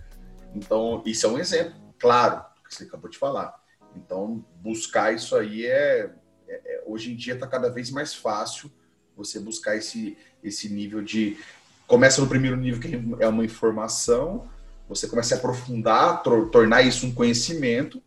Então, 0.54 1.02
isso 1.04 1.26
é 1.26 1.28
um 1.28 1.38
exemplo, 1.38 1.74
claro, 1.98 2.42
que 2.66 2.74
você 2.74 2.84
acabou 2.84 3.10
de 3.10 3.18
falar. 3.18 3.54
Então, 3.94 4.44
buscar 4.62 5.14
isso 5.14 5.36
aí 5.36 5.66
é 5.66 6.14
é, 6.48 6.60
é, 6.64 6.82
hoje 6.86 7.12
em 7.12 7.16
dia 7.16 7.34
está 7.34 7.46
cada 7.46 7.68
vez 7.68 7.90
mais 7.90 8.14
fácil 8.14 8.70
você 9.16 9.40
buscar 9.40 9.76
esse, 9.76 10.16
esse 10.42 10.68
nível 10.68 11.02
de. 11.02 11.38
Começa 11.86 12.20
no 12.20 12.26
primeiro 12.26 12.56
nível, 12.56 12.80
que 12.80 13.24
é 13.24 13.28
uma 13.28 13.44
informação, 13.44 14.48
você 14.88 15.06
começa 15.06 15.34
a 15.34 15.38
aprofundar, 15.38 16.22
tornar 16.50 16.82
isso 16.82 17.06
um 17.06 17.14
conhecimento, 17.14 18.02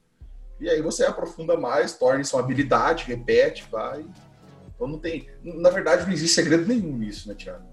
e 0.59 0.69
aí 0.69 0.81
você 0.81 1.05
aprofunda 1.05 1.57
mais, 1.57 1.97
torna 1.97 2.21
isso 2.21 2.35
uma 2.35 2.43
habilidade, 2.43 3.05
repete, 3.05 3.65
vai. 3.71 4.05
Então 4.75 4.87
não 4.87 4.99
tem. 4.99 5.27
Na 5.43 5.69
verdade, 5.69 6.05
não 6.05 6.11
existe 6.11 6.35
segredo 6.35 6.67
nenhum 6.67 6.97
nisso, 6.97 7.29
né, 7.29 7.35
Tiago? 7.35 7.63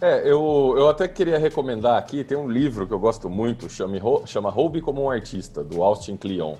É, 0.00 0.20
eu, 0.20 0.74
eu 0.76 0.88
até 0.88 1.08
queria 1.08 1.38
recomendar 1.38 1.98
aqui, 1.98 2.22
tem 2.22 2.38
um 2.38 2.48
livro 2.48 2.86
que 2.86 2.92
eu 2.92 2.98
gosto 3.00 3.28
muito, 3.28 3.68
chama, 3.68 3.98
chama 4.26 4.48
Roube 4.48 4.80
como 4.80 5.02
um 5.02 5.10
Artista, 5.10 5.64
do 5.64 5.82
Austin 5.82 6.16
Kleon. 6.16 6.54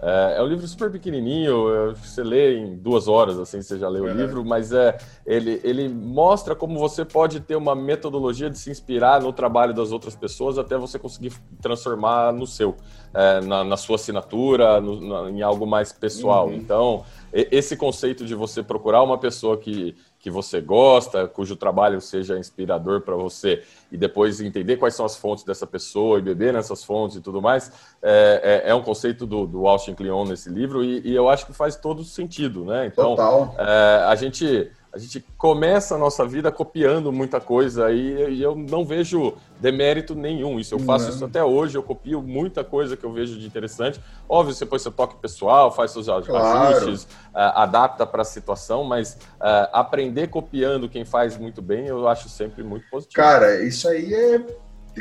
É, 0.00 0.36
é, 0.38 0.42
um 0.42 0.46
livro 0.46 0.66
super 0.66 0.90
pequenininho, 0.90 1.94
você 1.94 2.22
lê 2.22 2.58
em 2.58 2.76
duas 2.76 3.08
horas, 3.08 3.38
assim, 3.38 3.62
você 3.62 3.78
já 3.78 3.86
é. 3.86 3.90
o 3.90 4.14
livro, 4.14 4.44
mas 4.44 4.72
é, 4.72 4.98
ele, 5.24 5.60
ele 5.64 5.88
mostra 5.88 6.54
como 6.54 6.78
você 6.78 7.04
pode 7.04 7.40
ter 7.40 7.56
uma 7.56 7.74
metodologia 7.74 8.50
de 8.50 8.58
se 8.58 8.70
inspirar 8.70 9.22
no 9.22 9.32
trabalho 9.32 9.72
das 9.72 9.92
outras 9.92 10.14
pessoas 10.14 10.58
até 10.58 10.76
você 10.76 10.98
conseguir 10.98 11.32
transformar 11.62 12.32
no 12.32 12.46
seu, 12.46 12.76
é, 13.14 13.40
na, 13.40 13.64
na, 13.64 13.76
sua 13.76 13.96
assinatura, 13.96 14.80
no, 14.80 15.00
na, 15.00 15.30
em 15.30 15.42
algo 15.42 15.66
mais 15.66 15.92
pessoal. 15.92 16.48
Uhum. 16.48 16.54
Então, 16.54 17.04
esse 17.32 17.76
conceito 17.76 18.24
de 18.24 18.34
você 18.34 18.62
procurar 18.62 19.02
uma 19.02 19.18
pessoa 19.18 19.56
que, 19.56 19.96
que 20.24 20.30
você 20.30 20.58
gosta, 20.58 21.28
cujo 21.28 21.54
trabalho 21.54 22.00
seja 22.00 22.38
inspirador 22.38 23.02
para 23.02 23.14
você, 23.14 23.62
e 23.92 23.98
depois 23.98 24.40
entender 24.40 24.78
quais 24.78 24.94
são 24.94 25.04
as 25.04 25.14
fontes 25.14 25.44
dessa 25.44 25.66
pessoa 25.66 26.18
e 26.18 26.22
beber 26.22 26.50
nessas 26.50 26.82
fontes 26.82 27.18
e 27.18 27.20
tudo 27.20 27.42
mais, 27.42 27.70
é, 28.00 28.62
é, 28.64 28.70
é 28.70 28.74
um 28.74 28.82
conceito 28.82 29.26
do, 29.26 29.46
do 29.46 29.68
Austin 29.68 29.92
Kleon 29.92 30.24
nesse 30.24 30.48
livro, 30.48 30.82
e, 30.82 31.06
e, 31.06 31.14
eu 31.14 31.28
acho 31.28 31.44
que 31.44 31.52
faz 31.52 31.76
todo 31.76 32.02
sentido, 32.04 32.64
né? 32.64 32.86
Então, 32.86 33.14
é, 33.58 34.04
a 34.08 34.14
gente 34.14 34.72
a 34.94 34.98
gente 34.98 35.24
começa 35.36 35.96
a 35.96 35.98
nossa 35.98 36.24
vida 36.24 36.52
copiando 36.52 37.12
muita 37.12 37.40
coisa 37.40 37.90
e, 37.90 38.40
eu 38.40 38.54
não 38.54 38.84
vejo 38.84 39.34
demérito 39.60 40.14
nenhum. 40.14 40.60
Isso 40.60 40.74
eu 40.74 40.78
faço 40.78 41.06
não. 41.06 41.14
isso 41.14 41.24
até 41.24 41.42
hoje, 41.42 41.76
eu 41.76 41.82
copio 41.82 42.22
muita 42.22 42.62
coisa 42.62 42.96
que 42.96 43.04
eu 43.04 43.12
vejo 43.12 43.36
de 43.36 43.44
interessante. 43.44 44.00
Óbvio, 44.28 44.54
você 44.54 44.64
põe 44.64 44.78
seu 44.78 44.92
toque 44.92 45.16
pessoal, 45.16 45.72
faz 45.72 45.90
seus 45.90 46.06
claro. 46.06 46.76
ajustes, 46.76 47.04
uh, 47.04 47.56
adapta 47.56 48.06
para 48.06 48.22
a 48.22 48.24
situação, 48.24 48.84
mas 48.84 49.14
uh, 49.14 49.68
aprender 49.72 50.28
copiando 50.28 50.88
quem 50.88 51.04
faz 51.04 51.36
muito 51.36 51.60
bem, 51.60 51.88
eu 51.88 52.06
acho 52.06 52.28
sempre 52.28 52.62
muito 52.62 52.88
positivo. 52.88 53.16
Cara, 53.16 53.62
isso 53.64 53.88
aí 53.88 54.14
é 54.14 54.46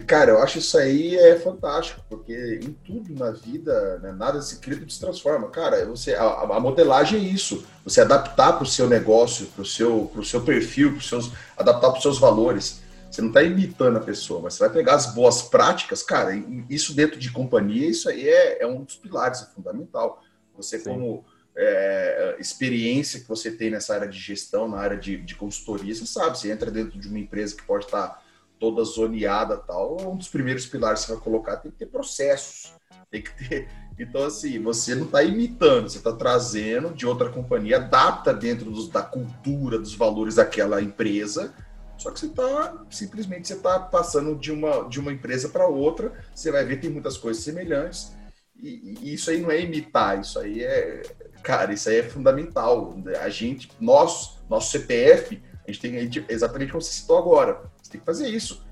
Cara, 0.02 0.32
eu 0.32 0.42
acho 0.42 0.58
isso 0.58 0.76
aí 0.78 1.16
é 1.16 1.38
fantástico, 1.38 2.04
porque 2.10 2.60
em 2.64 2.72
tudo 2.72 3.14
na 3.14 3.32
vida, 3.32 4.00
né, 4.00 4.12
nada 4.12 4.42
se 4.42 4.58
cria, 4.58 4.84
se 4.90 5.00
transforma. 5.00 5.50
Cara, 5.50 5.86
você, 5.86 6.16
a, 6.16 6.24
a 6.24 6.60
modelagem 6.60 7.20
é 7.20 7.24
isso, 7.24 7.64
você 7.84 8.02
adaptar 8.02 8.54
para 8.54 8.64
o 8.64 8.68
seu 8.68 8.90
negócio, 8.90 9.46
para 9.48 9.62
o 9.62 9.66
seu, 9.66 10.12
seu 10.24 10.42
perfil, 10.42 10.94
pros 10.94 11.08
seus, 11.08 11.32
adaptar 11.56 11.90
para 11.90 11.98
os 11.98 12.02
seus 12.02 12.18
valores. 12.18 12.82
Você 13.10 13.22
não 13.22 13.28
está 13.28 13.44
imitando 13.44 13.98
a 13.98 14.02
pessoa, 14.02 14.42
mas 14.42 14.56
você 14.56 14.62
vai 14.62 14.74
pegar 14.74 14.96
as 14.96 15.14
boas 15.14 15.44
práticas, 15.44 16.02
cara, 16.02 16.32
isso 16.68 16.96
dentro 16.96 17.20
de 17.20 17.30
companhia, 17.32 17.88
isso 17.88 18.10
aí 18.10 18.28
é, 18.28 18.64
é 18.64 18.68
um 18.68 18.84
dos 18.84 18.96
pilares, 18.96 19.44
é 19.44 19.46
fundamental. 19.54 20.24
Você 20.58 20.80
Sim. 20.80 20.86
como 20.86 21.24
é, 21.56 22.36
experiência 22.40 23.20
que 23.20 23.28
você 23.28 23.52
tem 23.52 23.70
nessa 23.70 23.94
área 23.94 24.08
de 24.08 24.18
gestão, 24.18 24.68
na 24.68 24.78
área 24.78 24.98
de, 24.98 25.18
de 25.18 25.36
consultoria, 25.36 25.94
você 25.94 26.08
sabe, 26.08 26.40
você 26.40 26.52
entra 26.52 26.72
dentro 26.72 26.98
de 27.00 27.08
uma 27.08 27.20
empresa 27.20 27.56
que 27.56 27.64
pode 27.64 27.86
estar 27.86 28.08
tá 28.08 28.23
toda 28.64 28.82
zoneada 28.86 29.58
tal, 29.58 29.98
um 30.10 30.16
dos 30.16 30.30
primeiros 30.30 30.66
pilares 30.66 31.02
que 31.02 31.08
você 31.08 31.14
vai 31.16 31.22
colocar 31.22 31.58
tem 31.58 31.70
que 31.70 31.80
ter 31.80 31.88
processos, 31.88 32.72
tem 33.12 33.22
que 33.22 33.50
ter 33.50 33.68
Então, 34.00 34.24
assim, 34.24 34.60
você 34.60 34.96
não 34.96 35.06
está 35.06 35.22
imitando, 35.22 35.88
você 35.88 35.98
está 35.98 36.14
trazendo 36.14 36.94
de 36.94 37.06
outra 37.06 37.30
companhia, 37.30 37.76
adapta 37.76 38.34
dentro 38.34 38.72
dos, 38.72 38.90
da 38.90 39.04
cultura, 39.04 39.78
dos 39.78 39.94
valores 39.94 40.36
daquela 40.36 40.82
empresa, 40.82 41.54
só 41.96 42.10
que 42.10 42.20
você 42.20 42.26
está, 42.26 42.86
simplesmente, 42.90 43.48
você 43.48 43.54
está 43.54 43.78
passando 43.78 44.36
de 44.36 44.52
uma, 44.52 44.90
de 44.90 45.00
uma 45.00 45.12
empresa 45.12 45.50
para 45.50 45.68
outra, 45.68 46.12
você 46.34 46.50
vai 46.50 46.66
ver 46.66 46.78
tem 46.78 46.90
muitas 46.90 47.18
coisas 47.18 47.44
semelhantes, 47.44 48.14
e, 48.60 48.96
e, 49.02 49.14
isso 49.14 49.30
aí 49.30 49.42
não 49.42 49.52
é 49.52 49.62
imitar, 49.62 50.20
isso 50.20 50.40
aí 50.40 50.64
é, 50.64 51.04
cara, 51.44 51.74
isso 51.74 51.90
aí 51.90 51.98
é 51.98 52.04
fundamental. 52.04 52.96
A 53.22 53.30
gente, 53.30 53.70
nós, 53.80 54.40
nosso 54.50 54.72
CPF, 54.72 55.40
a 55.68 55.72
gente 55.72 55.82
tem 55.82 56.26
exatamente 56.30 56.72
como 56.72 56.82
você 56.82 56.94
citou 56.94 57.18
agora, 57.18 57.62
tem 57.94 58.00
que 58.02 58.06
fazer 58.06 58.28
isso 58.28 58.64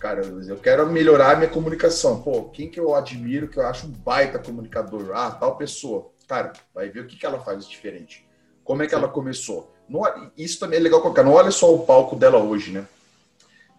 cara, 0.00 0.22
eu 0.22 0.56
quero 0.56 0.90
melhorar 0.90 1.32
a 1.32 1.36
minha 1.36 1.50
comunicação. 1.50 2.22
Pô, 2.22 2.44
quem 2.44 2.70
que 2.70 2.80
eu 2.80 2.94
admiro, 2.94 3.48
que 3.48 3.58
eu 3.58 3.66
acho 3.66 3.86
um 3.86 3.90
baita 3.90 4.38
comunicador? 4.38 5.10
Ah, 5.14 5.30
tal 5.30 5.56
pessoa. 5.56 6.10
Cara, 6.26 6.54
vai 6.74 6.88
ver 6.88 7.00
o 7.00 7.06
que, 7.06 7.16
que 7.16 7.26
ela 7.26 7.38
faz 7.38 7.68
diferente. 7.68 8.26
Como 8.64 8.82
é 8.82 8.86
que 8.86 8.94
ela 8.94 9.08
começou? 9.08 9.72
Não, 9.88 10.02
isso 10.36 10.58
também 10.58 10.78
é 10.78 10.82
legal 10.82 11.02
colocar. 11.02 11.22
Não 11.22 11.34
olha 11.34 11.50
só 11.50 11.72
o 11.72 11.84
palco 11.84 12.16
dela 12.16 12.38
hoje, 12.38 12.72
né? 12.72 12.86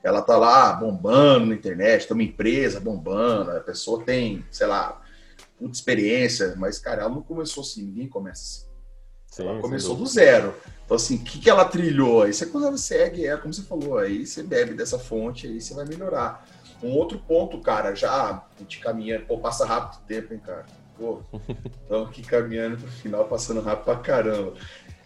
Ela 0.03 0.21
tá 0.21 0.37
lá 0.37 0.73
bombando 0.73 1.47
na 1.47 1.55
internet, 1.55 2.07
tem 2.07 2.15
uma 2.15 2.23
empresa 2.23 2.79
bombando, 2.79 3.51
a 3.51 3.59
pessoa 3.59 4.03
tem, 4.03 4.45
sei 4.51 4.67
lá, 4.67 5.01
muita 5.59 5.77
experiência, 5.77 6.55
mas, 6.57 6.79
cara, 6.79 7.03
ela 7.03 7.09
não 7.09 7.21
começou 7.21 7.61
assim, 7.61 7.83
ninguém 7.83 8.07
começa 8.07 8.41
assim. 8.41 8.70
Sim, 9.31 9.47
ela 9.47 9.61
começou 9.61 9.95
do 9.95 10.05
zero. 10.05 10.53
Então, 10.83 10.97
assim, 10.97 11.15
o 11.15 11.23
que, 11.23 11.39
que 11.39 11.49
ela 11.49 11.63
trilhou? 11.63 12.23
Aí 12.23 12.33
você, 12.33 12.51
ela 12.53 12.77
segue, 12.77 13.25
é 13.25 13.37
como 13.37 13.53
você 13.53 13.63
falou, 13.63 13.97
aí 13.97 14.25
você 14.27 14.43
bebe 14.43 14.73
dessa 14.73 14.99
fonte, 14.99 15.47
aí 15.47 15.61
você 15.61 15.73
vai 15.73 15.85
melhorar. 15.85 16.45
Um 16.83 16.89
outro 16.89 17.17
ponto, 17.17 17.61
cara, 17.61 17.95
já 17.95 18.11
a 18.11 18.43
gente 18.59 18.79
caminha, 18.79 19.21
pô, 19.21 19.37
passa 19.37 19.65
rápido 19.65 20.01
o 20.01 20.05
tempo, 20.05 20.33
hein, 20.33 20.41
cara? 20.45 20.65
Pô, 20.97 21.21
estamos 21.81 22.09
aqui 22.09 22.21
caminhando 22.23 22.75
pro 22.75 22.91
final, 22.91 23.23
passando 23.25 23.61
rápido 23.61 23.85
pra 23.85 23.95
caramba. 23.99 24.53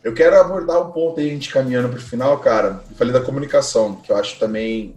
Eu 0.03 0.13
quero 0.13 0.39
abordar 0.39 0.81
um 0.81 0.91
ponto 0.91 1.19
aí, 1.19 1.29
a 1.29 1.33
gente 1.33 1.51
caminhando 1.51 1.89
pro 1.89 2.01
final, 2.01 2.39
cara. 2.39 2.83
Eu 2.89 2.95
falei 2.95 3.13
da 3.13 3.21
comunicação, 3.21 3.97
que 3.97 4.11
eu 4.11 4.17
acho 4.17 4.39
também 4.39 4.95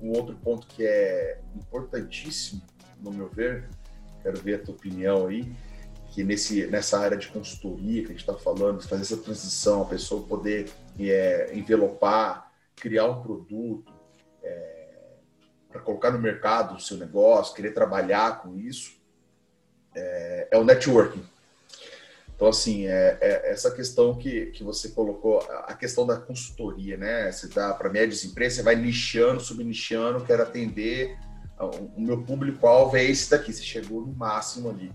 um 0.00 0.16
outro 0.16 0.34
ponto 0.36 0.66
que 0.66 0.86
é 0.86 1.38
importantíssimo, 1.54 2.62
no 2.98 3.12
meu 3.12 3.28
ver. 3.28 3.68
Quero 4.22 4.40
ver 4.40 4.54
a 4.54 4.58
tua 4.58 4.74
opinião 4.74 5.26
aí 5.26 5.52
que 6.10 6.24
nesse, 6.24 6.66
nessa 6.66 6.98
área 6.98 7.16
de 7.16 7.28
consultoria 7.28 8.02
que 8.02 8.08
a 8.08 8.10
gente 8.10 8.20
está 8.20 8.34
falando, 8.34 8.82
fazer 8.82 9.02
essa 9.02 9.16
transição, 9.16 9.82
a 9.82 9.86
pessoa 9.86 10.26
poder 10.26 10.68
é, 10.98 11.50
envelopar, 11.54 12.50
criar 12.74 13.06
um 13.06 13.22
produto, 13.22 13.92
é, 14.42 14.88
para 15.70 15.80
colocar 15.80 16.10
no 16.10 16.18
mercado 16.18 16.74
o 16.74 16.80
seu 16.80 16.96
negócio, 16.96 17.54
querer 17.54 17.72
trabalhar 17.72 18.42
com 18.42 18.56
isso, 18.56 18.92
é, 19.94 20.48
é 20.50 20.58
o 20.58 20.64
networking. 20.64 21.22
Então, 22.34 22.48
assim, 22.48 22.86
é, 22.86 23.18
é, 23.20 23.52
essa 23.52 23.70
questão 23.70 24.16
que, 24.16 24.46
que 24.46 24.64
você 24.64 24.88
colocou, 24.88 25.38
a 25.66 25.74
questão 25.74 26.06
da 26.06 26.16
consultoria, 26.16 26.96
né? 26.96 27.30
Você 27.30 27.48
dá 27.48 27.72
para 27.72 27.90
médias 27.90 28.24
empresas, 28.24 28.56
você 28.56 28.62
vai 28.62 28.74
nichando, 28.74 29.40
subnichando, 29.40 30.24
quero 30.24 30.42
atender, 30.42 31.16
o 31.58 32.00
meu 32.00 32.22
público-alvo 32.22 32.96
é 32.96 33.04
esse 33.04 33.30
daqui, 33.30 33.52
você 33.52 33.62
chegou 33.62 34.00
no 34.00 34.14
máximo 34.14 34.70
ali 34.70 34.90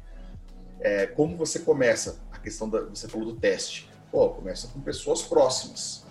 é, 0.79 1.07
como 1.07 1.37
você 1.37 1.59
começa 1.59 2.21
a 2.31 2.39
questão 2.39 2.69
da. 2.69 2.81
Você 2.81 3.07
falou 3.07 3.33
do 3.33 3.39
teste. 3.39 3.89
Pô, 4.11 4.29
começa 4.29 4.67
com 4.67 4.79
pessoas 4.81 5.21
próximas. 5.21 6.05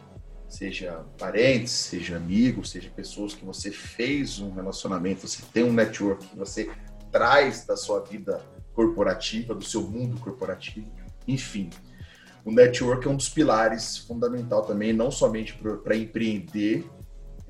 Seja 0.48 1.04
parentes, 1.18 1.72
seja 1.72 2.16
amigos, 2.16 2.70
seja 2.70 2.88
pessoas 2.90 3.34
que 3.34 3.44
você 3.44 3.70
fez 3.70 4.38
um 4.38 4.52
relacionamento, 4.52 5.26
você 5.26 5.42
tem 5.52 5.64
um 5.64 5.72
network 5.72 6.26
que 6.26 6.36
você 6.36 6.70
traz 7.10 7.64
da 7.64 7.76
sua 7.76 8.00
vida 8.00 8.40
corporativa, 8.72 9.54
do 9.54 9.64
seu 9.64 9.82
mundo 9.82 10.20
corporativo, 10.20 10.92
enfim. 11.26 11.70
O 12.44 12.52
network 12.52 13.06
é 13.06 13.10
um 13.10 13.16
dos 13.16 13.28
pilares 13.28 13.96
fundamental 13.98 14.62
também, 14.62 14.92
não 14.92 15.10
somente 15.10 15.58
para 15.82 15.96
empreender, 15.96 16.84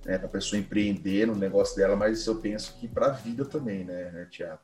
né, 0.05 0.19
para 0.19 0.27
a 0.27 0.31
pessoa 0.31 0.61
empreender 0.61 1.27
no 1.27 1.35
negócio 1.35 1.77
dela, 1.77 1.97
mas 1.97 2.27
eu 2.27 2.37
penso 2.37 2.77
que 2.79 2.87
para 2.87 3.07
a 3.07 3.11
vida 3.11 3.45
também, 3.45 3.85
né, 3.85 4.27
Tiago? 4.31 4.61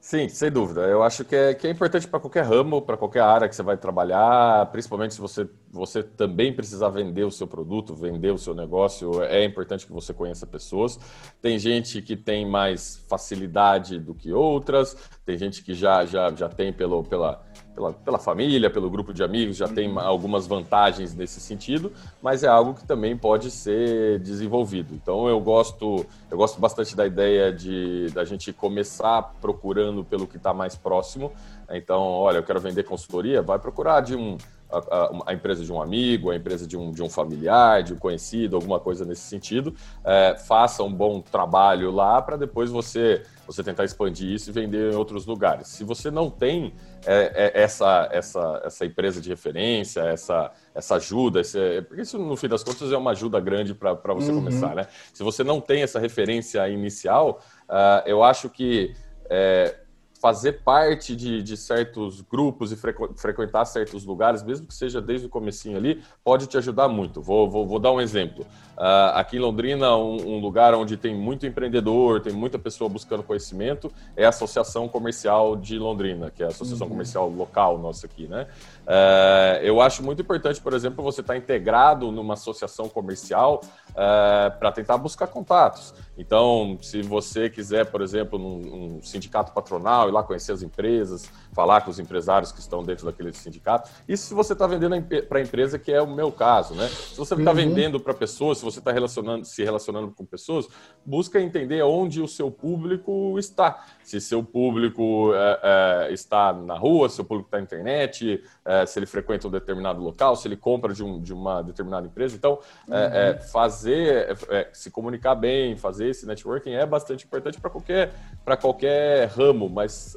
Sim, 0.00 0.30
sem 0.30 0.50
dúvida. 0.50 0.80
Eu 0.86 1.02
acho 1.02 1.26
que 1.26 1.36
é, 1.36 1.52
que 1.52 1.66
é 1.66 1.70
importante 1.70 2.08
para 2.08 2.18
qualquer 2.18 2.42
ramo, 2.46 2.80
para 2.80 2.96
qualquer 2.96 3.20
área 3.20 3.46
que 3.46 3.54
você 3.54 3.62
vai 3.62 3.76
trabalhar, 3.76 4.64
principalmente 4.72 5.12
se 5.12 5.20
você, 5.20 5.46
você 5.70 6.02
também 6.02 6.54
precisar 6.54 6.88
vender 6.88 7.24
o 7.24 7.30
seu 7.30 7.46
produto, 7.46 7.94
vender 7.94 8.32
o 8.32 8.38
seu 8.38 8.54
negócio, 8.54 9.22
é 9.22 9.44
importante 9.44 9.86
que 9.86 9.92
você 9.92 10.14
conheça 10.14 10.46
pessoas. 10.46 10.98
Tem 11.42 11.58
gente 11.58 12.00
que 12.00 12.16
tem 12.16 12.48
mais 12.48 13.04
facilidade 13.10 13.98
do 13.98 14.14
que 14.14 14.32
outras, 14.32 14.96
tem 15.26 15.36
gente 15.36 15.62
que 15.62 15.74
já, 15.74 16.06
já, 16.06 16.34
já 16.34 16.48
tem 16.48 16.72
pelo, 16.72 17.04
pela, 17.04 17.44
pela, 17.74 17.92
pela 17.92 18.18
família, 18.18 18.70
pelo 18.70 18.90
grupo 18.90 19.12
de 19.12 19.22
amigos, 19.22 19.56
já 19.56 19.68
tem 19.68 19.88
uhum. 19.88 19.98
algumas 19.98 20.46
vantagens 20.46 21.14
nesse 21.14 21.40
sentido, 21.40 21.92
mas 22.22 22.42
é 22.42 22.48
algo 22.48 22.74
que 22.74 22.84
também 22.84 23.16
pode 23.16 23.50
ser 23.50 24.18
desenvolvido. 24.20 24.94
Então 24.94 25.28
eu 25.28 25.40
gosto, 25.40 26.04
eu 26.30 26.36
gosto 26.36 26.60
bastante 26.60 26.94
da 26.96 27.06
ideia 27.06 27.52
de 27.52 28.08
da 28.12 28.24
gente 28.24 28.52
começar 28.52 29.22
procurando 29.40 30.04
pelo 30.04 30.26
que 30.26 30.36
está 30.36 30.52
mais 30.52 30.74
próximo. 30.74 31.32
Então, 31.70 32.00
olha, 32.00 32.38
eu 32.38 32.42
quero 32.42 32.60
vender 32.60 32.82
consultoria, 32.82 33.42
vai 33.42 33.58
procurar 33.58 34.00
de 34.00 34.16
um 34.16 34.36
a, 34.72 35.10
a, 35.26 35.34
empresa 35.34 35.64
de 35.64 35.72
um 35.72 35.80
amigo, 35.80 36.30
a 36.30 36.36
empresa 36.36 36.66
de 36.66 36.76
um, 36.76 36.90
de 36.90 37.02
um 37.02 37.08
familiar, 37.08 37.82
de 37.82 37.92
um 37.92 37.96
conhecido, 37.96 38.56
alguma 38.56 38.78
coisa 38.78 39.04
nesse 39.04 39.22
sentido, 39.22 39.74
é, 40.04 40.36
faça 40.36 40.82
um 40.82 40.92
bom 40.92 41.20
trabalho 41.20 41.90
lá 41.90 42.20
para 42.22 42.36
depois 42.36 42.70
você, 42.70 43.22
você 43.46 43.62
tentar 43.62 43.84
expandir 43.84 44.30
isso 44.30 44.50
e 44.50 44.52
vender 44.52 44.92
em 44.92 44.96
outros 44.96 45.26
lugares. 45.26 45.68
Se 45.68 45.84
você 45.84 46.10
não 46.10 46.30
tem 46.30 46.74
é, 47.06 47.52
é, 47.54 47.62
essa, 47.62 48.08
essa, 48.12 48.62
essa 48.64 48.86
empresa 48.86 49.20
de 49.20 49.28
referência, 49.28 50.00
essa, 50.00 50.52
essa 50.74 50.96
ajuda, 50.96 51.40
esse, 51.40 51.82
porque 51.82 52.02
isso 52.02 52.18
no 52.18 52.36
fim 52.36 52.48
das 52.48 52.62
contas 52.62 52.92
é 52.92 52.96
uma 52.96 53.10
ajuda 53.12 53.40
grande 53.40 53.74
para 53.74 53.94
você 54.14 54.30
uhum. 54.30 54.38
começar, 54.38 54.74
né? 54.74 54.86
Se 55.12 55.22
você 55.22 55.42
não 55.42 55.60
tem 55.60 55.82
essa 55.82 55.98
referência 55.98 56.68
inicial, 56.68 57.40
uh, 57.68 58.06
eu 58.06 58.22
acho 58.22 58.48
que 58.48 58.94
é, 59.28 59.76
fazer 60.20 60.62
parte 60.62 61.16
de, 61.16 61.42
de 61.42 61.56
certos 61.56 62.20
grupos 62.20 62.70
e 62.70 62.76
frequ, 62.76 63.08
frequentar 63.16 63.64
certos 63.64 64.04
lugares, 64.04 64.42
mesmo 64.42 64.66
que 64.66 64.74
seja 64.74 65.00
desde 65.00 65.26
o 65.26 65.30
comecinho 65.30 65.78
ali, 65.78 66.02
pode 66.22 66.46
te 66.46 66.58
ajudar 66.58 66.88
muito. 66.88 67.22
Vou, 67.22 67.50
vou, 67.50 67.66
vou 67.66 67.78
dar 67.78 67.90
um 67.90 68.00
exemplo. 68.00 68.46
Uh, 68.80 69.12
aqui 69.12 69.36
em 69.36 69.40
Londrina, 69.40 69.94
um, 69.94 70.36
um, 70.36 70.40
lugar 70.40 70.72
onde 70.72 70.96
tem 70.96 71.14
muito 71.14 71.46
empreendedor, 71.46 72.22
tem 72.22 72.32
muita 72.32 72.58
pessoa 72.58 72.88
buscando 72.88 73.22
conhecimento, 73.22 73.92
é 74.16 74.24
a 74.24 74.30
Associação 74.30 74.88
Comercial 74.88 75.54
de 75.54 75.78
Londrina, 75.78 76.30
que 76.30 76.42
é 76.42 76.46
a 76.46 76.48
associação 76.48 76.86
uhum. 76.86 76.92
comercial 76.94 77.28
local 77.28 77.76
nossa 77.76 78.06
aqui, 78.06 78.26
né? 78.26 78.46
Uh, 78.86 79.62
eu 79.62 79.82
acho 79.82 80.02
muito 80.02 80.22
importante, 80.22 80.58
por 80.62 80.72
exemplo, 80.72 81.04
você 81.04 81.20
estar 81.20 81.34
tá 81.34 81.38
integrado 81.38 82.10
numa 82.10 82.32
associação 82.32 82.88
comercial 82.88 83.60
uh, 83.90 84.58
para 84.58 84.72
tentar 84.72 84.96
buscar 84.96 85.26
contatos. 85.26 85.92
Então, 86.16 86.78
se 86.80 87.02
você 87.02 87.50
quiser, 87.50 87.86
por 87.86 88.00
exemplo, 88.00 88.38
num, 88.38 88.58
num 88.58 89.02
sindicato 89.02 89.52
patronal, 89.52 90.08
ir 90.08 90.12
lá 90.12 90.22
conhecer 90.22 90.52
as 90.52 90.62
empresas, 90.62 91.30
falar 91.52 91.82
com 91.82 91.90
os 91.90 91.98
empresários 91.98 92.52
que 92.52 92.60
estão 92.60 92.82
dentro 92.82 93.06
daquele 93.06 93.32
sindicato. 93.32 93.90
Isso 94.08 94.26
se 94.26 94.34
você 94.34 94.52
está 94.52 94.66
vendendo 94.66 95.02
para 95.28 95.38
a 95.38 95.42
empresa, 95.42 95.78
que 95.78 95.92
é 95.92 96.00
o 96.00 96.06
meu 96.06 96.30
caso, 96.30 96.74
né? 96.74 96.88
Se 96.88 97.16
você 97.16 97.34
está 97.34 97.50
uhum. 97.50 97.56
vendendo 97.56 97.98
para 97.98 98.12
pessoas, 98.12 98.58
se 98.58 98.64
você 98.70 98.78
está 98.78 98.92
relacionando, 98.92 99.44
se 99.44 99.62
relacionando 99.64 100.10
com 100.10 100.24
pessoas, 100.24 100.68
busca 101.04 101.40
entender 101.40 101.82
onde 101.82 102.20
o 102.20 102.28
seu 102.28 102.50
público 102.50 103.38
está. 103.38 103.84
Se 104.02 104.20
seu 104.20 104.42
público 104.42 105.32
é, 105.34 105.60
é, 106.08 106.12
está 106.12 106.52
na 106.52 106.76
rua, 106.76 107.08
se 107.08 107.16
seu 107.16 107.24
público 107.24 107.48
está 107.48 107.58
na 107.58 107.64
internet, 107.64 108.42
é, 108.64 108.86
se 108.86 108.98
ele 108.98 109.06
frequenta 109.06 109.48
um 109.48 109.50
determinado 109.50 110.00
local, 110.00 110.36
se 110.36 110.46
ele 110.48 110.56
compra 110.56 110.92
de, 110.92 111.02
um, 111.02 111.20
de 111.20 111.32
uma 111.32 111.62
determinada 111.62 112.06
empresa. 112.06 112.36
Então, 112.36 112.58
é, 112.90 113.28
é, 113.28 113.32
uhum. 113.32 113.48
fazer, 113.48 114.38
é, 114.48 114.68
se 114.72 114.90
comunicar 114.90 115.34
bem, 115.34 115.76
fazer 115.76 116.08
esse 116.08 116.26
networking 116.26 116.70
é 116.70 116.86
bastante 116.86 117.24
importante 117.24 117.60
para 117.60 117.70
qualquer, 117.70 118.12
qualquer 118.60 119.28
ramo, 119.28 119.68
mas 119.68 120.16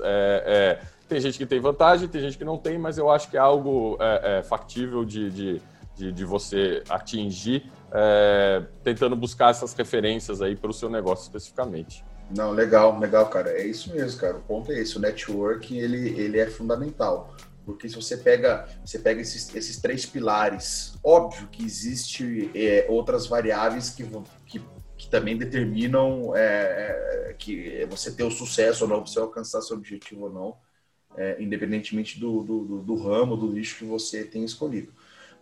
tem 1.14 1.22
gente 1.22 1.38
que 1.38 1.45
tem 1.45 1.60
vantagem, 1.60 2.08
tem 2.08 2.22
gente 2.22 2.38
que 2.38 2.45
não 2.45 2.58
tem, 2.58 2.78
mas 2.78 2.97
eu 2.97 3.10
acho 3.10 3.30
que 3.30 3.38
é 3.38 3.39
algo 3.39 3.97
é, 3.99 4.39
é, 4.39 4.43
factível 4.43 5.06
de, 5.06 5.30
de, 5.30 5.62
de, 5.95 6.12
de, 6.12 6.26
você 6.26 6.82
atingir, 6.89 7.72
é, 7.94 8.66
tentando 8.84 9.16
buscar 9.16 9.52
essas 9.52 9.74
referências 9.74 10.41
aí 10.41 10.56
para 10.56 10.70
o 10.70 10.74
seu 10.74 10.89
negócio 10.89 11.24
especificamente. 11.24 12.04
Não, 12.36 12.52
legal, 12.52 12.98
legal, 13.00 13.28
cara. 13.30 13.52
É 13.52 13.66
isso 13.66 13.94
mesmo, 13.94 14.20
cara. 14.20 14.38
O 14.38 14.41
ponto 14.41 14.72
é 14.72 14.80
esse. 14.80 14.98
O 14.98 15.00
networking, 15.00 15.78
ele, 15.78 16.20
ele 16.20 16.39
é 16.39 16.50
fundamental. 16.50 17.36
Porque 17.66 17.88
se 17.88 17.96
você 17.96 18.18
pega, 18.18 18.68
você 18.84 18.98
pega 19.00 19.22
esses, 19.22 19.54
esses 19.56 19.80
três 19.80 20.06
pilares, 20.06 20.96
óbvio 21.04 21.48
que 21.48 21.64
existe 21.64 22.50
é, 22.56 22.86
outras 22.89 23.28
variáveis 23.28 23.89
que, 23.91 24.04
que, 24.46 24.62
que 24.98 25.10
também 25.10 25.38
determinam 25.38 26.36
é, 26.36 27.30
é 27.30 27.36
que 27.38 27.86
você 27.89 28.12
ter 28.12 28.24
o 28.24 28.32
sucesso 28.32 28.84
ou 28.84 28.89
não, 28.89 29.06
você 29.06 29.20
alcançar 29.20 29.62
seu 29.62 29.78
objetivo 29.78 30.26
ou 30.26 30.34
não 30.34 30.58
é, 31.16 31.41
independentemente 31.41 32.20
do, 32.20 32.44
do, 32.44 32.82
do, 32.82 32.96
ramo, 32.96 33.38
do 33.38 33.52
nicho 33.52 33.78
que 33.78 33.86
você 33.86 34.24
tem 34.24 34.44
escolhido. 34.44 34.91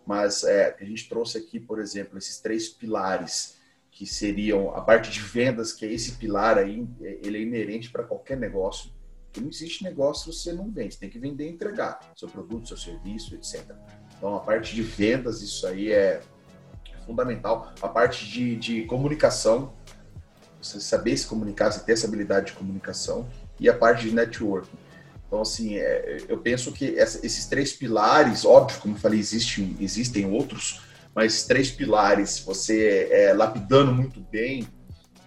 Mas 0.06 0.44
é, 0.44 0.76
a 0.80 0.84
gente 0.84 1.08
trouxe 1.08 1.38
aqui, 1.38 1.60
por 1.60 1.78
exemplo, 1.78 2.18
esses 2.18 2.38
três 2.38 2.68
pilares 2.68 3.56
que 3.90 4.06
seriam 4.06 4.74
a 4.74 4.80
parte 4.80 5.10
de 5.10 5.20
vendas, 5.20 5.72
que 5.72 5.84
é 5.84 5.92
esse 5.92 6.12
pilar 6.12 6.58
aí, 6.58 6.86
ele 7.00 7.38
é 7.38 7.42
inerente 7.42 7.90
para 7.90 8.02
qualquer 8.02 8.36
negócio. 8.38 8.90
Porque 9.26 9.40
não 9.40 9.48
existe 9.48 9.84
negócio 9.84 10.32
se 10.32 10.38
você 10.38 10.52
não 10.52 10.70
vende. 10.70 10.94
Você 10.94 11.00
tem 11.00 11.10
que 11.10 11.18
vender 11.18 11.46
e 11.46 11.52
entregar 11.52 12.12
seu 12.16 12.28
produto, 12.28 12.68
seu 12.68 12.76
serviço, 12.76 13.34
etc. 13.34 13.74
Então, 14.16 14.34
a 14.34 14.40
parte 14.40 14.74
de 14.74 14.82
vendas, 14.82 15.40
isso 15.42 15.66
aí 15.66 15.90
é 15.90 16.20
fundamental. 17.06 17.72
A 17.80 17.88
parte 17.88 18.26
de, 18.26 18.56
de 18.56 18.84
comunicação, 18.84 19.74
você 20.60 20.80
saber 20.80 21.16
se 21.16 21.26
comunicar, 21.26 21.70
você 21.70 21.80
ter 21.80 21.92
essa 21.92 22.06
habilidade 22.06 22.46
de 22.46 22.52
comunicação. 22.52 23.28
E 23.60 23.68
a 23.68 23.76
parte 23.76 24.08
de 24.08 24.14
networking. 24.14 24.76
Então, 25.32 25.40
assim, 25.40 25.76
é, 25.76 26.18
eu 26.28 26.36
penso 26.36 26.70
que 26.72 26.98
essa, 26.98 27.24
esses 27.24 27.46
três 27.46 27.72
pilares, 27.72 28.44
óbvio, 28.44 28.78
como 28.82 28.96
eu 28.96 29.00
falei, 29.00 29.18
existe, 29.18 29.74
existem 29.80 30.30
outros, 30.30 30.82
mas 31.14 31.44
três 31.44 31.70
pilares, 31.70 32.40
você 32.40 33.08
é, 33.10 33.32
lapidando 33.32 33.94
muito 33.94 34.20
bem, 34.20 34.68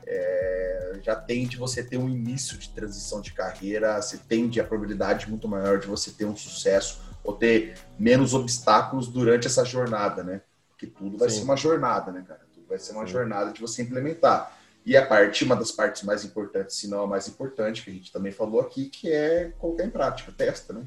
é, 0.05 0.99
já 1.01 1.15
tende 1.15 1.57
você 1.57 1.81
ter 1.81 1.97
um 1.97 2.07
início 2.07 2.55
de 2.55 2.69
transição 2.69 3.19
de 3.19 3.33
carreira, 3.33 3.99
você 3.99 4.19
tende 4.29 4.61
a 4.61 4.63
probabilidade 4.63 5.27
muito 5.27 5.47
maior 5.47 5.79
de 5.79 5.87
você 5.87 6.11
ter 6.11 6.25
um 6.25 6.37
sucesso 6.37 7.01
ou 7.23 7.33
ter 7.33 7.73
menos 7.97 8.35
obstáculos 8.35 9.07
durante 9.07 9.47
essa 9.47 9.65
jornada, 9.65 10.23
né? 10.23 10.41
Porque 10.69 10.85
tudo 10.85 11.17
vai 11.17 11.31
Sim. 11.31 11.37
ser 11.37 11.43
uma 11.45 11.57
jornada, 11.57 12.11
né, 12.11 12.23
cara? 12.27 12.41
Tudo 12.53 12.67
vai 12.67 12.77
ser 12.77 12.91
uma 12.91 13.07
Sim. 13.07 13.11
jornada 13.11 13.51
de 13.51 13.59
você 13.59 13.81
implementar. 13.81 14.54
E 14.85 14.95
a 14.95 15.05
parte, 15.05 15.43
uma 15.43 15.55
das 15.55 15.71
partes 15.71 16.03
mais 16.03 16.23
importantes, 16.23 16.75
se 16.75 16.87
não 16.87 17.01
a 17.01 17.07
mais 17.07 17.27
importante, 17.27 17.83
que 17.83 17.89
a 17.89 17.93
gente 17.93 18.11
também 18.11 18.31
falou 18.31 18.61
aqui, 18.61 18.85
que 18.85 19.11
é 19.11 19.51
colocar 19.57 19.83
em 19.83 19.89
prática, 19.89 20.31
testa, 20.31 20.73
né? 20.73 20.83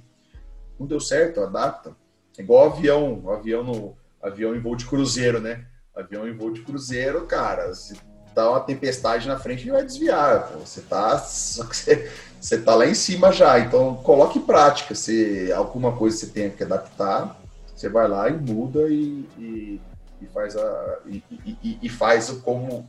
Não 0.79 0.87
deu 0.87 1.01
certo, 1.01 1.41
adapta. 1.41 1.97
É 2.39 2.43
igual 2.43 2.73
avião, 2.73 3.29
avião 3.29 3.65
no 3.65 3.97
avião 4.23 4.55
em 4.55 4.61
voo 4.61 4.77
de 4.77 4.87
cruzeiro, 4.87 5.41
né? 5.41 5.67
Avião 5.95 6.29
em 6.29 6.37
voo 6.37 6.53
de 6.53 6.63
cruzeiro, 6.63 7.27
cara, 7.27 7.75
se 7.75 7.99
tá 8.35 8.51
uma 8.51 8.61
tempestade 8.61 9.27
na 9.27 9.37
frente, 9.37 9.65
ele 9.65 9.73
vai 9.73 9.85
desviar. 9.85 10.49
Pô. 10.49 10.61
Você 10.61 10.81
tá 10.83 11.19
só 11.19 11.65
que 11.65 11.77
você, 11.77 12.11
você 12.41 12.59
tá 12.59 12.77
lá 12.77 12.87
em 12.87 12.95
cima 12.95 13.33
já, 13.33 13.59
então 13.59 13.97
coloque 13.97 14.39
em 14.39 14.43
prática. 14.43 14.95
Se 14.95 15.53
alguma 15.53 15.97
coisa 15.97 16.17
você 16.17 16.27
tenha 16.29 16.51
que 16.51 16.63
adaptar, 16.63 17.37
você 17.75 17.89
vai 17.89 18.07
lá 18.07 18.29
e 18.29 18.35
muda 18.35 18.89
e, 18.89 19.29
e, 19.37 19.81
e 20.23 20.27
faz 20.27 20.57
a 20.57 20.99
e, 21.07 21.23
e, 21.45 21.79
e 21.83 21.89
faz 21.89 22.31
como 22.31 22.89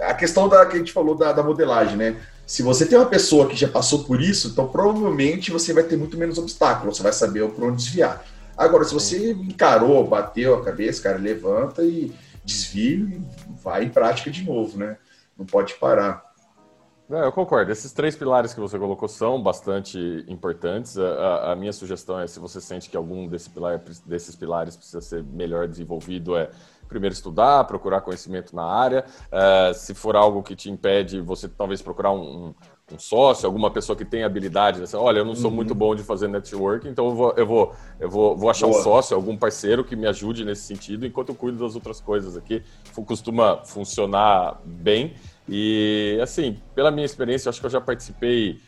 a 0.00 0.14
questão 0.14 0.48
da 0.48 0.64
que 0.66 0.76
a 0.76 0.78
gente 0.78 0.92
falou 0.92 1.14
da, 1.14 1.32
da, 1.32 1.42
modelagem, 1.42 1.96
né? 1.96 2.16
Se 2.46 2.62
você 2.62 2.84
tem 2.84 2.98
uma 2.98 3.06
pessoa 3.06 3.48
que 3.48 3.56
já 3.56 3.68
passou 3.68 4.04
por 4.04 4.20
isso, 4.20 4.48
então 4.48 4.68
provavelmente 4.68 5.50
você 5.50 5.72
vai 5.72 5.82
ter 5.82 5.96
muito 5.96 6.16
menos 6.18 6.36
obstáculos, 6.36 6.96
você 6.96 7.02
vai 7.02 7.12
saber 7.12 7.48
por 7.50 7.64
onde 7.64 7.84
desviar. 7.84 8.24
Agora, 8.56 8.84
se 8.84 8.92
você 8.92 9.32
encarou, 9.32 10.06
bateu 10.06 10.54
a 10.54 10.64
cabeça, 10.64 11.02
cara, 11.02 11.18
levanta 11.18 11.82
e 11.82 12.12
desvia 12.44 12.96
e 12.96 13.20
vai 13.62 13.84
em 13.84 13.88
prática 13.88 14.30
de 14.30 14.44
novo, 14.44 14.78
né? 14.78 14.96
Não 15.36 15.46
pode 15.46 15.74
parar. 15.74 16.34
É, 17.10 17.24
eu 17.24 17.32
concordo. 17.32 17.70
Esses 17.70 17.92
três 17.92 18.16
pilares 18.16 18.54
que 18.54 18.60
você 18.60 18.78
colocou 18.78 19.08
são 19.08 19.42
bastante 19.42 20.24
importantes. 20.26 20.96
A, 20.98 21.52
a 21.52 21.56
minha 21.56 21.72
sugestão 21.72 22.18
é, 22.18 22.26
se 22.26 22.40
você 22.40 22.60
sente 22.60 22.88
que 22.88 22.96
algum 22.96 23.28
desse 23.28 23.50
pilar, 23.50 23.82
desses 24.06 24.34
pilares 24.34 24.76
precisa 24.76 25.00
ser 25.00 25.22
melhor 25.22 25.68
desenvolvido, 25.68 26.36
é 26.36 26.50
primeiro 26.88 27.12
estudar, 27.12 27.64
procurar 27.64 28.00
conhecimento 28.00 28.54
na 28.54 28.64
área. 28.64 29.04
Uh, 29.26 29.74
se 29.74 29.94
for 29.94 30.16
algo 30.16 30.42
que 30.42 30.54
te 30.54 30.70
impede, 30.70 31.20
você 31.20 31.48
talvez 31.48 31.82
procurar 31.82 32.12
um, 32.12 32.46
um, 32.46 32.54
um 32.94 32.98
sócio, 32.98 33.46
alguma 33.46 33.70
pessoa 33.70 33.96
que 33.96 34.04
tenha 34.04 34.26
habilidade. 34.26 34.80
Né? 34.80 34.86
Olha, 34.94 35.18
eu 35.18 35.24
não 35.24 35.34
sou 35.34 35.50
uhum. 35.50 35.56
muito 35.56 35.74
bom 35.74 35.94
de 35.94 36.02
fazer 36.02 36.28
network, 36.28 36.88
então 36.88 37.06
eu 37.06 37.14
vou, 37.14 37.34
eu 37.36 37.46
vou, 37.46 37.74
eu 38.00 38.10
vou, 38.10 38.36
vou 38.36 38.50
achar 38.50 38.66
Boa. 38.66 38.78
um 38.78 38.82
sócio, 38.82 39.16
algum 39.16 39.36
parceiro 39.36 39.84
que 39.84 39.96
me 39.96 40.06
ajude 40.06 40.44
nesse 40.44 40.62
sentido, 40.62 41.06
enquanto 41.06 41.30
eu 41.30 41.34
cuido 41.34 41.58
das 41.58 41.74
outras 41.74 42.00
coisas 42.00 42.36
aqui. 42.36 42.62
Costuma 43.06 43.64
funcionar 43.64 44.60
bem. 44.64 45.14
E, 45.48 46.18
assim, 46.22 46.58
pela 46.74 46.90
minha 46.90 47.04
experiência, 47.04 47.48
acho 47.48 47.60
que 47.60 47.66
eu 47.66 47.70
já 47.70 47.80
participei 47.80 48.60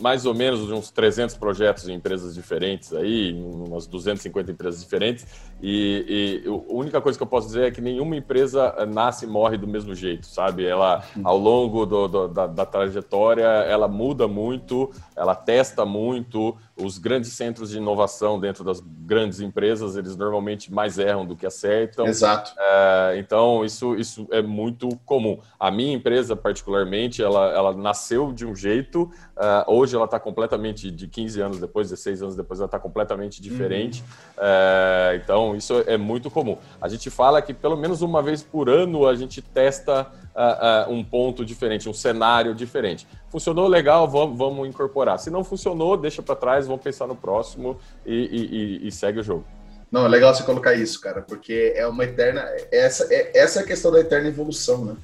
mais 0.00 0.24
ou 0.24 0.34
menos 0.34 0.70
uns 0.70 0.90
300 0.90 1.36
projetos 1.36 1.88
em 1.88 1.94
empresas 1.94 2.34
diferentes 2.34 2.92
aí, 2.92 3.32
umas 3.32 3.86
250 3.86 4.50
empresas 4.50 4.80
diferentes, 4.80 5.26
e, 5.62 6.42
e, 6.44 6.48
a 6.48 6.72
única 6.72 7.00
coisa 7.00 7.16
que 7.16 7.22
eu 7.22 7.26
posso 7.26 7.46
dizer 7.46 7.64
é 7.64 7.70
que 7.70 7.80
nenhuma 7.80 8.16
empresa 8.16 8.74
nasce 8.86 9.26
e 9.26 9.28
morre 9.28 9.56
do 9.56 9.66
mesmo 9.66 9.94
jeito, 9.94 10.26
sabe? 10.26 10.64
Ela, 10.64 11.04
ao 11.22 11.38
longo 11.38 11.86
do, 11.86 12.08
do, 12.08 12.28
da, 12.28 12.46
da 12.46 12.66
trajetória, 12.66 13.44
ela 13.44 13.86
muda 13.86 14.26
muito, 14.26 14.90
ela 15.14 15.36
testa 15.36 15.84
muito, 15.84 16.56
os 16.76 16.98
grandes 16.98 17.32
centros 17.32 17.70
de 17.70 17.76
inovação 17.76 18.40
dentro 18.40 18.64
das 18.64 18.80
grandes 18.80 19.40
empresas, 19.40 19.96
eles 19.96 20.16
normalmente 20.16 20.72
mais 20.72 20.98
erram 20.98 21.24
do 21.24 21.36
que 21.36 21.46
acertam. 21.46 22.06
Exato. 22.06 22.52
É, 22.58 23.16
então, 23.18 23.64
isso, 23.64 23.94
isso 23.94 24.26
é 24.30 24.42
muito 24.42 24.88
comum. 25.04 25.38
A 25.60 25.70
minha 25.70 25.94
empresa, 25.94 26.34
particularmente, 26.34 27.22
ela, 27.22 27.52
ela 27.52 27.72
nasceu 27.72 28.32
de 28.32 28.44
um 28.44 28.54
jeito, 28.54 29.02
uh, 29.36 29.70
hoje 29.82 29.96
ela 29.96 30.04
está 30.04 30.18
completamente, 30.18 30.90
de 30.90 31.06
15 31.06 31.40
anos 31.40 31.58
depois, 31.58 31.90
16 31.90 32.22
anos 32.22 32.36
depois, 32.36 32.60
ela 32.60 32.66
está 32.66 32.78
completamente 32.78 33.42
diferente. 33.42 34.00
Uhum. 34.00 34.44
É, 34.44 35.20
então, 35.22 35.56
isso 35.56 35.82
é 35.86 35.96
muito 35.96 36.30
comum. 36.30 36.56
A 36.80 36.88
gente 36.88 37.10
fala 37.10 37.42
que 37.42 37.52
pelo 37.52 37.76
menos 37.76 38.00
uma 38.02 38.22
vez 38.22 38.42
por 38.42 38.68
ano 38.68 39.06
a 39.06 39.14
gente 39.14 39.42
testa 39.42 40.10
uh, 40.34 40.90
uh, 40.90 40.92
um 40.92 41.04
ponto 41.04 41.44
diferente, 41.44 41.88
um 41.88 41.94
cenário 41.94 42.54
diferente. 42.54 43.06
Funcionou 43.28 43.66
legal, 43.68 44.08
vamos, 44.08 44.38
vamos 44.38 44.68
incorporar. 44.68 45.18
Se 45.18 45.30
não 45.30 45.44
funcionou, 45.44 45.96
deixa 45.96 46.22
para 46.22 46.36
trás, 46.36 46.66
vamos 46.66 46.82
pensar 46.82 47.06
no 47.06 47.16
próximo 47.16 47.78
e, 48.04 48.80
e, 48.82 48.88
e, 48.88 48.92
segue 48.92 49.20
o 49.20 49.22
jogo. 49.22 49.44
Não, 49.90 50.06
é 50.06 50.08
legal 50.08 50.34
você 50.34 50.42
colocar 50.42 50.74
isso, 50.74 51.00
cara, 51.00 51.20
porque 51.20 51.74
é 51.76 51.86
uma 51.86 52.04
eterna. 52.04 52.42
Essa 52.70 53.06
é, 53.12 53.38
essa 53.38 53.60
é 53.60 53.62
a 53.62 53.66
questão 53.66 53.90
da 53.90 54.00
eterna 54.00 54.28
evolução, 54.28 54.84
né? 54.84 54.96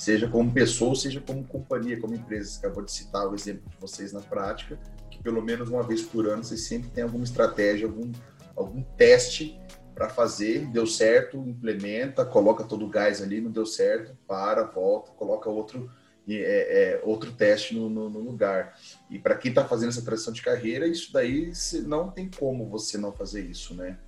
Seja 0.00 0.26
como 0.26 0.50
pessoa, 0.50 0.96
seja 0.96 1.20
como 1.20 1.46
companhia, 1.46 2.00
como 2.00 2.14
empresa. 2.14 2.58
Acabou 2.58 2.82
de 2.82 2.90
citar 2.90 3.28
o 3.28 3.34
exemplo 3.34 3.68
de 3.68 3.76
vocês 3.78 4.14
na 4.14 4.22
prática, 4.22 4.78
que 5.10 5.22
pelo 5.22 5.42
menos 5.42 5.68
uma 5.68 5.82
vez 5.82 6.00
por 6.00 6.26
ano 6.26 6.42
vocês 6.42 6.62
sempre 6.62 6.88
têm 6.88 7.04
alguma 7.04 7.22
estratégia, 7.22 7.86
algum, 7.86 8.10
algum 8.56 8.82
teste 8.82 9.60
para 9.94 10.08
fazer, 10.08 10.64
deu 10.68 10.86
certo, 10.86 11.36
implementa, 11.46 12.24
coloca 12.24 12.64
todo 12.64 12.86
o 12.86 12.88
gás 12.88 13.20
ali, 13.20 13.42
não 13.42 13.50
deu 13.50 13.66
certo, 13.66 14.16
para, 14.26 14.64
volta, 14.64 15.12
coloca 15.12 15.50
outro, 15.50 15.90
é, 16.26 16.94
é, 16.94 17.00
outro 17.04 17.32
teste 17.32 17.74
no, 17.74 17.90
no, 17.90 18.08
no 18.08 18.20
lugar. 18.20 18.78
E 19.10 19.18
para 19.18 19.34
quem 19.34 19.50
está 19.50 19.66
fazendo 19.66 19.90
essa 19.90 20.00
transição 20.00 20.32
de 20.32 20.40
carreira, 20.40 20.86
isso 20.86 21.12
daí 21.12 21.52
não 21.84 22.10
tem 22.10 22.30
como 22.38 22.70
você 22.70 22.96
não 22.96 23.12
fazer 23.12 23.42
isso, 23.42 23.74
né? 23.74 23.98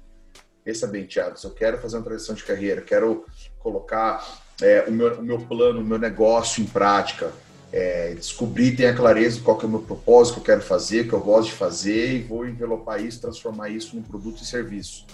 Pensa 0.64 0.86
bem, 0.86 1.07
Thiago, 1.07 1.36
se 1.36 1.47
eu 1.47 1.53
quero 1.53 1.76
fazer 1.76 1.99
uma 1.99 2.05
transição 2.05 2.34
de 2.34 2.45
carreira, 2.45 2.80
quero 2.80 3.26
colocar 3.59 4.43
é, 4.63 4.85
o, 4.89 4.93
meu, 4.93 5.15
o 5.19 5.23
meu 5.23 5.39
plano, 5.39 5.81
o 5.81 5.85
meu 5.85 5.99
negócio 5.99 6.63
em 6.63 6.67
prática, 6.67 7.33
é, 7.73 8.15
descobrir, 8.15 8.77
ter 8.77 8.87
a 8.87 8.95
clareza 8.95 9.41
qual 9.41 9.61
é 9.61 9.65
o 9.65 9.69
meu 9.69 9.81
propósito 9.81 10.35
que 10.35 10.41
eu 10.41 10.45
quero 10.45 10.63
fazer, 10.63 11.09
que 11.09 11.13
eu 11.13 11.21
gosto 11.21 11.51
de 11.51 11.55
fazer, 11.57 12.15
e 12.15 12.23
vou 12.23 12.47
envelopar 12.47 13.03
isso, 13.03 13.21
transformar 13.21 13.69
isso 13.69 13.97
num 13.97 14.03
produto 14.03 14.43
e 14.43 14.47
serviço 14.47 15.07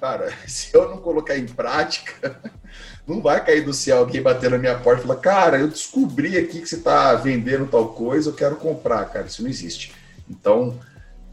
cara, 0.00 0.32
se 0.48 0.74
eu 0.74 0.88
não 0.88 0.96
colocar 0.96 1.36
em 1.36 1.46
prática, 1.46 2.40
não 3.06 3.20
vai 3.20 3.44
cair 3.44 3.64
do 3.64 3.74
céu 3.74 3.98
alguém 3.98 4.22
bater 4.22 4.50
na 4.50 4.58
minha 4.58 4.78
porta 4.78 5.02
e 5.02 5.06
falar, 5.06 5.20
cara, 5.20 5.58
eu 5.58 5.68
descobri 5.68 6.38
aqui 6.38 6.60
que 6.60 6.68
você 6.68 6.76
está 6.76 7.14
vendendo 7.14 7.66
tal 7.66 7.88
coisa, 7.88 8.30
eu 8.30 8.34
quero 8.34 8.56
comprar, 8.56 9.04
cara, 9.06 9.26
isso 9.26 9.42
não 9.42 9.50
existe. 9.50 9.92
Então, 10.28 10.78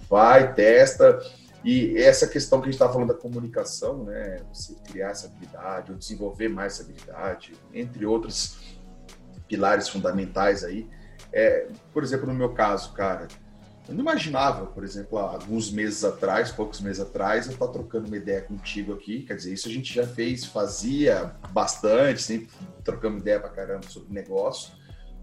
vai, 0.10 0.53
testa. 0.53 1.20
E 1.68 1.97
essa 1.97 2.26
questão 2.26 2.61
que 2.61 2.70
a 2.70 2.72
gente 2.72 2.82
está 2.82 2.88
falando 2.88 3.09
da 3.09 3.13
comunicação, 3.13 4.05
né? 4.05 4.38
Você 4.53 4.74
criar 4.89 5.09
essa 5.09 5.28
habilidade, 5.28 5.91
ou 5.91 5.97
desenvolver 5.97 6.47
mais 6.47 6.76
essa 6.76 6.84
habilidade, 6.84 7.51
entre 7.74 8.05
outros 8.05 8.57
pilares 9.49 9.89
fundamentais 9.89 10.63
aí. 10.63 10.89
É, 11.30 11.68
por 11.91 12.05
exemplo, 12.05 12.26
no 12.26 12.34
meu 12.34 12.53
caso, 12.53 12.93
cara, 12.93 13.28
eu 13.86 13.93
não 13.93 13.99
imaginava, 13.99 14.68
por 14.68 14.82
exemplo, 14.82 15.18
alguns 15.18 15.70
meses 15.70 16.05
atrás, 16.05 16.53
poucos 16.53 16.80
meses 16.80 17.01
atrás, 17.01 17.47
eu 17.47 17.51
estar 17.51 17.68
trocando 17.68 18.07
uma 18.07 18.15
ideia 18.15 18.41
contigo 18.43 18.93
aqui. 18.93 19.24
Quer 19.24 19.36
dizer, 19.36 19.51
isso 19.51 19.68
a 19.68 19.72
gente 19.72 19.93
já 19.93 20.07
fez, 20.07 20.45
fazia 20.45 21.36
bastante, 21.51 22.22
sempre 22.22 22.47
trocamos 22.82 23.20
ideia 23.20 23.41
pra 23.41 23.49
caramba 23.49 23.89
sobre 23.89 24.13
negócio. 24.13 24.72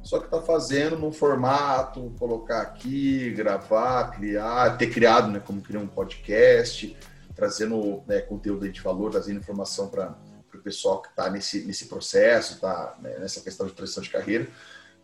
Só 0.05 0.19
que 0.19 0.29
tá 0.29 0.41
fazendo 0.41 0.99
num 0.99 1.11
formato, 1.11 2.15
colocar 2.19 2.61
aqui, 2.61 3.31
gravar, 3.31 4.11
criar, 4.11 4.77
ter 4.77 4.91
criado, 4.91 5.31
né, 5.31 5.41
como 5.41 5.63
criar 5.63 5.81
um 5.81 5.87
podcast, 5.87 6.95
trazendo 7.35 8.05
né, 8.07 8.21
conteúdo 8.21 8.69
de 8.71 8.81
valor, 8.83 9.11
trazendo 9.11 9.41
informação 9.41 9.89
para 9.89 10.15
o 10.55 10.59
pessoal 10.59 11.01
que 11.01 11.09
está 11.09 11.31
nesse, 11.31 11.65
nesse 11.65 11.87
processo, 11.87 12.61
tá 12.61 12.97
né, 13.01 13.19
nessa 13.19 13.41
questão 13.41 13.67
de 13.67 13.73
transição 13.73 14.03
de 14.03 14.11
carreira. 14.11 14.47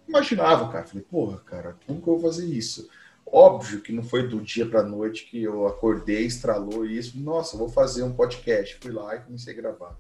Imaginava, 0.07 0.70
cara. 0.70 0.86
Falei, 0.86 1.03
porra, 1.03 1.38
cara, 1.38 1.78
como 1.86 2.03
que 2.03 2.07
eu 2.07 2.18
vou 2.18 2.30
fazer 2.30 2.44
isso? 2.44 2.86
Óbvio 3.24 3.80
que 3.80 3.92
não 3.92 4.03
foi 4.03 4.28
do 4.28 4.40
dia 4.40 4.68
para 4.68 4.82
noite 4.82 5.24
que 5.24 5.42
eu 5.42 5.66
acordei, 5.66 6.26
estralou 6.26 6.84
isso. 6.84 7.18
Nossa, 7.18 7.57
vou 7.57 7.70
fazer 7.70 8.03
um 8.03 8.12
podcast. 8.12 8.76
Fui 8.82 8.92
lá 8.92 9.16
e 9.16 9.20
comecei 9.20 9.55
a 9.55 9.57
gravar. 9.57 9.96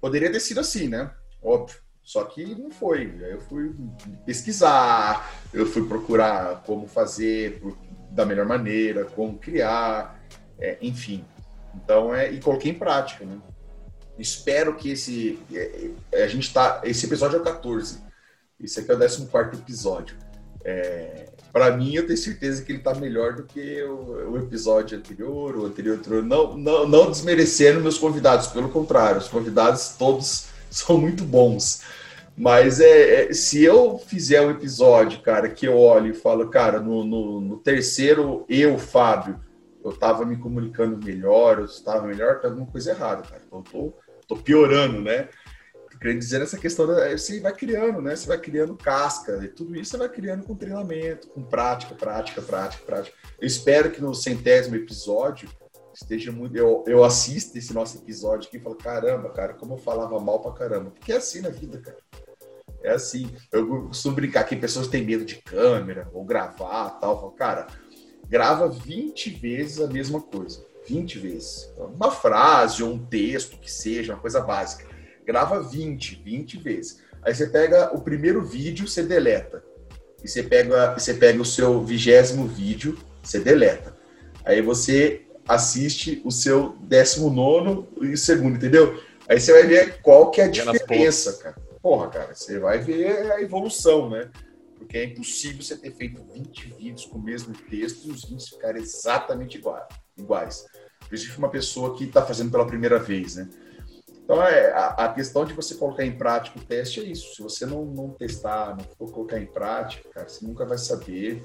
Poderia 0.00 0.32
ter 0.32 0.40
sido 0.40 0.58
assim, 0.58 0.88
né? 0.88 1.14
Óbvio. 1.40 1.85
Só 2.06 2.24
que 2.24 2.54
não 2.54 2.70
foi. 2.70 3.12
Eu 3.20 3.40
fui 3.40 3.74
pesquisar, 4.24 5.28
eu 5.52 5.66
fui 5.66 5.88
procurar 5.88 6.62
como 6.64 6.86
fazer 6.86 7.60
da 8.12 8.24
melhor 8.24 8.46
maneira, 8.46 9.04
como 9.04 9.36
criar, 9.36 10.24
é, 10.56 10.78
enfim. 10.80 11.24
Então, 11.74 12.14
é, 12.14 12.30
e 12.30 12.40
coloquei 12.40 12.70
em 12.70 12.78
prática, 12.78 13.24
né? 13.24 13.36
Espero 14.16 14.76
que 14.76 14.92
esse. 14.92 15.36
É, 15.52 15.90
é 16.12 16.22
a 16.22 16.28
gente 16.28 16.54
tá. 16.54 16.80
Esse 16.84 17.06
episódio 17.06 17.38
é 17.38 17.40
o 17.40 17.44
14. 17.44 17.98
Esse 18.60 18.78
aqui 18.78 18.92
é 18.92 18.94
o 18.94 18.98
14 18.98 19.56
episódio. 19.56 20.16
É, 20.64 21.26
para 21.52 21.76
mim, 21.76 21.92
eu 21.96 22.06
tenho 22.06 22.16
certeza 22.16 22.62
que 22.62 22.70
ele 22.70 22.82
tá 22.82 22.94
melhor 22.94 23.34
do 23.34 23.42
que 23.42 23.82
o, 23.82 24.30
o 24.30 24.38
episódio 24.38 24.96
anterior, 24.96 25.56
o 25.56 25.66
anterior, 25.66 25.96
anterior. 25.96 26.22
Não, 26.22 26.56
não, 26.56 26.86
não 26.86 27.10
desmerecendo 27.10 27.80
meus 27.80 27.98
convidados, 27.98 28.46
pelo 28.46 28.68
contrário, 28.68 29.18
os 29.18 29.28
convidados 29.28 29.96
todos 29.98 30.54
são 30.70 30.98
muito 30.98 31.24
bons. 31.24 31.82
Mas 32.36 32.80
é, 32.80 33.30
é, 33.30 33.32
se 33.32 33.64
eu 33.64 33.98
fizer 33.98 34.42
um 34.42 34.50
episódio, 34.50 35.22
cara, 35.22 35.48
que 35.48 35.66
eu 35.66 35.78
olho 35.78 36.10
e 36.10 36.14
falo, 36.14 36.48
cara, 36.48 36.80
no, 36.80 37.02
no, 37.02 37.40
no 37.40 37.56
terceiro, 37.56 38.44
eu, 38.48 38.78
Fábio, 38.78 39.40
eu 39.82 39.92
tava 39.92 40.24
me 40.26 40.36
comunicando 40.36 41.02
melhor, 41.02 41.60
eu 41.60 41.64
estava 41.64 42.06
melhor, 42.06 42.40
tá 42.40 42.48
alguma 42.48 42.66
coisa 42.66 42.90
errada, 42.90 43.22
cara. 43.22 43.40
Então, 43.46 43.58
eu 43.60 43.64
tô, 43.64 43.94
tô 44.26 44.36
piorando, 44.36 45.00
né? 45.00 45.28
querendo 45.98 46.18
dizer 46.18 46.42
essa 46.42 46.58
questão 46.58 46.86
você 46.86 47.40
vai 47.40 47.52
criando, 47.52 48.00
né? 48.00 48.14
Você 48.14 48.26
vai 48.26 48.38
criando 48.38 48.76
casca 48.76 49.40
e 49.42 49.48
tudo 49.48 49.74
isso 49.74 49.90
você 49.90 49.96
vai 49.96 50.08
criando 50.08 50.44
com 50.44 50.54
treinamento, 50.54 51.28
com 51.28 51.42
prática, 51.42 51.94
prática, 51.94 52.42
prática, 52.42 52.84
prática. 52.84 53.16
Eu 53.40 53.46
espero 53.46 53.90
que 53.90 54.00
no 54.00 54.14
centésimo 54.14 54.76
episódio 54.76 55.48
esteja 55.96 56.30
muito. 56.30 56.56
Eu, 56.56 56.84
eu 56.86 57.04
assisto 57.04 57.56
esse 57.56 57.72
nosso 57.72 57.98
episódio 57.98 58.48
aqui 58.48 58.56
e 58.56 58.60
falo, 58.60 58.76
caramba, 58.76 59.30
cara, 59.30 59.54
como 59.54 59.74
eu 59.74 59.78
falava 59.78 60.18
mal 60.20 60.40
pra 60.40 60.52
caramba. 60.52 60.90
Porque 60.90 61.12
é 61.12 61.16
assim 61.16 61.40
na 61.40 61.48
vida, 61.48 61.78
cara. 61.78 61.98
É 62.82 62.92
assim. 62.92 63.30
Eu 63.50 63.86
costumo 63.86 64.14
brincar 64.14 64.44
que 64.44 64.54
pessoas 64.56 64.86
têm 64.86 65.04
medo 65.04 65.24
de 65.24 65.36
câmera 65.36 66.08
ou 66.12 66.24
gravar 66.24 66.90
tal. 67.00 67.14
Eu 67.14 67.20
falo, 67.20 67.32
cara, 67.32 67.66
grava 68.28 68.68
20 68.68 69.30
vezes 69.30 69.80
a 69.80 69.86
mesma 69.86 70.20
coisa. 70.20 70.64
20 70.86 71.18
vezes. 71.18 71.72
Uma 71.76 72.10
frase 72.10 72.82
ou 72.82 72.92
um 72.92 73.06
texto 73.06 73.58
que 73.58 73.70
seja, 73.70 74.14
uma 74.14 74.20
coisa 74.20 74.40
básica 74.40 74.96
grava 75.26 75.60
20, 75.60 76.22
20 76.24 76.58
vezes. 76.58 77.02
Aí 77.22 77.34
você 77.34 77.48
pega 77.48 77.94
o 77.94 78.00
primeiro 78.00 78.42
vídeo, 78.42 78.86
você 78.86 79.02
deleta. 79.02 79.62
E 80.22 80.28
você 80.28 80.42
pega, 80.42 80.94
você 80.94 81.12
pega 81.12 81.42
o 81.42 81.44
seu 81.44 81.84
vigésimo 81.84 82.46
vídeo, 82.46 82.96
você 83.22 83.40
deleta. 83.40 83.94
Aí 84.44 84.62
você 84.62 85.25
assiste 85.48 86.20
o 86.24 86.30
seu 86.30 86.76
décimo 86.80 87.30
nono 87.30 87.86
e 88.00 88.12
o 88.12 88.18
segundo, 88.18 88.56
entendeu? 88.56 89.02
Aí 89.28 89.40
você 89.40 89.52
vai 89.52 89.66
ver 89.66 90.00
qual 90.00 90.30
que 90.30 90.40
é 90.40 90.44
a 90.44 90.48
diferença, 90.48 91.34
cara. 91.38 91.56
Porra, 91.82 92.08
cara, 92.08 92.34
você 92.34 92.58
vai 92.58 92.78
ver 92.78 93.32
a 93.32 93.40
evolução, 93.40 94.10
né? 94.10 94.30
Porque 94.76 94.98
é 94.98 95.04
impossível 95.04 95.62
você 95.62 95.76
ter 95.76 95.92
feito 95.92 96.22
20 96.32 96.74
vídeos 96.74 97.06
com 97.06 97.18
o 97.18 97.22
mesmo 97.22 97.54
texto 97.68 98.06
e 98.06 98.10
os 98.10 98.24
20 98.24 98.50
ficarem 98.50 98.82
exatamente 98.82 99.56
iguais. 100.16 100.64
Principalmente 101.08 101.38
uma 101.38 101.50
pessoa 101.50 101.96
que 101.96 102.04
está 102.04 102.24
fazendo 102.24 102.50
pela 102.50 102.66
primeira 102.66 102.98
vez, 102.98 103.36
né? 103.36 103.48
Então, 104.26 104.42
é, 104.42 104.72
a, 104.72 104.86
a, 104.88 105.12
questão 105.12 105.44
de 105.44 105.54
você 105.54 105.76
colocar 105.76 106.04
em 106.04 106.18
prática 106.18 106.58
o 106.58 106.62
teste 106.62 106.98
é 106.98 107.04
isso. 107.04 107.36
Se 107.36 107.42
você 107.42 107.64
não, 107.64 107.84
não 107.84 108.10
testar, 108.10 108.76
não 108.76 108.84
for 108.98 109.12
colocar 109.12 109.38
em 109.38 109.46
prática, 109.46 110.08
cara, 110.08 110.28
você 110.28 110.44
nunca 110.44 110.64
vai 110.64 110.78
saber. 110.78 111.44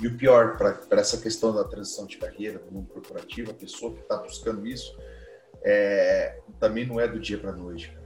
E 0.00 0.06
o 0.06 0.16
pior, 0.16 0.56
para 0.56 1.00
essa 1.00 1.18
questão 1.18 1.54
da 1.54 1.64
transição 1.64 2.06
de 2.06 2.16
carreira 2.16 2.60
no 2.66 2.72
mundo 2.72 2.88
corporativo, 2.88 3.50
a 3.50 3.54
pessoa 3.54 3.94
que 3.94 4.00
está 4.00 4.16
buscando 4.16 4.66
isso, 4.66 4.96
é, 5.62 6.40
também 6.58 6.86
não 6.86 6.98
é 6.98 7.06
do 7.06 7.20
dia 7.20 7.38
para 7.38 7.50
a 7.50 7.56
noite. 7.56 7.96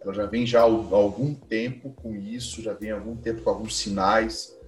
Ela 0.00 0.12
já 0.12 0.26
vem 0.26 0.46
já 0.46 0.60
há 0.60 0.64
algum 0.64 1.34
tempo 1.34 1.92
com 1.94 2.14
isso, 2.14 2.62
já 2.62 2.72
vem 2.72 2.90
há 2.90 2.94
algum 2.94 3.16
tempo 3.16 3.42
com 3.42 3.50
alguns 3.50 3.76
sinais. 3.76 4.58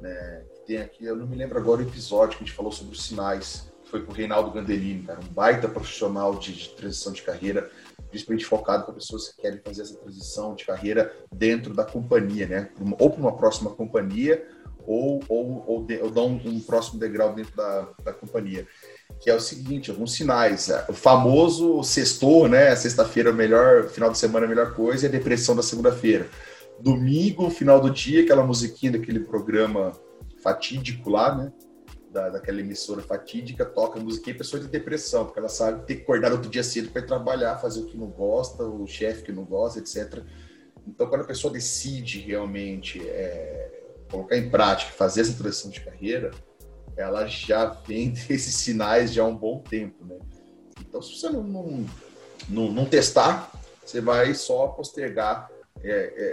Né? 0.00 0.44
Tem 0.66 0.78
aqui, 0.78 1.04
eu 1.04 1.16
não 1.16 1.26
me 1.26 1.36
lembro 1.36 1.58
agora 1.58 1.82
o 1.82 1.86
episódio 1.86 2.38
que 2.38 2.44
a 2.44 2.46
gente 2.46 2.56
falou 2.56 2.72
sobre 2.72 2.94
os 2.94 3.04
sinais, 3.04 3.72
que 3.84 3.90
foi 3.90 4.04
com 4.04 4.12
o 4.12 4.14
Reinaldo 4.14 4.50
Gandelini, 4.50 5.04
cara, 5.04 5.20
um 5.20 5.32
baita 5.32 5.68
profissional 5.68 6.34
de, 6.38 6.52
de 6.52 6.70
transição 6.70 7.12
de 7.12 7.22
carreira 7.22 7.70
principalmente 8.16 8.46
focado 8.46 8.84
para 8.84 8.94
pessoas 8.94 9.28
que 9.28 9.42
querem 9.42 9.60
fazer 9.60 9.82
essa 9.82 9.96
transição 9.96 10.54
de 10.54 10.64
carreira 10.64 11.14
dentro 11.32 11.74
da 11.74 11.84
companhia, 11.84 12.46
né? 12.46 12.70
Ou 12.98 13.10
para 13.10 13.20
uma 13.20 13.36
próxima 13.36 13.70
companhia, 13.70 14.46
ou, 14.86 15.22
ou, 15.28 15.64
ou, 15.66 15.84
de, 15.84 15.98
ou 16.00 16.10
dar 16.10 16.22
um, 16.22 16.60
próximo 16.60 16.98
degrau 16.98 17.34
dentro 17.34 17.56
da, 17.56 17.88
da 18.04 18.12
companhia. 18.12 18.66
Que 19.20 19.30
é 19.30 19.34
o 19.34 19.40
seguinte, 19.40 19.90
alguns 19.90 20.14
sinais. 20.14 20.68
É, 20.68 20.84
o 20.88 20.92
famoso 20.92 21.82
sextor, 21.82 22.48
né? 22.48 22.74
Sexta-feira, 22.76 23.32
melhor, 23.32 23.88
final 23.88 24.10
de 24.10 24.18
semana, 24.18 24.46
a 24.46 24.48
melhor 24.48 24.74
coisa, 24.74 25.06
e 25.06 25.08
a 25.08 25.12
depressão 25.12 25.56
da 25.56 25.62
segunda-feira. 25.62 26.28
Domingo, 26.80 27.50
final 27.50 27.80
do 27.80 27.90
dia, 27.90 28.22
aquela 28.22 28.44
musiquinha 28.44 28.92
daquele 28.92 29.20
programa 29.20 29.92
fatídico 30.42 31.10
lá, 31.10 31.34
né? 31.34 31.52
da, 32.16 32.30
daquela 32.30 32.60
emissora 32.60 33.02
fatídica 33.02 33.64
toca 33.64 34.00
música 34.00 34.30
e 34.30 34.34
pessoa 34.34 34.60
de 34.60 34.68
depressão, 34.68 35.26
porque 35.26 35.38
ela 35.38 35.48
sabe 35.48 35.84
ter 35.86 35.96
que 35.96 36.02
acordar 36.02 36.32
outro 36.32 36.48
dia 36.48 36.64
cedo 36.64 36.90
para 36.90 37.02
trabalhar, 37.02 37.58
fazer 37.58 37.80
o 37.80 37.86
que 37.86 37.96
não 37.96 38.06
gosta, 38.06 38.64
o 38.64 38.86
chefe 38.86 39.24
que 39.24 39.32
não 39.32 39.44
gosta, 39.44 39.78
etc. 39.78 40.22
Então, 40.86 41.06
quando 41.08 41.22
a 41.22 41.26
pessoa 41.26 41.52
decide 41.52 42.20
realmente 42.20 43.00
é, 43.06 43.65
colocar 44.10 44.36
em 44.36 44.48
prática, 44.48 44.92
fazer 44.92 45.22
essa 45.22 45.34
transição 45.34 45.70
de 45.70 45.80
carreira, 45.80 46.30
ela 46.96 47.26
já 47.26 47.66
vem 47.66 48.10
desses 48.28 48.54
sinais 48.54 49.12
já 49.12 49.22
há 49.22 49.26
um 49.26 49.36
bom 49.36 49.60
tempo, 49.60 50.04
né? 50.04 50.18
Então, 50.80 51.00
se 51.02 51.18
você 51.18 51.28
não, 51.28 51.42
não, 51.42 51.86
não, 52.48 52.72
não 52.72 52.84
testar, 52.84 53.50
você 53.84 54.00
vai 54.00 54.34
só 54.34 54.68
postergar 54.68 55.50
é, 55.82 55.90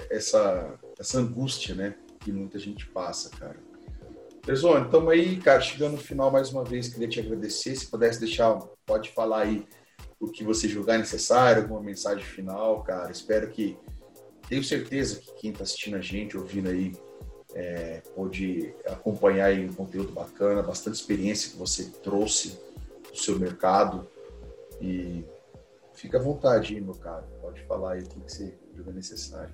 é, 0.09 0.15
essa, 0.15 0.80
essa 0.99 1.19
angústia, 1.19 1.76
né? 1.76 1.95
Que 2.19 2.32
muita 2.32 2.57
gente 2.57 2.88
passa, 2.88 3.30
cara. 3.30 3.57
Pessoal, 4.45 4.80
então 4.80 5.09
aí, 5.09 5.38
cara, 5.38 5.61
chegando 5.61 5.93
no 5.93 5.97
final 5.97 6.30
mais 6.30 6.49
uma 6.51 6.65
vez, 6.65 6.89
queria 6.89 7.07
te 7.07 7.19
agradecer. 7.19 7.76
Se 7.76 7.88
pudesse 7.88 8.19
deixar, 8.19 8.59
pode 8.86 9.11
falar 9.11 9.43
aí 9.43 9.65
o 10.19 10.28
que 10.28 10.43
você 10.43 10.67
julgar 10.67 10.99
necessário, 10.99 11.61
alguma 11.61 11.82
mensagem 11.82 12.24
final, 12.24 12.84
cara. 12.84 13.11
Espero 13.11 13.49
que. 13.49 13.78
Tenho 14.49 14.63
certeza 14.63 15.21
que 15.21 15.34
quem 15.36 15.51
está 15.51 15.63
assistindo 15.63 15.95
a 15.95 16.01
gente, 16.01 16.38
ouvindo 16.38 16.69
aí, 16.69 16.91
é, 17.56 18.01
pode 18.16 18.74
acompanhar 18.86 19.45
aí 19.45 19.66
um 19.66 19.74
conteúdo 19.74 20.12
bacana, 20.12 20.62
bastante 20.62 20.95
experiência 20.95 21.51
que 21.51 21.58
você 21.58 21.86
trouxe 22.04 22.60
do 23.12 23.18
seu 23.18 23.38
mercado. 23.39 24.08
E 24.82 25.24
fica 25.93 26.18
à 26.18 26.22
vontade 26.22 26.76
aí, 26.76 26.82
meu 26.82 26.95
cara. 26.95 27.24
Pode 27.41 27.62
falar 27.62 27.93
aí 27.93 28.01
o 28.01 28.08
que 28.08 28.20
você 28.20 28.54
julga 28.76 28.91
necessário. 28.91 29.54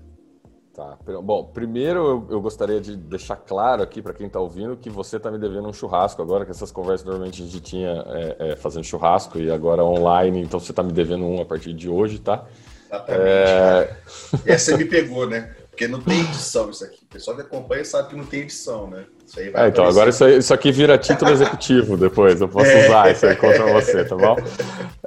Tá. 0.74 0.98
Bom, 1.22 1.44
primeiro 1.46 2.00
eu, 2.00 2.28
eu 2.30 2.42
gostaria 2.42 2.80
de 2.80 2.96
deixar 2.96 3.36
claro 3.36 3.84
aqui 3.84 4.02
para 4.02 4.14
quem 4.14 4.28
está 4.28 4.40
ouvindo 4.40 4.78
que 4.78 4.90
você 4.90 5.18
está 5.18 5.30
me 5.30 5.38
devendo 5.38 5.68
um 5.68 5.74
churrasco 5.74 6.22
agora, 6.22 6.46
que 6.46 6.52
essas 6.52 6.72
conversas 6.72 7.06
normalmente 7.06 7.42
a 7.42 7.46
gente 7.46 7.60
tinha 7.60 8.06
é, 8.08 8.36
é, 8.40 8.56
fazendo 8.56 8.86
churrasco 8.86 9.40
e 9.40 9.52
agora 9.52 9.84
online, 9.84 10.42
então 10.42 10.58
você 10.60 10.72
está 10.72 10.82
me 10.82 10.94
devendo 10.94 11.26
um 11.26 11.42
a 11.42 11.46
partir 11.46 11.74
de 11.74 11.90
hoje, 11.90 12.20
tá? 12.20 12.46
Exatamente. 12.88 13.22
É... 13.28 13.98
Essa 14.46 14.78
me 14.78 14.86
pegou, 14.86 15.28
né? 15.28 15.54
Porque 15.80 15.88
não 15.88 16.02
tem 16.02 16.20
edição 16.20 16.70
isso 16.70 16.84
aqui. 16.84 17.00
O 17.06 17.08
pessoal 17.08 17.38
que 17.38 17.44
acompanha 17.44 17.86
sabe 17.86 18.10
que 18.10 18.16
não 18.18 18.26
tem 18.26 18.42
edição, 18.42 18.90
né? 18.90 19.06
Isso 19.26 19.40
aí 19.40 19.50
vai 19.50 19.64
é, 19.64 19.68
então, 19.70 19.86
agora 19.86 20.10
isso, 20.10 20.28
isso, 20.28 20.54
aqui 20.54 20.74
vira 20.74 20.98
título 20.98 21.32
executivo 21.32 21.96
depois. 21.96 22.42
Eu 22.42 22.50
posso 22.50 22.70
é. 22.70 22.86
usar 22.86 23.10
isso 23.14 23.26
aí 23.26 23.36
contra 23.38 23.66
você, 23.72 24.04
tá 24.04 24.14
bom? 24.14 24.36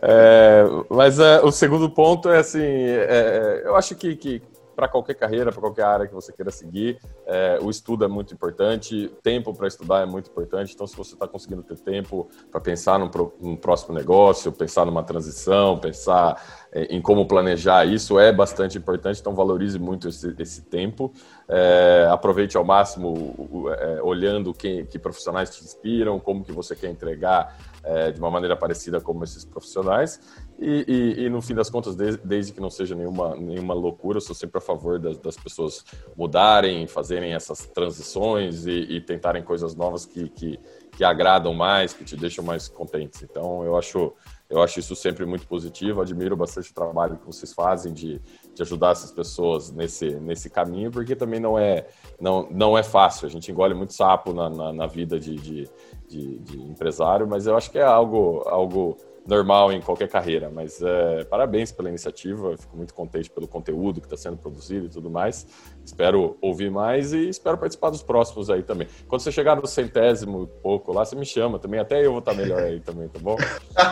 É, 0.00 0.64
mas 0.88 1.18
é, 1.18 1.42
o 1.42 1.52
segundo 1.52 1.90
ponto 1.90 2.30
é 2.30 2.38
assim: 2.38 2.64
é, 2.64 3.64
eu 3.66 3.76
acho 3.76 3.94
que, 3.94 4.16
que 4.16 4.42
para 4.74 4.88
qualquer 4.88 5.14
carreira, 5.14 5.50
para 5.50 5.60
qualquer 5.60 5.84
área 5.84 6.06
que 6.06 6.14
você 6.14 6.32
queira 6.32 6.50
seguir, 6.50 6.98
é, 7.26 7.58
o 7.60 7.70
estudo 7.70 8.04
é 8.04 8.08
muito 8.08 8.32
importante, 8.34 9.10
tempo 9.22 9.54
para 9.54 9.68
estudar 9.68 10.02
é 10.02 10.06
muito 10.06 10.30
importante. 10.30 10.74
Então, 10.74 10.86
se 10.86 10.96
você 10.96 11.14
está 11.14 11.26
conseguindo 11.26 11.62
ter 11.62 11.78
tempo 11.78 12.28
para 12.50 12.60
pensar 12.60 12.98
num, 12.98 13.10
num, 13.40 13.56
próximo 13.56 13.94
negócio, 13.94 14.50
pensar 14.52 14.84
numa 14.84 15.02
transição, 15.02 15.78
pensar 15.78 16.42
é, 16.72 16.84
em 16.84 17.00
como 17.00 17.26
planejar 17.26 17.84
isso, 17.84 18.18
é 18.18 18.32
bastante 18.32 18.78
importante. 18.78 19.20
Então, 19.20 19.34
valorize 19.34 19.78
muito 19.78 20.08
esse, 20.08 20.34
esse 20.38 20.62
tempo. 20.62 21.12
É, 21.48 22.08
aproveite 22.10 22.56
ao 22.56 22.64
máximo 22.64 23.68
é, 23.78 24.02
olhando 24.02 24.54
quem, 24.54 24.86
que 24.86 24.98
profissionais 24.98 25.50
te 25.50 25.62
inspiram, 25.62 26.18
como 26.18 26.44
que 26.44 26.52
você 26.52 26.74
quer 26.74 26.90
entregar 26.90 27.56
é, 27.84 28.10
de 28.10 28.18
uma 28.18 28.30
maneira 28.30 28.56
parecida 28.56 29.00
como 29.00 29.24
esses 29.24 29.44
profissionais. 29.44 30.20
E, 30.62 30.84
e, 30.86 31.24
e 31.24 31.28
no 31.28 31.42
fim 31.42 31.54
das 31.54 31.68
contas, 31.68 31.96
desde, 31.96 32.24
desde, 32.24 32.52
que 32.52 32.60
não 32.60 32.70
seja 32.70 32.94
nenhuma, 32.94 33.34
nenhuma 33.34 33.74
loucura, 33.74 34.18
eu 34.18 34.20
sou 34.20 34.34
sempre 34.34 34.58
a 34.58 34.60
favor 34.60 34.98
das, 34.98 35.18
das 35.18 35.36
pessoas 35.36 35.84
mudarem, 36.16 36.86
fazerem 36.86 37.34
essas 37.34 37.66
transições 37.66 38.64
e, 38.64 38.70
e 38.70 39.00
tentarem 39.00 39.42
coisas 39.42 39.74
novas 39.74 40.06
que, 40.06 40.28
que, 40.28 40.60
que 40.92 41.02
agradam 41.02 41.52
mais, 41.52 41.92
que 41.92 42.04
te 42.04 42.16
deixam 42.16 42.44
mais 42.44 42.68
contentes. 42.68 43.22
Então, 43.22 43.64
eu 43.64 43.76
acho 43.76 44.14
eu 44.52 44.60
acho 44.60 44.78
isso 44.78 44.94
sempre 44.94 45.24
muito 45.24 45.46
positivo, 45.46 46.02
admiro 46.02 46.36
bastante 46.36 46.70
o 46.70 46.74
trabalho 46.74 47.16
que 47.16 47.24
vocês 47.24 47.54
fazem 47.54 47.90
de, 47.90 48.20
de 48.54 48.60
ajudar 48.60 48.90
essas 48.90 49.10
pessoas 49.10 49.72
nesse, 49.72 50.10
nesse 50.16 50.50
caminho, 50.50 50.90
porque 50.90 51.16
também 51.16 51.40
não 51.40 51.58
é, 51.58 51.86
não, 52.20 52.46
não 52.50 52.76
é 52.76 52.82
fácil. 52.82 53.26
A 53.26 53.30
gente 53.30 53.50
engole 53.50 53.72
muito 53.72 53.94
sapo 53.94 54.34
na, 54.34 54.50
na, 54.50 54.70
na 54.70 54.86
vida 54.86 55.18
de, 55.18 55.36
de, 55.36 55.70
de, 56.06 56.38
de, 56.40 56.60
empresário, 56.60 57.26
mas 57.26 57.46
eu 57.46 57.56
acho 57.56 57.70
que 57.70 57.78
é 57.78 57.82
algo, 57.82 58.42
algo 58.46 58.98
normal 59.26 59.72
em 59.72 59.80
qualquer 59.80 60.08
carreira. 60.08 60.50
Mas 60.50 60.80
é, 60.82 61.24
parabéns 61.24 61.72
pela 61.72 61.88
iniciativa, 61.88 62.56
fico 62.56 62.76
muito 62.76 62.94
contente 62.94 63.30
pelo 63.30 63.46
conteúdo 63.46 64.00
que 64.00 64.06
está 64.06 64.16
sendo 64.16 64.36
produzido 64.36 64.86
e 64.86 64.88
tudo 64.88 65.10
mais. 65.10 65.46
Espero 65.84 66.36
ouvir 66.40 66.70
mais 66.70 67.12
e 67.12 67.28
espero 67.28 67.58
participar 67.58 67.90
dos 67.90 68.02
próximos 68.02 68.50
aí 68.50 68.62
também. 68.62 68.88
Quando 69.06 69.20
você 69.20 69.32
chegar 69.32 69.56
no 69.56 69.66
centésimo 69.66 70.46
pouco 70.62 70.92
lá, 70.92 71.04
você 71.04 71.16
me 71.16 71.26
chama 71.26 71.58
também, 71.58 71.80
até 71.80 72.04
eu 72.04 72.10
vou 72.10 72.18
estar 72.20 72.32
tá 72.32 72.36
melhor 72.36 72.62
aí 72.62 72.80
também, 72.80 73.08
tá 73.08 73.18
bom? 73.18 73.36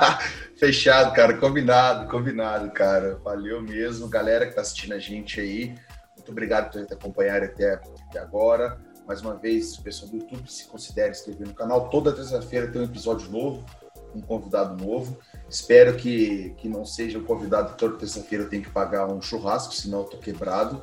Fechado, 0.56 1.14
cara, 1.14 1.36
combinado, 1.36 2.08
combinado, 2.08 2.70
cara. 2.70 3.16
Valeu 3.24 3.62
mesmo, 3.62 4.08
galera 4.08 4.44
que 4.44 4.50
está 4.50 4.62
assistindo 4.62 4.92
a 4.92 4.98
gente 4.98 5.40
aí. 5.40 5.74
Muito 6.16 6.30
obrigado 6.30 6.70
por 6.70 6.84
ter 6.84 6.94
acompanhado 6.94 7.46
até, 7.46 7.74
até 8.08 8.18
agora 8.18 8.78
mais 9.10 9.22
uma 9.22 9.34
vez, 9.34 9.76
pessoal 9.76 10.08
do 10.08 10.18
YouTube 10.18 10.48
se 10.48 10.68
considere 10.68 11.10
inscrever 11.10 11.48
no 11.48 11.52
canal. 11.52 11.90
Toda 11.90 12.12
terça-feira 12.12 12.70
tem 12.70 12.80
um 12.80 12.84
episódio 12.84 13.28
novo, 13.28 13.66
um 14.14 14.20
convidado 14.20 14.82
novo. 14.82 15.18
Espero 15.48 15.96
que, 15.96 16.54
que 16.58 16.68
não 16.68 16.84
seja 16.84 17.18
um 17.18 17.24
convidado 17.24 17.76
toda 17.76 17.98
terça-feira 17.98 18.44
tem 18.44 18.62
que 18.62 18.70
pagar 18.70 19.06
um 19.06 19.20
churrasco, 19.20 19.74
senão 19.74 20.00
eu 20.00 20.04
tô 20.04 20.16
quebrado. 20.18 20.82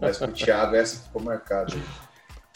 Mas 0.00 0.18
para 0.18 0.30
o 0.30 0.32
Thiago 0.32 0.76
essa 0.76 1.02
ficou 1.02 1.22
marcada. 1.22 1.74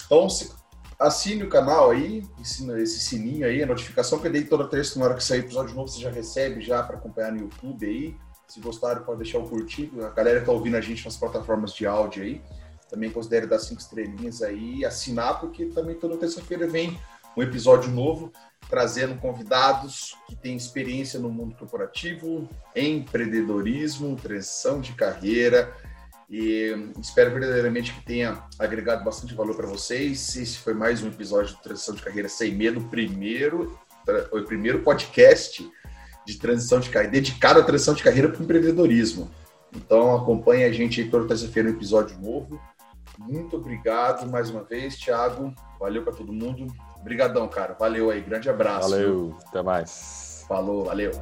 Então, 0.05 0.29
se, 0.31 0.53
assine 0.99 1.43
o 1.43 1.49
canal 1.49 1.91
aí, 1.91 2.23
ensina 2.39 2.81
esse 2.81 3.01
sininho 3.01 3.47
aí, 3.47 3.63
a 3.63 3.67
notificação 3.67 4.19
que 4.19 4.27
eu 4.27 4.33
dei 4.33 4.45
toda 4.45 4.69
terça, 4.69 4.99
na 4.99 5.07
hora 5.07 5.15
que 5.15 5.25
sair 5.25 5.41
episódio 5.41 5.75
novo, 5.75 5.89
você 5.89 6.01
já 6.01 6.11
recebe 6.11 6.61
já 6.61 6.83
para 6.83 6.97
acompanhar 6.97 7.33
no 7.33 7.41
YouTube 7.41 7.87
aí. 7.87 8.17
Se 8.47 8.61
gostaram, 8.61 9.03
pode 9.03 9.23
deixar 9.23 9.39
o 9.39 9.49
curtido. 9.49 10.05
A 10.05 10.11
galera 10.11 10.41
que 10.41 10.47
tá 10.47 10.53
ouvindo 10.53 10.77
a 10.77 10.81
gente 10.81 11.05
nas 11.05 11.17
plataformas 11.17 11.75
de 11.75 11.85
áudio 11.87 12.23
aí, 12.23 12.41
também 12.89 13.11
considere 13.11 13.47
dar 13.47 13.59
cinco 13.59 13.81
estrelinhas 13.81 14.43
aí, 14.43 14.85
assinar, 14.85 15.41
porque 15.41 15.67
também 15.67 15.97
toda 15.97 16.17
terça-feira 16.17 16.67
vem 16.69 16.97
um 17.37 17.43
episódio 17.43 17.91
novo, 17.91 18.33
trazendo 18.69 19.17
convidados 19.21 20.17
que 20.27 20.37
têm 20.37 20.57
experiência 20.57 21.21
no 21.21 21.31
mundo 21.31 21.55
corporativo, 21.57 22.49
empreendedorismo, 22.75 24.17
transição 24.17 24.81
de 24.81 24.93
carreira, 24.93 25.73
e 26.29 26.75
espero 27.01 27.31
verdadeiramente 27.31 27.95
que 27.95 28.05
tenha 28.05 28.43
agregado 28.59 29.05
bastante 29.05 29.35
valor 29.35 29.55
para 29.55 29.69
vocês. 29.69 30.35
Esse 30.37 30.59
foi 30.59 30.75
mais 30.75 31.03
um 31.03 31.09
episódio 31.09 31.55
de 31.55 31.63
Transição 31.63 31.95
de 31.95 32.03
Carreira 32.03 32.29
Sem 32.29 32.53
Medo, 32.53 32.81
primeiro, 32.83 33.79
o 34.33 34.43
primeiro 34.43 34.81
podcast 34.81 35.71
de 36.27 36.37
transição 36.37 36.81
de 36.81 36.91
carreira, 36.91 37.13
dedicado 37.13 37.61
à 37.61 37.63
transição 37.63 37.95
de 37.95 38.03
carreira 38.03 38.29
para 38.29 38.41
o 38.41 38.43
empreendedorismo. 38.43 39.31
Então 39.73 40.17
acompanhe 40.17 40.65
a 40.65 40.73
gente 40.73 41.01
aí 41.01 41.09
toda 41.09 41.29
terça-feira 41.29 41.71
no 41.71 41.77
episódio 41.77 42.19
novo. 42.19 42.61
Muito 43.19 43.57
obrigado 43.57 44.29
mais 44.29 44.51
uma 44.51 44.65
vez, 44.65 44.97
Thiago. 44.97 45.55
Valeu 45.79 46.03
para 46.03 46.13
todo 46.13 46.33
mundo. 46.33 46.67
Obrigadão, 47.07 47.47
cara. 47.47 47.77
Valeu 47.79 48.11
aí. 48.11 48.21
Grande 48.21 48.51
abraço. 48.51 48.91
Valeu. 48.91 49.39
Até 49.47 49.63
mais. 49.63 50.45
Falou. 50.49 50.87
Valeu. 50.87 51.13